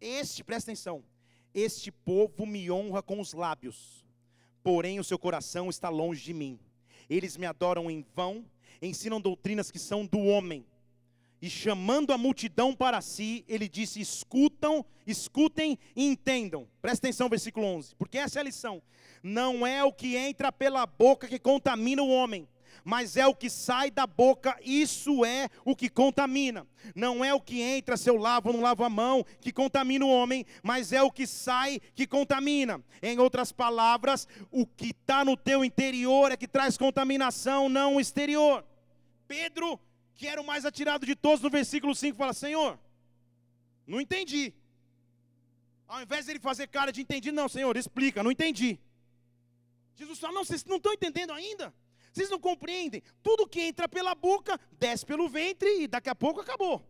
Este, 0.00 0.42
presta 0.42 0.70
atenção, 0.70 1.04
este 1.54 1.90
povo 1.90 2.46
me 2.46 2.70
honra 2.70 3.02
com 3.02 3.20
os 3.20 3.32
lábios, 3.32 4.04
porém 4.62 5.00
o 5.00 5.04
seu 5.04 5.18
coração 5.18 5.68
está 5.68 5.88
longe 5.88 6.22
de 6.22 6.34
mim. 6.34 6.58
Eles 7.08 7.36
me 7.36 7.46
adoram 7.46 7.90
em 7.90 8.04
vão 8.14 8.44
ensinam 8.82 9.20
doutrinas 9.20 9.70
que 9.70 9.78
são 9.78 10.06
do 10.06 10.18
homem. 10.18 10.64
E 11.42 11.48
chamando 11.48 12.12
a 12.12 12.18
multidão 12.18 12.74
para 12.74 13.00
si, 13.00 13.44
ele 13.48 13.68
disse: 13.68 14.00
escutam, 14.00 14.84
escutem 15.06 15.78
e 15.96 16.04
entendam. 16.04 16.68
Presta 16.82 17.06
atenção, 17.06 17.28
versículo 17.28 17.66
11, 17.66 17.94
porque 17.96 18.18
essa 18.18 18.38
é 18.38 18.40
a 18.40 18.44
lição. 18.44 18.82
Não 19.22 19.66
é 19.66 19.82
o 19.82 19.92
que 19.92 20.16
entra 20.16 20.52
pela 20.52 20.84
boca 20.84 21.26
que 21.26 21.38
contamina 21.38 22.02
o 22.02 22.10
homem, 22.10 22.46
mas 22.84 23.16
é 23.16 23.26
o 23.26 23.34
que 23.34 23.50
sai 23.50 23.90
da 23.90 24.06
boca, 24.06 24.58
isso 24.64 25.24
é 25.24 25.48
o 25.64 25.74
que 25.76 25.88
contamina. 25.88 26.66
Não 26.94 27.24
é 27.24 27.32
o 27.34 27.40
que 27.40 27.60
entra, 27.60 27.96
se 27.96 28.08
eu 28.08 28.16
lavo 28.16 28.48
ou 28.48 28.54
não 28.54 28.62
lavo 28.62 28.84
a 28.84 28.90
mão, 28.90 29.24
que 29.40 29.52
contamina 29.52 30.04
o 30.04 30.10
homem, 30.10 30.46
mas 30.62 30.92
é 30.92 31.02
o 31.02 31.10
que 31.10 31.26
sai 31.26 31.80
que 31.94 32.06
contamina. 32.06 32.82
Em 33.02 33.18
outras 33.18 33.52
palavras, 33.52 34.26
o 34.50 34.66
que 34.66 34.90
está 34.90 35.24
no 35.24 35.36
teu 35.36 35.64
interior 35.64 36.32
é 36.32 36.36
que 36.36 36.48
traz 36.48 36.76
contaminação, 36.76 37.68
não 37.68 37.96
o 37.96 38.00
exterior. 38.00 38.64
Pedro, 39.28 39.78
que 40.14 40.26
era 40.26 40.40
o 40.40 40.46
mais 40.46 40.64
atirado 40.64 41.06
de 41.06 41.14
todos, 41.14 41.40
no 41.40 41.50
versículo 41.50 41.94
5, 41.94 42.16
fala: 42.16 42.32
Senhor, 42.32 42.78
não 43.86 44.00
entendi. 44.00 44.52
Ao 45.86 46.00
invés 46.00 46.24
de 46.24 46.32
ele 46.32 46.38
fazer 46.38 46.68
cara 46.68 46.92
de 46.92 47.00
entendi, 47.00 47.32
não, 47.32 47.48
Senhor, 47.48 47.76
explica, 47.76 48.22
não 48.22 48.30
entendi. 48.30 48.78
Jesus 49.96 50.18
fala: 50.18 50.32
Não, 50.32 50.44
vocês 50.44 50.64
não 50.64 50.76
estão 50.76 50.92
entendendo 50.92 51.32
ainda. 51.32 51.74
Vocês 52.12 52.30
não 52.30 52.38
compreendem. 52.38 53.02
Tudo 53.22 53.46
que 53.46 53.60
entra 53.60 53.88
pela 53.88 54.14
boca, 54.14 54.58
desce 54.78 55.06
pelo 55.06 55.28
ventre 55.28 55.82
e 55.82 55.86
daqui 55.86 56.08
a 56.08 56.14
pouco 56.14 56.40
acabou. 56.40 56.84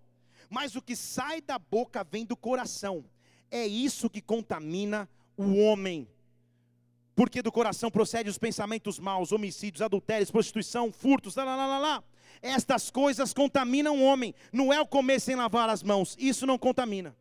Mas 0.49 0.75
o 0.75 0.83
que 0.83 0.97
sai 0.97 1.41
da 1.41 1.59
boca 1.59 2.03
vem 2.03 2.25
do 2.25 2.37
coração. 2.37 3.05
É 3.51 3.67
isso 3.67 4.09
que 4.09 4.21
contamina 4.21 5.09
o 5.37 5.57
homem. 5.59 6.09
Porque 7.15 7.43
do 7.43 7.53
coração 7.53 7.91
procedem 7.91 8.31
os 8.31 8.39
pensamentos 8.39 8.99
maus, 8.99 9.33
homicídios, 9.33 9.83
adultérios, 9.83 10.31
prostituição, 10.31 10.91
furtos, 10.91 11.37
lá, 11.37 11.45
lá, 11.45 11.67
lá, 11.67 11.79
lá. 11.79 12.05
Estas 12.41 12.91
coisas 12.91 13.35
contaminam 13.35 13.99
o 13.99 14.03
homem. 14.03 14.35
Não 14.53 14.73
é 14.73 14.81
o 14.81 14.87
comer 14.87 15.21
sem 15.21 15.37
lavar 15.37 15.69
as 15.69 15.83
mãos. 15.83 16.17
Isso 16.19 16.47
não 16.47 16.59
contamina. 16.59 17.15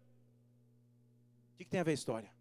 O 1.54 1.58
que, 1.58 1.66
que 1.66 1.70
tem 1.70 1.82
a 1.82 1.84
ver 1.84 1.92
a 1.92 1.96
história? 1.96 2.32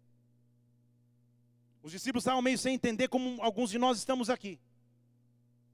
Os 1.83 1.91
discípulos 1.91 2.23
estavam 2.23 2.41
meio 2.41 2.57
sem 2.57 2.75
entender 2.75 3.07
como 3.07 3.41
alguns 3.41 3.69
de 3.69 3.77
nós 3.77 3.97
estamos 3.97 4.29
aqui. 4.29 4.59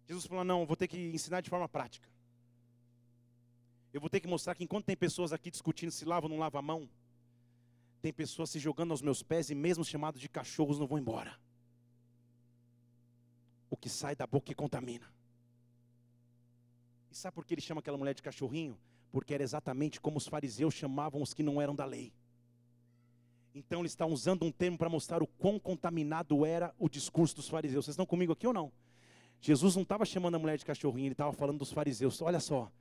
Jesus 0.07 0.25
falou: 0.25 0.43
Não, 0.43 0.65
vou 0.65 0.75
ter 0.75 0.87
que 0.87 0.97
ensinar 0.97 1.41
de 1.41 1.49
forma 1.49 1.67
prática. 1.67 2.07
Eu 3.93 4.01
vou 4.01 4.09
ter 4.09 4.19
que 4.19 4.27
mostrar 4.27 4.55
que 4.55 4.63
enquanto 4.63 4.85
tem 4.85 4.95
pessoas 4.95 5.31
aqui 5.31 5.49
discutindo 5.49 5.91
se 5.91 6.03
lava 6.03 6.25
ou 6.25 6.29
não 6.29 6.37
lava 6.37 6.59
a 6.59 6.61
mão, 6.61 6.89
tem 8.01 8.11
pessoas 8.11 8.49
se 8.49 8.59
jogando 8.59 8.91
aos 8.91 9.01
meus 9.01 9.23
pés 9.23 9.49
e 9.49 9.55
mesmo 9.55 9.83
chamados 9.83 10.19
de 10.19 10.27
cachorros 10.27 10.77
não 10.77 10.85
vão 10.85 10.99
embora. 10.99 11.39
que 13.79 13.89
sai 13.89 14.15
da 14.15 14.25
boca 14.25 14.53
contamina. 14.55 15.05
E 17.11 17.15
sabe 17.15 17.35
por 17.35 17.45
que 17.45 17.53
ele 17.53 17.61
chama 17.61 17.79
aquela 17.79 17.97
mulher 17.97 18.13
de 18.13 18.21
cachorrinho? 18.21 18.77
Porque 19.11 19.33
era 19.33 19.43
exatamente 19.43 20.01
como 20.01 20.17
os 20.17 20.27
fariseus 20.27 20.73
chamavam 20.73 21.21
os 21.21 21.33
que 21.33 21.43
não 21.43 21.61
eram 21.61 21.75
da 21.75 21.85
lei. 21.85 22.13
Então 23.53 23.79
ele 23.79 23.87
está 23.87 24.05
usando 24.05 24.43
um 24.43 24.51
termo 24.51 24.77
para 24.77 24.89
mostrar 24.89 25.23
o 25.23 25.27
quão 25.27 25.57
contaminado 25.57 26.45
era 26.45 26.73
o 26.77 26.89
discurso 26.89 27.35
dos 27.35 27.47
fariseus. 27.47 27.85
Vocês 27.85 27.93
estão 27.93 28.05
comigo 28.05 28.33
aqui 28.33 28.45
ou 28.45 28.53
não? 28.53 28.71
Jesus 29.41 29.75
não 29.75 29.83
estava 29.83 30.05
chamando 30.05 30.35
a 30.35 30.39
mulher 30.39 30.57
de 30.57 30.65
cachorrinho, 30.65 31.07
ele 31.07 31.13
estava 31.13 31.31
falando 31.33 31.59
dos 31.59 31.71
fariseus. 31.71 32.21
Olha 32.21 32.39
só, 32.39 32.71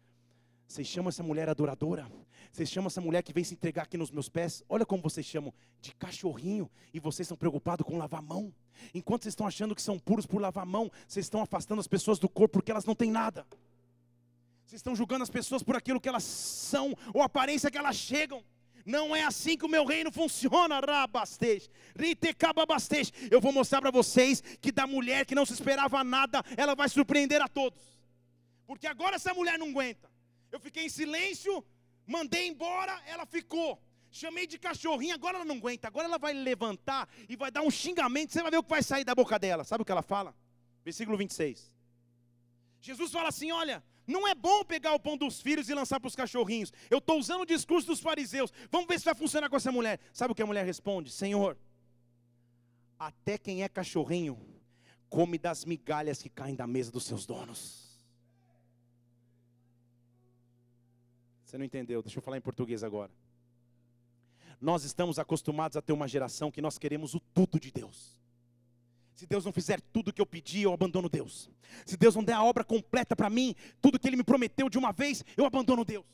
vocês 0.67 0.87
chamam 0.87 1.09
essa 1.09 1.23
mulher 1.23 1.49
adoradora? 1.49 2.11
Vocês 2.51 2.71
chamam 2.71 2.87
essa 2.87 3.01
mulher 3.01 3.23
que 3.23 3.33
vem 3.33 3.45
se 3.45 3.55
entregar 3.55 3.83
aqui 3.83 3.97
nos 3.97 4.11
meus 4.11 4.29
pés? 4.29 4.63
Olha 4.69 4.87
como 4.87 5.03
vocês 5.03 5.27
chamam 5.27 5.53
de 5.81 5.95
cachorrinho 5.95 6.71
e 6.93 7.01
vocês 7.01 7.27
estão 7.27 7.37
preocupados 7.37 7.87
com 7.87 7.99
lavar 7.99 8.21
a 8.21 8.23
mão. 8.23 8.53
Enquanto 8.95 9.23
vocês 9.23 9.33
estão 9.33 9.47
achando 9.47 9.75
que 9.75 9.83
são 9.83 9.99
puros 9.99 10.27
por 10.27 10.41
lavar 10.41 10.63
a 10.63 10.67
mão, 10.67 10.91
vocês 11.07 11.27
estão 11.27 11.43
afastando 11.43 11.81
as 11.81 11.89
pessoas 11.89 12.19
do 12.19 12.29
corpo 12.29 12.55
porque 12.55 12.71
elas 12.71 12.85
não 12.85 12.95
têm 12.95 13.11
nada. 13.11 13.47
Vocês 14.65 14.79
estão 14.79 14.97
julgando 14.97 15.23
as 15.23 15.31
pessoas 15.31 15.63
por 15.63 15.77
aquilo 15.77 16.01
que 16.01 16.09
elas 16.09 16.25
são 16.25 16.95
ou 17.13 17.23
a 17.23 17.27
aparência 17.27 17.71
que 17.71 17.79
elas 17.79 17.97
chegam. 17.97 18.43
Não 18.85 19.17
é 19.17 19.23
assim 19.23 19.57
que 19.57 19.65
o 19.65 19.69
meu 19.69 19.85
reino 19.85 20.13
funciona, 20.13 20.79
rabastej, 20.79 21.71
ritecababastej. 21.97 23.11
Eu 23.31 23.41
vou 23.41 23.53
mostrar 23.53 23.81
para 23.81 23.91
vocês 23.91 24.43
que 24.61 24.71
da 24.71 24.87
mulher 24.87 25.25
que 25.25 25.35
não 25.35 25.47
se 25.47 25.55
esperava 25.55 26.05
nada, 26.05 26.43
ela 26.57 26.75
vai 26.75 26.89
surpreender 26.89 27.41
a 27.41 27.49
todos. 27.49 27.83
Porque 28.67 28.87
agora 28.87 29.17
essa 29.17 29.33
mulher 29.33 29.59
não 29.59 29.69
aguenta. 29.69 30.11
Eu 30.53 30.61
fiquei 30.61 30.85
em 30.85 30.89
silêncio, 30.89 31.65
mandei 32.07 32.49
embora, 32.49 33.01
ela 33.07 33.25
ficou. 33.25 33.83
Chamei 34.11 34.47
de 34.47 34.59
cachorrinha, 34.59 35.15
agora 35.15 35.39
ela 35.39 35.45
não 35.45 35.57
aguenta. 35.57 35.89
Agora 35.89 36.07
ela 36.07 36.19
vai 36.19 36.33
levantar 36.33 37.09
e 37.29 37.35
vai 37.37 37.51
dar 37.51 37.63
um 37.63 37.71
xingamento. 37.71 38.33
Você 38.33 38.43
vai 38.43 38.51
ver 38.51 38.59
o 38.59 38.63
que 38.63 38.71
vai 38.71 38.83
sair 38.83 39.05
da 39.05 39.15
boca 39.15 39.39
dela. 39.39 39.65
Sabe 39.65 39.83
o 39.83 39.85
que 39.85 39.91
ela 39.91 40.03
fala? 40.03 40.35
Versículo 40.85 41.17
26. 41.17 41.73
Jesus 42.81 43.11
fala 43.11 43.31
assim: 43.31 43.51
Olha, 43.51 43.83
não 44.07 44.27
é 44.29 44.35
bom 44.35 44.65
pegar 44.65 44.95
o 44.95 45.01
pão 45.01 45.17
dos 45.17 45.41
filhos 45.41 45.69
e 45.69 45.75
lançar 45.75 45.99
para 45.99 46.09
os 46.09 46.17
cachorrinhos. 46.17 46.73
Eu 46.91 46.99
estou 46.99 47.19
usando 47.19 47.43
o 47.43 47.47
discurso 47.47 47.87
dos 47.87 48.01
fariseus. 48.01 48.53
Vamos 48.71 48.87
ver 48.87 48.99
se 48.99 49.05
vai 49.05 49.15
funcionar 49.15 49.49
com 49.49 49.57
essa 49.57 49.73
mulher. 49.73 49.99
Sabe 50.13 50.33
o 50.33 50.35
que 50.35 50.43
a 50.43 50.47
mulher 50.47 50.65
responde? 50.65 51.11
Senhor, 51.11 51.57
até 52.99 53.39
quem 53.39 53.63
é 53.63 53.69
cachorrinho 53.69 54.39
come 55.09 55.39
das 55.39 55.65
migalhas 55.65 56.21
que 56.21 56.29
caem 56.29 56.55
da 56.55 56.67
mesa 56.67 56.91
dos 56.91 57.05
seus 57.05 57.25
donos. 57.25 57.85
Você 61.45 61.57
não 61.57 61.65
entendeu? 61.65 62.03
Deixa 62.03 62.19
eu 62.19 62.23
falar 62.23 62.37
em 62.37 62.41
português 62.41 62.83
agora. 62.83 63.13
Nós 64.61 64.85
estamos 64.85 65.19
acostumados 65.19 65.77
a 65.77 65.83
ter 65.83 65.93
uma 65.93 66.09
geração 66.09 66.51
que 66.51 66.61
nós 66.61 66.79
queremos 66.79 67.15
o 67.15 67.21
tudo 67.21 67.61
de 67.61 67.71
Deus. 67.71 68.19
Se 69.15 69.27
Deus 69.27 69.45
não 69.45 69.53
fizer 69.53 69.81
tudo 69.93 70.09
o 70.09 70.13
que 70.13 70.21
eu 70.21 70.27
pedi, 70.27 70.63
eu 70.63 70.73
abandono 70.73 71.09
Deus. 71.09 71.49
Se 71.87 71.97
Deus 71.97 72.17
não 72.17 72.25
der 72.25 72.33
a 72.33 72.43
obra 72.43 72.65
completa 72.65 73.15
para 73.15 73.31
mim, 73.31 73.55
tudo 73.81 73.99
que 73.99 74.09
Ele 74.09 74.17
me 74.17 74.25
prometeu 74.25 74.69
de 74.69 74.77
uma 74.77 74.93
vez, 74.93 75.25
eu 75.37 75.45
abandono 75.45 75.85
Deus. 75.85 76.05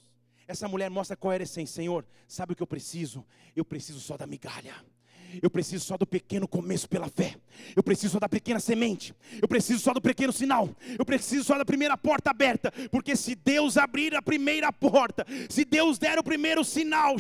Essa 0.46 0.68
mulher 0.68 0.90
mostra 0.90 1.16
qual 1.16 1.32
era 1.32 1.42
a 1.42 1.44
essência. 1.44 1.76
Senhor, 1.76 2.04
sabe 2.26 2.52
o 2.52 2.56
que 2.56 2.62
eu 2.62 2.66
preciso? 2.66 3.24
Eu 3.54 3.64
preciso 3.64 4.00
só 4.00 4.16
da 4.16 4.26
migalha. 4.26 4.74
Eu 5.42 5.50
preciso 5.50 5.84
só 5.84 5.96
do 5.96 6.06
pequeno 6.06 6.48
começo 6.48 6.88
pela 6.88 7.08
fé. 7.08 7.36
Eu 7.76 7.82
preciso 7.82 8.14
só 8.14 8.18
da 8.20 8.28
pequena 8.28 8.60
semente. 8.60 9.14
Eu 9.40 9.48
preciso 9.48 9.80
só 9.80 9.92
do 9.92 10.00
pequeno 10.00 10.32
sinal. 10.32 10.68
Eu 10.98 11.04
preciso 11.04 11.44
só 11.44 11.58
da 11.58 11.64
primeira 11.64 11.96
porta 11.96 12.30
aberta. 12.30 12.72
Porque 12.90 13.14
se 13.16 13.34
Deus 13.34 13.76
abrir 13.76 14.14
a 14.14 14.22
primeira 14.22 14.72
porta, 14.72 15.26
se 15.48 15.64
Deus 15.64 15.98
der 15.98 16.18
o 16.18 16.22
primeiro 16.22 16.64
sinal, 16.64 17.16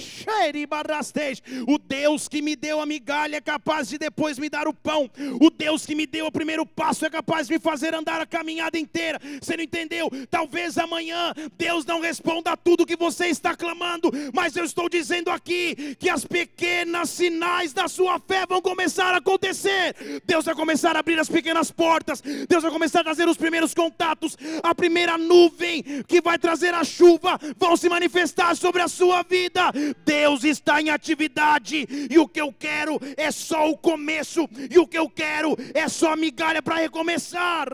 o 1.66 1.78
Deus 1.78 2.28
que 2.28 2.42
me 2.42 2.56
deu 2.56 2.80
a 2.80 2.86
migalha 2.86 3.36
é 3.36 3.40
capaz 3.40 3.88
de 3.88 3.98
depois 3.98 4.38
me 4.38 4.48
dar 4.48 4.66
o 4.66 4.74
pão. 4.74 5.10
O 5.40 5.50
Deus 5.50 5.86
que 5.86 5.94
me 5.94 6.06
deu 6.06 6.26
o 6.26 6.32
primeiro 6.32 6.66
passo 6.66 7.04
é 7.04 7.10
capaz 7.10 7.46
de 7.46 7.54
me 7.54 7.60
fazer 7.60 7.94
andar 7.94 8.20
a 8.20 8.26
caminhada 8.26 8.78
inteira. 8.78 9.20
Você 9.40 9.56
não 9.56 9.64
entendeu? 9.64 10.10
Talvez 10.30 10.78
amanhã 10.78 11.32
Deus 11.56 11.84
não 11.84 12.00
responda 12.00 12.52
a 12.52 12.56
tudo 12.56 12.86
que 12.86 12.96
você 12.96 13.26
está 13.26 13.56
clamando, 13.56 14.10
mas 14.34 14.56
eu 14.56 14.64
estou 14.64 14.88
dizendo 14.88 15.30
aqui 15.30 15.94
que 15.96 16.08
as 16.08 16.24
pequenas 16.24 17.10
sinais 17.10 17.72
da 17.72 17.88
sua 17.88 17.99
sua 18.00 18.18
fé 18.18 18.46
vão 18.48 18.62
começar 18.62 19.12
a 19.12 19.18
acontecer. 19.18 19.94
Deus 20.24 20.46
vai 20.46 20.54
começar 20.54 20.96
a 20.96 21.00
abrir 21.00 21.20
as 21.20 21.28
pequenas 21.28 21.70
portas. 21.70 22.22
Deus 22.48 22.62
vai 22.62 22.72
começar 22.72 23.00
a 23.00 23.04
trazer 23.04 23.28
os 23.28 23.36
primeiros 23.36 23.74
contatos. 23.74 24.38
A 24.62 24.74
primeira 24.74 25.18
nuvem 25.18 25.82
que 26.08 26.22
vai 26.22 26.38
trazer 26.38 26.72
a 26.72 26.82
chuva 26.82 27.38
vão 27.58 27.76
se 27.76 27.90
manifestar 27.90 28.56
sobre 28.56 28.80
a 28.80 28.88
sua 28.88 29.22
vida. 29.22 29.70
Deus 30.02 30.44
está 30.44 30.80
em 30.80 30.88
atividade 30.88 31.86
e 32.10 32.18
o 32.18 32.26
que 32.26 32.40
eu 32.40 32.50
quero 32.58 32.98
é 33.18 33.30
só 33.30 33.68
o 33.68 33.76
começo. 33.76 34.48
E 34.70 34.78
o 34.78 34.86
que 34.86 34.96
eu 34.96 35.10
quero 35.10 35.54
é 35.74 35.86
só 35.86 36.14
a 36.14 36.16
migalha 36.16 36.62
para 36.62 36.76
recomeçar. 36.76 37.68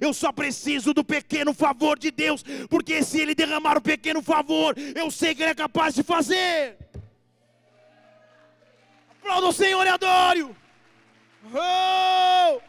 Eu 0.00 0.14
só 0.14 0.30
preciso 0.30 0.94
do 0.94 1.02
pequeno 1.02 1.52
favor 1.52 1.98
de 1.98 2.12
Deus, 2.12 2.44
porque 2.70 3.02
se 3.02 3.20
Ele 3.20 3.34
derramar 3.34 3.76
o 3.78 3.80
pequeno 3.80 4.22
favor, 4.22 4.76
eu 4.94 5.10
sei 5.10 5.34
que 5.34 5.42
Ele 5.42 5.50
é 5.50 5.54
capaz 5.56 5.92
de 5.96 6.03
fazer. 6.04 6.78
Aplauda 9.10 9.48
o 9.48 9.52
Senhor 9.52 9.84
e 9.84 9.88
adore. 9.88 10.42
Oh! 11.52 12.60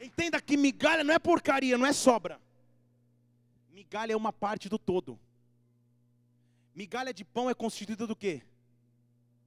Entenda 0.00 0.40
que 0.40 0.56
migalha 0.56 1.04
não 1.04 1.12
é 1.12 1.18
porcaria, 1.18 1.76
não 1.76 1.86
é 1.86 1.92
sobra. 1.92 2.40
Migalha 3.72 4.12
é 4.12 4.16
uma 4.16 4.32
parte 4.32 4.68
do 4.68 4.78
todo. 4.78 5.18
Migalha 6.74 7.12
de 7.12 7.24
pão 7.24 7.50
é 7.50 7.54
constituída 7.54 8.06
do 8.06 8.16
quê? 8.16 8.42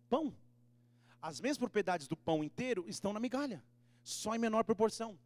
Pão. 0.10 0.34
As 1.22 1.42
mesmas 1.42 1.58
propriedades 1.58 2.08
do 2.08 2.16
pão 2.16 2.44
inteiro 2.44 2.86
estão 2.88 3.12
na 3.12 3.20
migalha, 3.20 3.64
só 4.04 4.36
em 4.36 4.40
menor 4.40 4.64
proporção. 4.64 5.18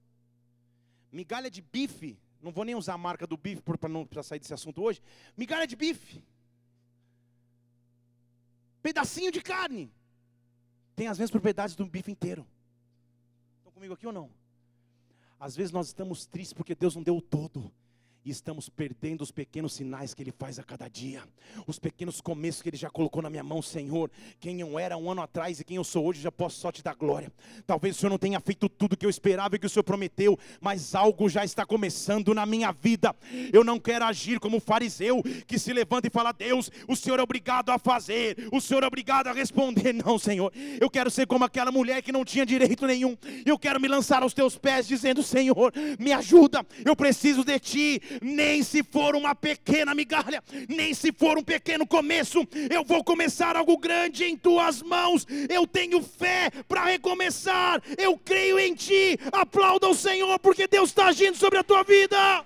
Migalha 1.11 1.51
de 1.51 1.61
bife 1.61 2.17
não 2.41 2.51
vou 2.51 2.65
nem 2.65 2.75
usar 2.75 2.93
a 2.93 2.97
marca 2.97 3.27
do 3.27 3.37
bife 3.37 3.61
para 3.61 3.89
não 3.89 4.05
precisar 4.05 4.29
sair 4.29 4.39
desse 4.39 4.53
assunto 4.53 4.81
hoje. 4.81 5.01
Migalha 5.37 5.67
de 5.67 5.75
bife. 5.75 6.23
Pedacinho 8.81 9.31
de 9.31 9.41
carne. 9.41 9.91
Tem 10.95 11.07
as 11.07 11.17
mesmas 11.17 11.31
propriedades 11.31 11.75
do 11.75 11.85
bife 11.85 12.11
inteiro. 12.11 12.45
Estão 13.57 13.71
comigo 13.71 13.93
aqui 13.93 14.07
ou 14.07 14.13
não? 14.13 14.29
Às 15.39 15.55
vezes 15.55 15.71
nós 15.71 15.87
estamos 15.87 16.25
tristes 16.25 16.53
porque 16.53 16.75
Deus 16.75 16.95
não 16.95 17.03
deu 17.03 17.17
o 17.17 17.21
todo 17.21 17.71
e 18.23 18.29
estamos 18.29 18.69
perdendo 18.69 19.21
os 19.21 19.31
pequenos 19.31 19.73
sinais 19.73 20.13
que 20.13 20.21
Ele 20.21 20.31
faz 20.31 20.59
a 20.59 20.63
cada 20.63 20.87
dia, 20.87 21.23
os 21.65 21.79
pequenos 21.79 22.21
começos 22.21 22.61
que 22.61 22.69
Ele 22.69 22.77
já 22.77 22.89
colocou 22.89 23.21
na 23.21 23.29
minha 23.29 23.43
mão, 23.43 23.61
Senhor. 23.61 24.11
Quem 24.39 24.59
eu 24.61 24.77
era 24.77 24.95
um 24.95 25.09
ano 25.09 25.21
atrás 25.21 25.59
e 25.59 25.63
quem 25.63 25.77
eu 25.77 25.83
sou 25.83 26.05
hoje, 26.05 26.21
já 26.21 26.31
posso 26.31 26.59
só 26.59 26.71
te 26.71 26.83
dar 26.83 26.95
glória. 26.95 27.31
Talvez 27.65 27.95
o 27.95 27.99
Senhor 27.99 28.11
não 28.11 28.17
tenha 28.17 28.39
feito 28.39 28.69
tudo 28.69 28.95
que 28.95 29.05
eu 29.05 29.09
esperava 29.09 29.55
e 29.55 29.59
que 29.59 29.65
o 29.65 29.69
Senhor 29.69 29.83
prometeu, 29.83 30.37
mas 30.59 30.93
algo 30.93 31.27
já 31.29 31.43
está 31.43 31.65
começando 31.65 32.33
na 32.33 32.45
minha 32.45 32.71
vida. 32.71 33.15
Eu 33.51 33.63
não 33.63 33.79
quero 33.79 34.05
agir 34.05 34.39
como 34.39 34.59
fariseu 34.59 35.23
que 35.47 35.57
se 35.57 35.73
levanta 35.73 36.07
e 36.07 36.11
fala: 36.11 36.31
Deus, 36.31 36.69
o 36.87 36.95
Senhor 36.95 37.19
é 37.19 37.23
obrigado 37.23 37.69
a 37.69 37.79
fazer, 37.79 38.47
o 38.51 38.61
Senhor 38.61 38.83
é 38.83 38.87
obrigado 38.87 39.27
a 39.27 39.33
responder. 39.33 39.93
Não, 40.01 40.17
Senhor, 40.17 40.51
eu 40.79 40.89
quero 40.89 41.09
ser 41.11 41.27
como 41.27 41.43
aquela 41.43 41.71
mulher 41.71 42.01
que 42.01 42.11
não 42.11 42.25
tinha 42.25 42.45
direito 42.45 42.85
nenhum. 42.87 43.15
Eu 43.45 43.57
quero 43.57 43.79
me 43.79 43.87
lançar 43.87 44.23
aos 44.23 44.33
teus 44.33 44.57
pés, 44.57 44.87
dizendo: 44.87 45.21
Senhor, 45.21 45.73
me 45.99 46.11
ajuda, 46.11 46.65
eu 46.85 46.95
preciso 46.95 47.43
de 47.43 47.59
ti 47.59 48.01
nem 48.21 48.63
se 48.63 48.83
for 48.83 49.15
uma 49.15 49.35
pequena 49.35 49.93
migalha, 49.93 50.43
nem 50.67 50.93
se 50.93 51.11
for 51.11 51.37
um 51.37 51.43
pequeno 51.43 51.85
começo, 51.85 52.47
eu 52.69 52.83
vou 52.83 53.03
começar 53.03 53.55
algo 53.55 53.77
grande 53.77 54.25
em 54.25 54.35
tuas 54.35 54.81
mãos. 54.81 55.25
Eu 55.49 55.67
tenho 55.67 56.01
fé 56.01 56.49
para 56.67 56.85
recomeçar, 56.85 57.81
eu 57.97 58.17
creio 58.17 58.59
em 58.59 58.73
ti. 58.73 59.17
Aplauda 59.31 59.87
o 59.87 59.95
Senhor, 59.95 60.39
porque 60.39 60.67
Deus 60.67 60.89
está 60.89 61.07
agindo 61.07 61.37
sobre 61.37 61.59
a 61.59 61.63
tua 61.63 61.83
vida. 61.83 62.45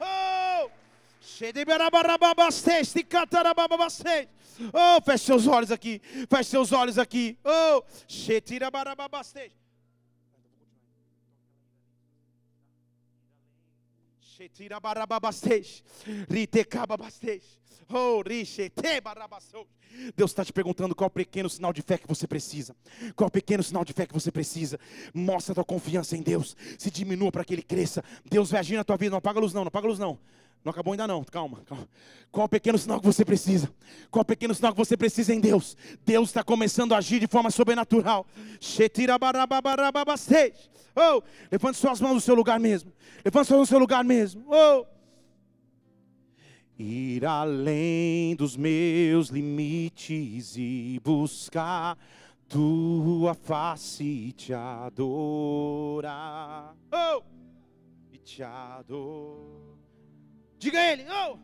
Oh! 0.00 0.70
Oh, 4.72 5.00
feche 5.02 5.24
seus 5.24 5.46
olhos 5.46 5.70
aqui. 5.70 6.00
Feche 6.28 6.50
seus 6.50 6.72
olhos 6.72 6.98
aqui. 6.98 7.38
Oh, 7.44 7.82
Deus 20.14 20.30
está 20.30 20.44
te 20.44 20.52
perguntando 20.52 20.94
qual 20.94 21.10
pequeno 21.10 21.48
sinal 21.48 21.72
de 21.72 21.82
fé 21.82 21.96
que 21.98 22.06
você 22.06 22.26
precisa. 22.26 22.76
Qual 23.16 23.30
pequeno 23.30 23.62
sinal 23.62 23.84
de 23.84 23.92
fé 23.92 24.06
que 24.06 24.12
você 24.12 24.30
precisa? 24.30 24.78
Mostra 25.14 25.52
a 25.52 25.54
tua 25.56 25.64
confiança 25.64 26.16
em 26.16 26.22
Deus. 26.22 26.56
Se 26.78 26.90
diminua 26.90 27.32
para 27.32 27.44
que 27.44 27.54
ele 27.54 27.62
cresça. 27.62 28.04
Deus 28.24 28.50
vai 28.50 28.60
agir 28.60 28.76
na 28.76 28.84
tua 28.84 28.96
vida. 28.96 29.10
Não 29.10 29.18
apaga 29.18 29.38
a 29.38 29.42
luz, 29.42 29.52
não. 29.52 29.62
Não 29.62 29.68
apaga 29.68 29.86
a 29.86 29.88
luz, 29.88 29.98
não. 29.98 30.18
Não 30.64 30.70
acabou 30.70 30.92
ainda 30.92 31.06
não, 31.06 31.22
calma, 31.24 31.62
calma. 31.64 31.88
Qual 32.30 32.46
o 32.46 32.48
pequeno 32.48 32.76
sinal 32.76 33.00
que 33.00 33.06
você 33.06 33.24
precisa? 33.24 33.72
Qual 34.10 34.22
o 34.22 34.24
pequeno 34.24 34.54
sinal 34.54 34.72
que 34.72 34.78
você 34.78 34.96
precisa 34.96 35.32
em 35.32 35.40
Deus? 35.40 35.76
Deus 36.04 36.28
está 36.28 36.42
começando 36.42 36.92
a 36.92 36.98
agir 36.98 37.20
de 37.20 37.26
forma 37.26 37.50
sobrenatural. 37.50 38.26
Oh, 40.94 41.22
levante 41.50 41.78
suas 41.78 42.00
mãos 42.00 42.14
no 42.14 42.20
seu 42.20 42.34
lugar 42.34 42.58
mesmo. 42.58 42.92
Levante 43.24 43.46
suas 43.46 43.58
mãos 43.58 43.60
no 43.60 43.66
seu 43.66 43.78
lugar 43.78 44.04
mesmo. 44.04 44.44
Oh. 44.48 44.84
ir 46.78 47.24
além 47.24 48.36
dos 48.36 48.56
meus 48.56 49.28
limites 49.28 50.56
e 50.56 51.00
buscar 51.02 51.98
tua 52.48 53.34
face 53.34 54.04
e 54.04 54.32
te 54.32 54.54
adorar. 54.54 55.56
Oh! 56.92 57.22
E 58.12 58.18
te 58.18 58.42
adorar. 58.42 59.77
Diga 60.58 60.80
ele, 60.80 61.04
oh! 61.10 61.38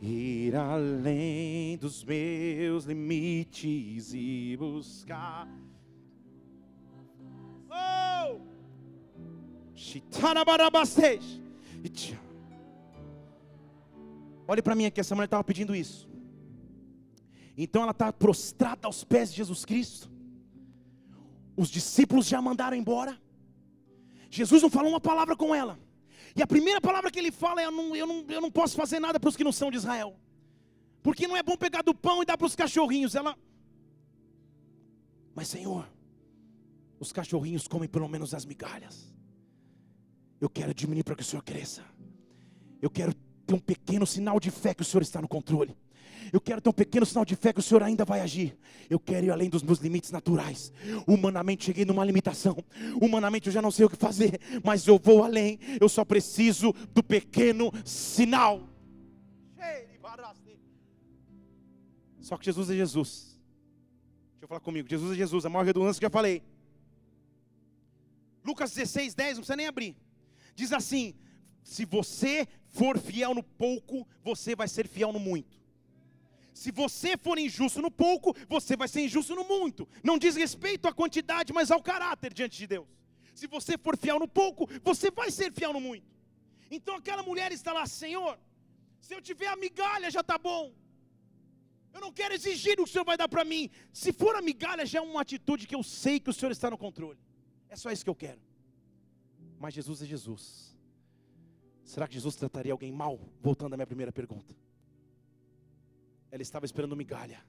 Ir 0.00 0.54
além 0.54 1.76
dos 1.76 2.04
meus 2.04 2.84
limites 2.84 4.14
e 4.14 4.56
buscar. 4.56 5.48
Oh! 7.68 8.40
Chitanabarabastej. 9.74 11.20
Olhe 14.46 14.62
para 14.62 14.74
mim 14.74 14.86
aqui, 14.86 15.00
essa 15.00 15.14
mulher 15.14 15.26
estava 15.26 15.44
pedindo 15.44 15.74
isso. 15.74 16.08
Então 17.56 17.82
ela 17.82 17.90
está 17.90 18.12
prostrada 18.12 18.86
aos 18.86 19.02
pés 19.02 19.30
de 19.30 19.38
Jesus 19.38 19.64
Cristo. 19.64 20.08
Os 21.56 21.68
discípulos 21.68 22.26
já 22.26 22.40
mandaram 22.40 22.76
embora. 22.76 23.20
Jesus 24.30 24.62
não 24.62 24.70
falou 24.70 24.90
uma 24.90 25.00
palavra 25.00 25.34
com 25.36 25.52
ela. 25.52 25.76
E 26.38 26.42
a 26.42 26.46
primeira 26.46 26.80
palavra 26.80 27.10
que 27.10 27.18
ele 27.18 27.32
fala 27.32 27.60
é: 27.60 27.66
Eu 27.66 27.72
não, 27.72 27.96
eu 27.96 28.06
não, 28.06 28.24
eu 28.28 28.40
não 28.40 28.50
posso 28.50 28.76
fazer 28.76 29.00
nada 29.00 29.18
para 29.18 29.28
os 29.28 29.36
que 29.36 29.42
não 29.42 29.50
são 29.50 29.72
de 29.72 29.76
Israel. 29.76 30.16
Porque 31.02 31.26
não 31.26 31.36
é 31.36 31.42
bom 31.42 31.56
pegar 31.56 31.82
do 31.82 31.92
pão 31.92 32.22
e 32.22 32.26
dar 32.26 32.38
para 32.38 32.46
os 32.46 32.54
cachorrinhos. 32.54 33.16
Ela. 33.16 33.36
Mas 35.34 35.48
Senhor, 35.48 35.90
os 37.00 37.10
cachorrinhos 37.10 37.66
comem 37.66 37.88
pelo 37.88 38.08
menos 38.08 38.34
as 38.34 38.44
migalhas. 38.44 39.12
Eu 40.40 40.48
quero 40.48 40.72
diminuir 40.72 41.02
para 41.02 41.16
que 41.16 41.22
o 41.22 41.26
Senhor 41.26 41.42
cresça. 41.42 41.84
Eu 42.80 42.88
quero 42.88 43.12
ter 43.44 43.54
um 43.54 43.58
pequeno 43.58 44.06
sinal 44.06 44.38
de 44.38 44.52
fé 44.52 44.72
que 44.72 44.82
o 44.82 44.84
Senhor 44.84 45.02
está 45.02 45.20
no 45.20 45.26
controle. 45.26 45.76
Eu 46.32 46.40
quero 46.40 46.60
ter 46.60 46.68
um 46.68 46.72
pequeno 46.72 47.06
sinal 47.06 47.24
de 47.24 47.34
fé 47.36 47.52
que 47.52 47.60
o 47.60 47.62
Senhor 47.62 47.82
ainda 47.82 48.04
vai 48.04 48.20
agir. 48.20 48.56
Eu 48.88 48.98
quero 48.98 49.26
ir 49.26 49.30
além 49.30 49.48
dos 49.48 49.62
meus 49.62 49.78
limites 49.78 50.10
naturais. 50.10 50.72
Humanamente 51.06 51.64
cheguei 51.64 51.84
numa 51.84 52.04
limitação. 52.04 52.56
Humanamente 53.00 53.48
eu 53.48 53.52
já 53.52 53.62
não 53.62 53.70
sei 53.70 53.86
o 53.86 53.90
que 53.90 53.96
fazer, 53.96 54.40
mas 54.64 54.86
eu 54.86 54.98
vou 54.98 55.24
além. 55.24 55.58
Eu 55.80 55.88
só 55.88 56.04
preciso 56.04 56.72
do 56.94 57.02
pequeno 57.02 57.72
sinal. 57.84 58.68
Só 62.20 62.36
que 62.36 62.44
Jesus 62.44 62.68
é 62.68 62.74
Jesus. 62.74 63.40
Deixa 64.32 64.44
eu 64.44 64.48
falar 64.48 64.60
comigo. 64.60 64.88
Jesus 64.88 65.12
é 65.12 65.14
Jesus, 65.14 65.46
a 65.46 65.48
maior 65.48 65.64
redundância 65.64 65.98
que 65.98 66.04
eu 66.04 66.10
já 66.10 66.12
falei. 66.12 66.42
Lucas 68.44 68.74
16, 68.74 69.14
10, 69.14 69.28
não 69.30 69.40
precisa 69.40 69.56
nem 69.56 69.66
abrir. 69.66 69.96
Diz 70.54 70.72
assim: 70.72 71.14
se 71.62 71.84
você 71.84 72.46
for 72.66 72.98
fiel 72.98 73.34
no 73.34 73.42
pouco, 73.42 74.06
você 74.22 74.54
vai 74.54 74.68
ser 74.68 74.86
fiel 74.86 75.12
no 75.12 75.18
muito. 75.18 75.57
Se 76.62 76.72
você 76.72 77.16
for 77.16 77.38
injusto 77.38 77.80
no 77.80 77.88
pouco, 77.88 78.34
você 78.48 78.76
vai 78.76 78.88
ser 78.88 79.02
injusto 79.02 79.32
no 79.32 79.44
muito. 79.44 79.88
Não 80.02 80.18
diz 80.18 80.34
respeito 80.34 80.88
à 80.88 80.92
quantidade, 80.92 81.52
mas 81.52 81.70
ao 81.70 81.80
caráter 81.80 82.30
diante 82.38 82.58
de 82.58 82.66
Deus. 82.66 82.88
Se 83.32 83.46
você 83.46 83.78
for 83.78 83.96
fiel 83.96 84.18
no 84.18 84.26
pouco, 84.26 84.68
você 84.82 85.08
vai 85.08 85.30
ser 85.30 85.52
fiel 85.52 85.72
no 85.72 85.80
muito. 85.80 86.08
Então 86.68 86.96
aquela 86.96 87.22
mulher 87.22 87.52
está 87.52 87.72
lá, 87.72 87.86
Senhor, 87.86 88.36
se 89.00 89.14
eu 89.14 89.22
tiver 89.22 89.46
a 89.46 89.54
migalha 89.54 90.10
já 90.10 90.18
está 90.18 90.36
bom. 90.36 90.74
Eu 91.94 92.00
não 92.00 92.12
quero 92.12 92.34
exigir 92.34 92.72
o 92.72 92.82
que 92.82 92.90
o 92.90 92.92
Senhor 92.92 93.04
vai 93.04 93.16
dar 93.16 93.28
para 93.28 93.44
mim. 93.44 93.70
Se 93.92 94.12
for 94.12 94.34
a 94.34 94.42
migalha, 94.42 94.84
já 94.84 94.98
é 94.98 95.02
uma 95.02 95.20
atitude 95.20 95.64
que 95.64 95.76
eu 95.76 95.84
sei 95.84 96.18
que 96.18 96.30
o 96.30 96.32
Senhor 96.32 96.50
está 96.50 96.68
no 96.68 96.76
controle. 96.76 97.20
É 97.68 97.76
só 97.76 97.92
isso 97.92 98.02
que 98.02 98.10
eu 98.10 98.16
quero. 98.16 98.40
Mas 99.60 99.74
Jesus 99.74 100.02
é 100.02 100.06
Jesus. 100.06 100.76
Será 101.84 102.08
que 102.08 102.14
Jesus 102.14 102.34
trataria 102.34 102.72
alguém 102.72 102.90
mal? 102.90 103.20
Voltando 103.40 103.74
à 103.74 103.76
minha 103.76 103.86
primeira 103.86 104.10
pergunta. 104.10 104.56
Ela 106.30 106.42
estava 106.42 106.66
esperando 106.66 106.96
migalha. 106.96 107.40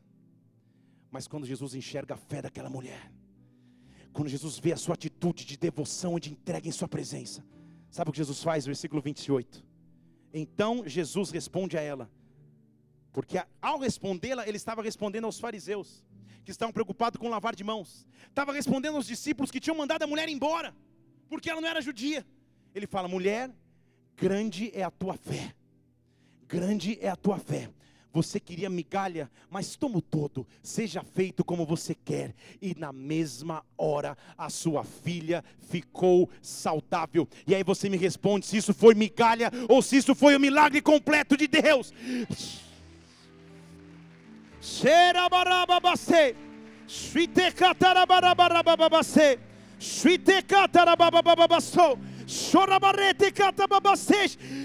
Mas 1.11 1.27
quando 1.27 1.45
Jesus 1.45 1.73
enxerga 1.73 2.13
a 2.13 2.17
fé 2.17 2.41
daquela 2.41 2.69
mulher, 2.69 3.11
quando 4.13 4.30
Jesus 4.30 4.57
vê 4.59 4.71
a 4.73 4.77
sua 4.77 4.93
atitude 4.93 5.45
de 5.45 5.57
devoção 5.57 6.17
e 6.17 6.21
de 6.21 6.32
entrega 6.32 6.67
em 6.67 6.71
sua 6.71 6.88
presença, 6.88 7.43
sabe 7.89 8.09
o 8.09 8.13
que 8.13 8.17
Jesus 8.17 8.43
faz? 8.43 8.65
Versículo 8.65 9.01
28. 9.01 9.65
Então 10.34 10.88
Jesus 10.88 11.32
responde 11.32 11.77
a 11.77 11.82
ela, 11.82 12.09
porque 13.11 13.41
ao 13.61 13.80
respondê-la, 13.80 14.47
ele 14.47 14.57
estava 14.57 14.82
respondendo 14.82 15.25
aos 15.25 15.39
fariseus, 15.39 16.03
que 16.45 16.51
estavam 16.51 16.71
preocupados 16.71 17.19
com 17.19 17.30
lavar 17.30 17.55
de 17.55 17.63
mãos, 17.63 18.07
estava 18.27 18.53
respondendo 18.53 18.95
aos 18.95 19.07
discípulos 19.07 19.51
que 19.51 19.59
tinham 19.59 19.75
mandado 19.75 20.03
a 20.03 20.07
mulher 20.07 20.30
embora, 20.30 20.75
porque 21.27 21.49
ela 21.49 21.61
não 21.61 21.67
era 21.67 21.82
judia. 21.82 22.25
Ele 22.73 22.86
fala: 22.86 23.07
mulher, 23.07 23.51
Grande 24.19 24.69
é 24.73 24.84
a 24.84 24.91
tua 24.91 25.15
fé. 25.15 25.55
Grande 26.45 26.97
é 26.99 27.07
a 27.07 27.15
tua 27.15 27.38
fé. 27.38 27.69
Você 28.12 28.39
queria 28.39 28.72
migalha, 28.72 29.30
mas 29.51 29.76
toma 29.76 30.01
todo, 30.01 30.47
seja 30.64 31.03
feito 31.03 31.43
como 31.43 31.64
você 31.64 31.93
quer. 31.93 32.34
E 32.60 32.74
na 32.76 32.91
mesma 32.91 33.64
hora 33.78 34.18
a 34.36 34.49
sua 34.49 34.84
filha 34.84 35.43
ficou 35.60 36.28
saudável. 36.41 37.28
E 37.45 37.53
aí 37.53 37.64
você 37.64 37.88
me 37.88 37.97
responde 37.97 38.47
se 38.47 38.57
isso 38.57 38.74
foi 38.74 38.95
migalha 38.95 39.51
ou 39.68 39.84
se 39.84 39.97
isso 39.97 40.16
foi 40.16 40.36
o 40.36 40.39
milagre 40.39 40.82
completo 40.82 41.38
de 41.38 41.47
Deus. 41.47 41.93
Xerabarababase, 44.60 46.36
Shitekatarabarabarababase, 46.88 49.38
Shitekatarabababasou. 49.80 51.99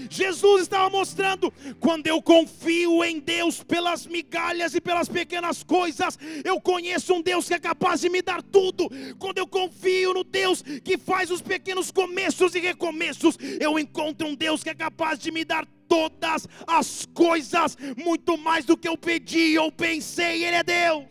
Jesus 0.07 0.61
estava 0.61 0.87
mostrando: 0.87 1.51
quando 1.79 2.05
eu 2.05 2.21
confio 2.21 3.03
em 3.03 3.19
Deus 3.19 3.63
pelas 3.63 4.05
migalhas 4.05 4.75
e 4.75 4.81
pelas 4.81 5.09
pequenas 5.09 5.63
coisas, 5.63 6.17
eu 6.43 6.61
conheço 6.61 7.13
um 7.15 7.23
Deus 7.23 7.47
que 7.47 7.55
é 7.55 7.59
capaz 7.59 8.01
de 8.01 8.09
me 8.09 8.21
dar 8.21 8.43
tudo. 8.43 8.87
Quando 9.17 9.39
eu 9.39 9.47
confio 9.47 10.13
no 10.13 10.23
Deus 10.23 10.61
que 10.61 10.95
faz 10.95 11.31
os 11.31 11.41
pequenos 11.41 11.89
começos 11.89 12.53
e 12.53 12.59
recomeços, 12.59 13.35
eu 13.59 13.79
encontro 13.79 14.27
um 14.27 14.35
Deus 14.35 14.63
que 14.63 14.69
é 14.69 14.75
capaz 14.75 15.17
de 15.17 15.31
me 15.31 15.43
dar 15.43 15.65
todas 15.87 16.47
as 16.67 17.07
coisas, 17.15 17.75
muito 17.97 18.37
mais 18.37 18.65
do 18.65 18.77
que 18.77 18.87
eu 18.87 18.97
pedi 18.97 19.57
ou 19.57 19.71
pensei, 19.71 20.45
Ele 20.45 20.57
é 20.57 20.63
Deus. 20.63 21.05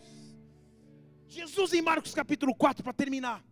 Jesus 1.26 1.72
em 1.72 1.82
Marcos 1.82 2.14
capítulo 2.14 2.54
4, 2.54 2.84
para 2.84 2.92
terminar 2.92 3.42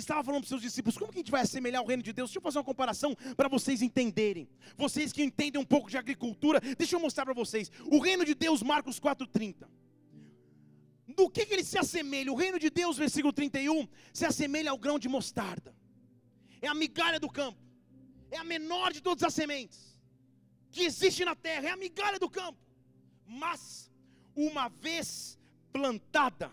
estava 0.00 0.22
falando 0.22 0.42
para 0.42 0.44
os 0.44 0.48
seus 0.50 0.62
discípulos: 0.62 0.98
como 0.98 1.10
que 1.10 1.18
a 1.18 1.22
gente 1.22 1.30
vai 1.30 1.42
assemelhar 1.42 1.82
o 1.82 1.86
reino 1.86 2.02
de 2.02 2.12
Deus? 2.12 2.28
Deixa 2.28 2.38
eu 2.38 2.42
fazer 2.42 2.58
uma 2.58 2.64
comparação 2.64 3.16
para 3.36 3.48
vocês 3.48 3.82
entenderem. 3.82 4.48
Vocês 4.76 5.12
que 5.12 5.22
entendem 5.22 5.60
um 5.60 5.64
pouco 5.64 5.88
de 5.88 5.96
agricultura, 5.96 6.60
deixa 6.76 6.96
eu 6.96 7.00
mostrar 7.00 7.24
para 7.24 7.34
vocês. 7.34 7.70
O 7.86 7.98
reino 7.98 8.24
de 8.24 8.34
Deus, 8.34 8.62
Marcos 8.62 9.00
4,30. 9.00 9.66
Do 11.08 11.30
que, 11.30 11.46
que 11.46 11.54
ele 11.54 11.64
se 11.64 11.78
assemelha? 11.78 12.32
O 12.32 12.34
reino 12.34 12.58
de 12.58 12.68
Deus, 12.68 12.98
versículo 12.98 13.32
31, 13.32 13.88
se 14.12 14.26
assemelha 14.26 14.70
ao 14.70 14.78
grão 14.78 14.98
de 14.98 15.08
mostarda. 15.08 15.74
É 16.60 16.68
a 16.68 16.74
migalha 16.74 17.18
do 17.18 17.30
campo. 17.30 17.62
É 18.30 18.38
a 18.38 18.44
menor 18.44 18.92
de 18.92 19.00
todas 19.00 19.22
as 19.22 19.32
sementes 19.32 19.96
que 20.70 20.82
existe 20.84 21.24
na 21.24 21.34
terra. 21.34 21.68
É 21.68 21.70
a 21.70 21.76
migalha 21.76 22.18
do 22.18 22.28
campo. 22.28 22.58
Mas, 23.24 23.90
uma 24.34 24.68
vez 24.68 25.38
plantada, 25.72 26.50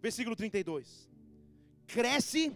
versículo 0.00 0.34
32 0.34 1.09
cresce 1.92 2.52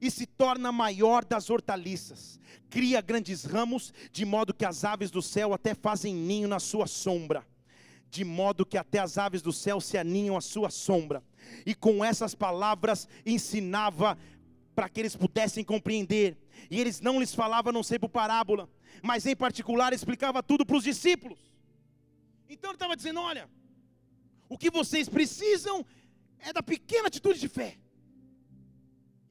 e 0.00 0.10
se 0.10 0.26
torna 0.26 0.70
maior 0.70 1.24
das 1.24 1.48
hortaliças, 1.50 2.38
cria 2.68 3.00
grandes 3.00 3.44
ramos, 3.44 3.92
de 4.12 4.24
modo 4.24 4.54
que 4.54 4.64
as 4.64 4.84
aves 4.84 5.10
do 5.10 5.22
céu 5.22 5.54
até 5.54 5.74
fazem 5.74 6.14
ninho 6.14 6.48
na 6.48 6.60
sua 6.60 6.86
sombra, 6.86 7.46
de 8.10 8.24
modo 8.24 8.66
que 8.66 8.76
até 8.76 8.98
as 8.98 9.18
aves 9.18 9.42
do 9.42 9.52
céu 9.52 9.80
se 9.80 9.96
aninham 9.98 10.36
à 10.36 10.40
sua 10.40 10.70
sombra. 10.70 11.22
E 11.64 11.74
com 11.74 12.04
essas 12.04 12.34
palavras 12.34 13.08
ensinava 13.24 14.18
para 14.74 14.88
que 14.88 15.00
eles 15.00 15.16
pudessem 15.16 15.64
compreender. 15.64 16.36
E 16.70 16.80
eles 16.80 17.00
não 17.00 17.18
lhes 17.18 17.34
falava 17.34 17.72
não 17.72 17.82
sei 17.82 17.98
por 17.98 18.08
parábola, 18.08 18.68
mas 19.02 19.26
em 19.26 19.34
particular 19.34 19.92
explicava 19.92 20.42
tudo 20.42 20.64
para 20.64 20.76
os 20.76 20.84
discípulos. 20.84 21.38
Então 22.48 22.70
ele 22.70 22.76
estava 22.76 22.96
dizendo: 22.96 23.20
olha, 23.20 23.48
o 24.48 24.56
que 24.58 24.70
vocês 24.70 25.08
precisam 25.08 25.84
é 26.38 26.52
da 26.52 26.62
pequena 26.62 27.08
atitude 27.08 27.40
de 27.40 27.48
fé. 27.48 27.78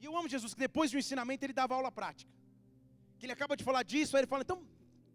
E 0.00 0.04
eu 0.04 0.16
amo 0.16 0.28
Jesus, 0.28 0.54
que 0.54 0.60
depois 0.60 0.90
de 0.90 0.96
um 0.96 1.00
ensinamento 1.00 1.44
ele 1.44 1.52
dava 1.52 1.74
aula 1.74 1.90
prática. 1.90 2.30
Que 3.18 3.26
ele 3.26 3.32
acaba 3.32 3.56
de 3.56 3.64
falar 3.64 3.82
disso, 3.82 4.16
aí 4.16 4.20
ele 4.20 4.26
fala, 4.26 4.42
então, 4.42 4.62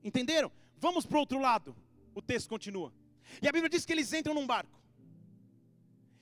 entenderam? 0.04 0.52
Vamos 0.78 1.06
para 1.06 1.18
o 1.18 1.20
outro 1.20 1.40
lado. 1.40 1.76
O 2.16 2.22
texto 2.22 2.50
continua. 2.50 2.94
E 3.42 3.48
a 3.48 3.52
Bíblia 3.52 3.70
diz 3.70 3.86
que 3.86 3.94
eles 3.94 4.12
entram 4.12 4.34
num 4.34 4.48
barco. 4.48 4.80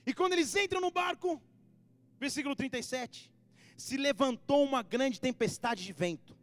E 0.06 0.12
quando 0.12 0.32
eles 0.34 0.54
entram 0.54 0.80
no 0.80 0.90
barco, 0.90 1.40
versículo 2.18 2.54
37, 2.54 3.32
se 3.76 3.96
levantou 3.96 4.62
uma 4.62 4.82
grande 4.82 5.20
tempestade 5.20 5.84
de 5.84 5.92
vento. 5.92 6.36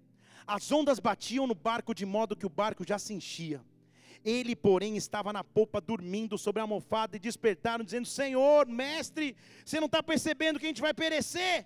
As 0.45 0.71
ondas 0.71 0.99
batiam 0.99 1.45
no 1.45 1.53
barco 1.53 1.93
de 1.93 2.05
modo 2.05 2.35
que 2.35 2.45
o 2.45 2.49
barco 2.49 2.85
já 2.87 2.97
se 2.97 3.13
enchia. 3.13 3.63
Ele, 4.23 4.55
porém, 4.55 4.97
estava 4.97 5.31
na 5.31 5.43
popa 5.43 5.79
dormindo 5.79 6.37
sobre 6.37 6.59
a 6.59 6.63
almofada 6.63 7.15
e 7.15 7.19
despertaram, 7.19 7.85
dizendo: 7.85 8.07
Senhor, 8.07 8.67
mestre, 8.67 9.35
você 9.63 9.79
não 9.79 9.85
está 9.85 10.01
percebendo 10.01 10.59
que 10.59 10.65
a 10.65 10.69
gente 10.69 10.81
vai 10.81 10.93
perecer? 10.93 11.65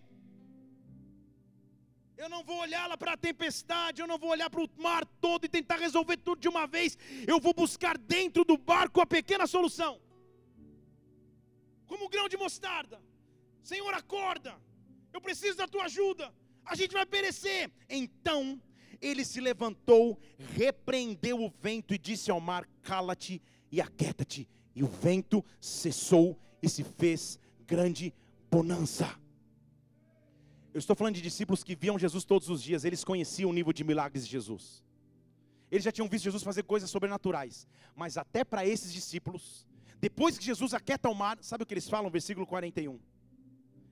Eu 2.22 2.30
não 2.30 2.44
vou 2.44 2.60
olhar 2.60 2.88
lá 2.88 2.96
para 2.96 3.14
a 3.14 3.18
tempestade, 3.18 4.00
eu 4.00 4.06
não 4.06 4.20
vou 4.24 4.30
olhar 4.30 4.48
para 4.48 4.62
o 4.64 4.70
mar 4.78 5.04
todo 5.20 5.46
e 5.46 5.50
tentar 5.50 5.78
resolver 5.78 6.18
tudo 6.18 6.40
de 6.40 6.48
uma 6.48 6.68
vez. 6.68 6.96
Eu 7.26 7.40
vou 7.40 7.52
buscar 7.52 7.98
dentro 7.98 8.46
do 8.46 8.58
barco 8.60 9.02
a 9.02 9.08
pequena 9.08 9.48
solução. 9.48 10.00
Como 11.88 12.06
um 12.06 12.10
grão 12.10 12.30
de 12.30 12.38
mostarda. 12.38 13.02
Senhor, 13.64 13.92
acorda. 13.96 14.56
Eu 15.12 15.20
preciso 15.20 15.58
da 15.58 15.68
tua 15.68 15.86
ajuda. 15.86 16.32
A 16.64 16.76
gente 16.76 16.94
vai 16.94 17.08
perecer. 17.08 17.72
Então 17.90 18.62
ele 19.02 19.26
se 19.26 19.42
levantou, 19.42 20.20
repreendeu 20.38 21.44
o 21.44 21.50
vento 21.50 21.92
e 21.92 21.98
disse 21.98 22.30
ao 22.30 22.40
mar: 22.40 22.70
Cala-te 22.84 23.42
e 23.72 23.82
aquieta-te. 23.82 24.48
E 24.76 24.84
o 24.84 24.88
vento 24.88 25.44
cessou 25.60 26.40
e 26.62 26.70
se 26.70 26.84
fez 26.84 27.40
grande 27.66 28.14
bonança. 28.52 29.20
Eu 30.74 30.80
estou 30.80 30.96
falando 30.96 31.16
de 31.16 31.22
discípulos 31.22 31.64
que 31.64 31.76
viam 31.76 32.00
Jesus 32.00 32.24
todos 32.24 32.50
os 32.50 32.64
dias, 32.64 32.86
eles 32.86 33.04
conheciam 33.04 33.50
o 33.50 33.54
nível 33.54 33.74
de 33.74 33.84
milagres 33.84 34.26
de 34.26 34.32
Jesus. 34.32 34.84
Eles 35.70 35.84
já 35.84 35.92
tinham 35.92 36.08
visto 36.08 36.26
Jesus 36.26 36.44
fazer 36.44 36.64
coisas 36.64 36.90
sobrenaturais, 36.90 37.68
mas 37.96 38.18
até 38.18 38.44
para 38.44 38.66
esses 38.66 38.92
discípulos, 38.92 39.66
depois 40.00 40.38
que 40.38 40.46
Jesus 40.46 40.74
aquieta 40.74 41.10
o 41.10 41.16
mar, 41.16 41.38
sabe 41.42 41.64
o 41.64 41.66
que 41.66 41.74
eles 41.74 41.90
falam? 41.90 42.10
Versículo 42.10 42.46
41. 42.46 43.00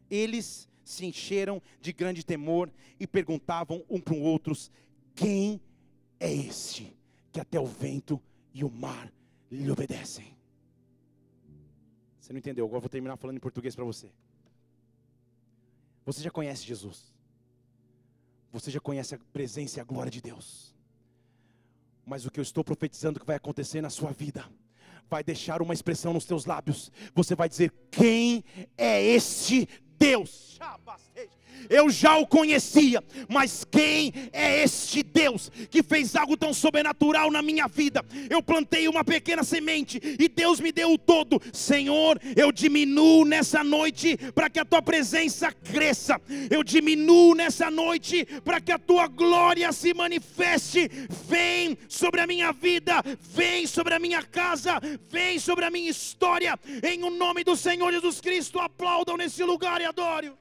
Eles 0.09 0.67
se 0.84 1.05
encheram 1.05 1.61
de 1.80 1.93
grande 1.93 2.25
temor 2.25 2.71
e 2.99 3.05
perguntavam 3.05 3.84
um 3.89 3.99
para 3.99 4.15
os 4.15 4.21
outros: 4.21 4.71
Quem 5.15 5.61
é 6.19 6.34
este 6.34 6.97
que 7.32 7.39
até 7.39 7.59
o 7.59 7.65
vento 7.65 8.21
e 8.53 8.63
o 8.63 8.69
mar 8.69 9.11
lhe 9.51 9.69
obedecem? 9.69 10.36
Você 12.19 12.34
não 12.34 12.39
entendeu? 12.39 12.65
Agora 12.65 12.82
vou 12.82 12.89
terminar 12.89 13.17
falando 13.17 13.38
em 13.38 13.41
português 13.41 13.75
para 13.75 13.86
você. 13.86 14.11
Você 16.06 16.22
já 16.22 16.32
conhece 16.32 16.66
Jesus. 16.66 17.14
Você 18.52 18.72
já 18.72 18.80
conhece 18.80 19.16
a 19.16 19.20
presença 19.32 19.80
e 19.80 19.82
a 19.82 19.84
glória 19.84 20.12
de 20.12 20.22
Deus. 20.22 20.74
Mas 22.06 22.26
o 22.26 22.32
que 22.32 22.39
eu 22.39 22.41
estou 22.41 22.64
profetizando 22.64 23.20
que 23.20 23.26
vai 23.26 23.36
acontecer 23.36 23.82
na 23.82 23.89
sua 23.89 24.12
vida 24.12 24.45
vai 25.10 25.24
deixar 25.24 25.62
uma 25.62 25.74
expressão 25.74 26.14
nos 26.14 26.26
teus 26.26 26.45
lábios. 26.45 26.91
Você 27.14 27.36
vai 27.36 27.47
dizer: 27.47 27.72
Quem 27.91 28.43
é 28.78 29.02
este 29.02 29.68
Deus? 29.97 30.58
Eu 31.70 31.89
já 31.89 32.18
o 32.18 32.28
conhecia, 32.28 33.03
mas 33.28 33.66
quem 33.70 34.14
é 34.32 34.64
este 34.64 35.03
Deus 35.03 35.51
que 35.70 35.82
fez 35.82 36.16
algo 36.16 36.38
tão 36.38 36.53
sobrenatural 36.53 37.32
na 37.32 37.41
minha 37.41 37.68
vida? 37.68 38.05
Eu 38.30 38.41
plantei 38.41 38.88
uma 38.88 39.03
pequena 39.03 39.43
semente 39.43 39.99
e 40.20 40.28
Deus 40.28 40.60
me 40.60 40.72
deu 40.72 40.93
o 40.93 40.97
todo. 40.97 41.41
Senhor, 41.51 42.20
eu 42.36 42.51
diminuo 42.51 43.26
nessa 43.26 43.64
noite 43.64 44.18
para 44.34 44.49
que 44.49 44.60
a 44.60 44.66
tua 44.66 44.82
presença 44.82 45.51
cresça. 45.51 46.20
Eu 46.49 46.64
diminuo 46.64 47.36
nessa 47.36 47.70
noite 47.72 48.26
para 48.43 48.62
que 48.62 48.72
a 48.72 48.80
tua 48.80 49.07
glória 49.07 49.72
se 49.72 49.93
manifeste. 49.93 50.89
Vem 51.28 51.78
sobre 51.88 52.22
a 52.22 52.28
minha 52.28 52.51
vida, 52.51 53.03
vem 53.20 53.66
sobre 53.66 53.93
a 53.93 53.99
minha 53.99 54.24
casa, 54.24 54.80
vem 55.10 55.39
sobre 55.39 55.66
a 55.66 55.72
minha 55.72 55.89
história. 55.89 56.57
Em 56.84 57.03
o 57.03 57.10
nome 57.10 57.43
do 57.43 57.55
Senhor 57.55 57.91
Jesus 57.91 58.22
Cristo, 58.22 58.60
aplaudam 58.60 59.18
nesse 59.18 59.43
lugar 59.43 59.82
e 59.82 59.86
adoro. 59.86 60.38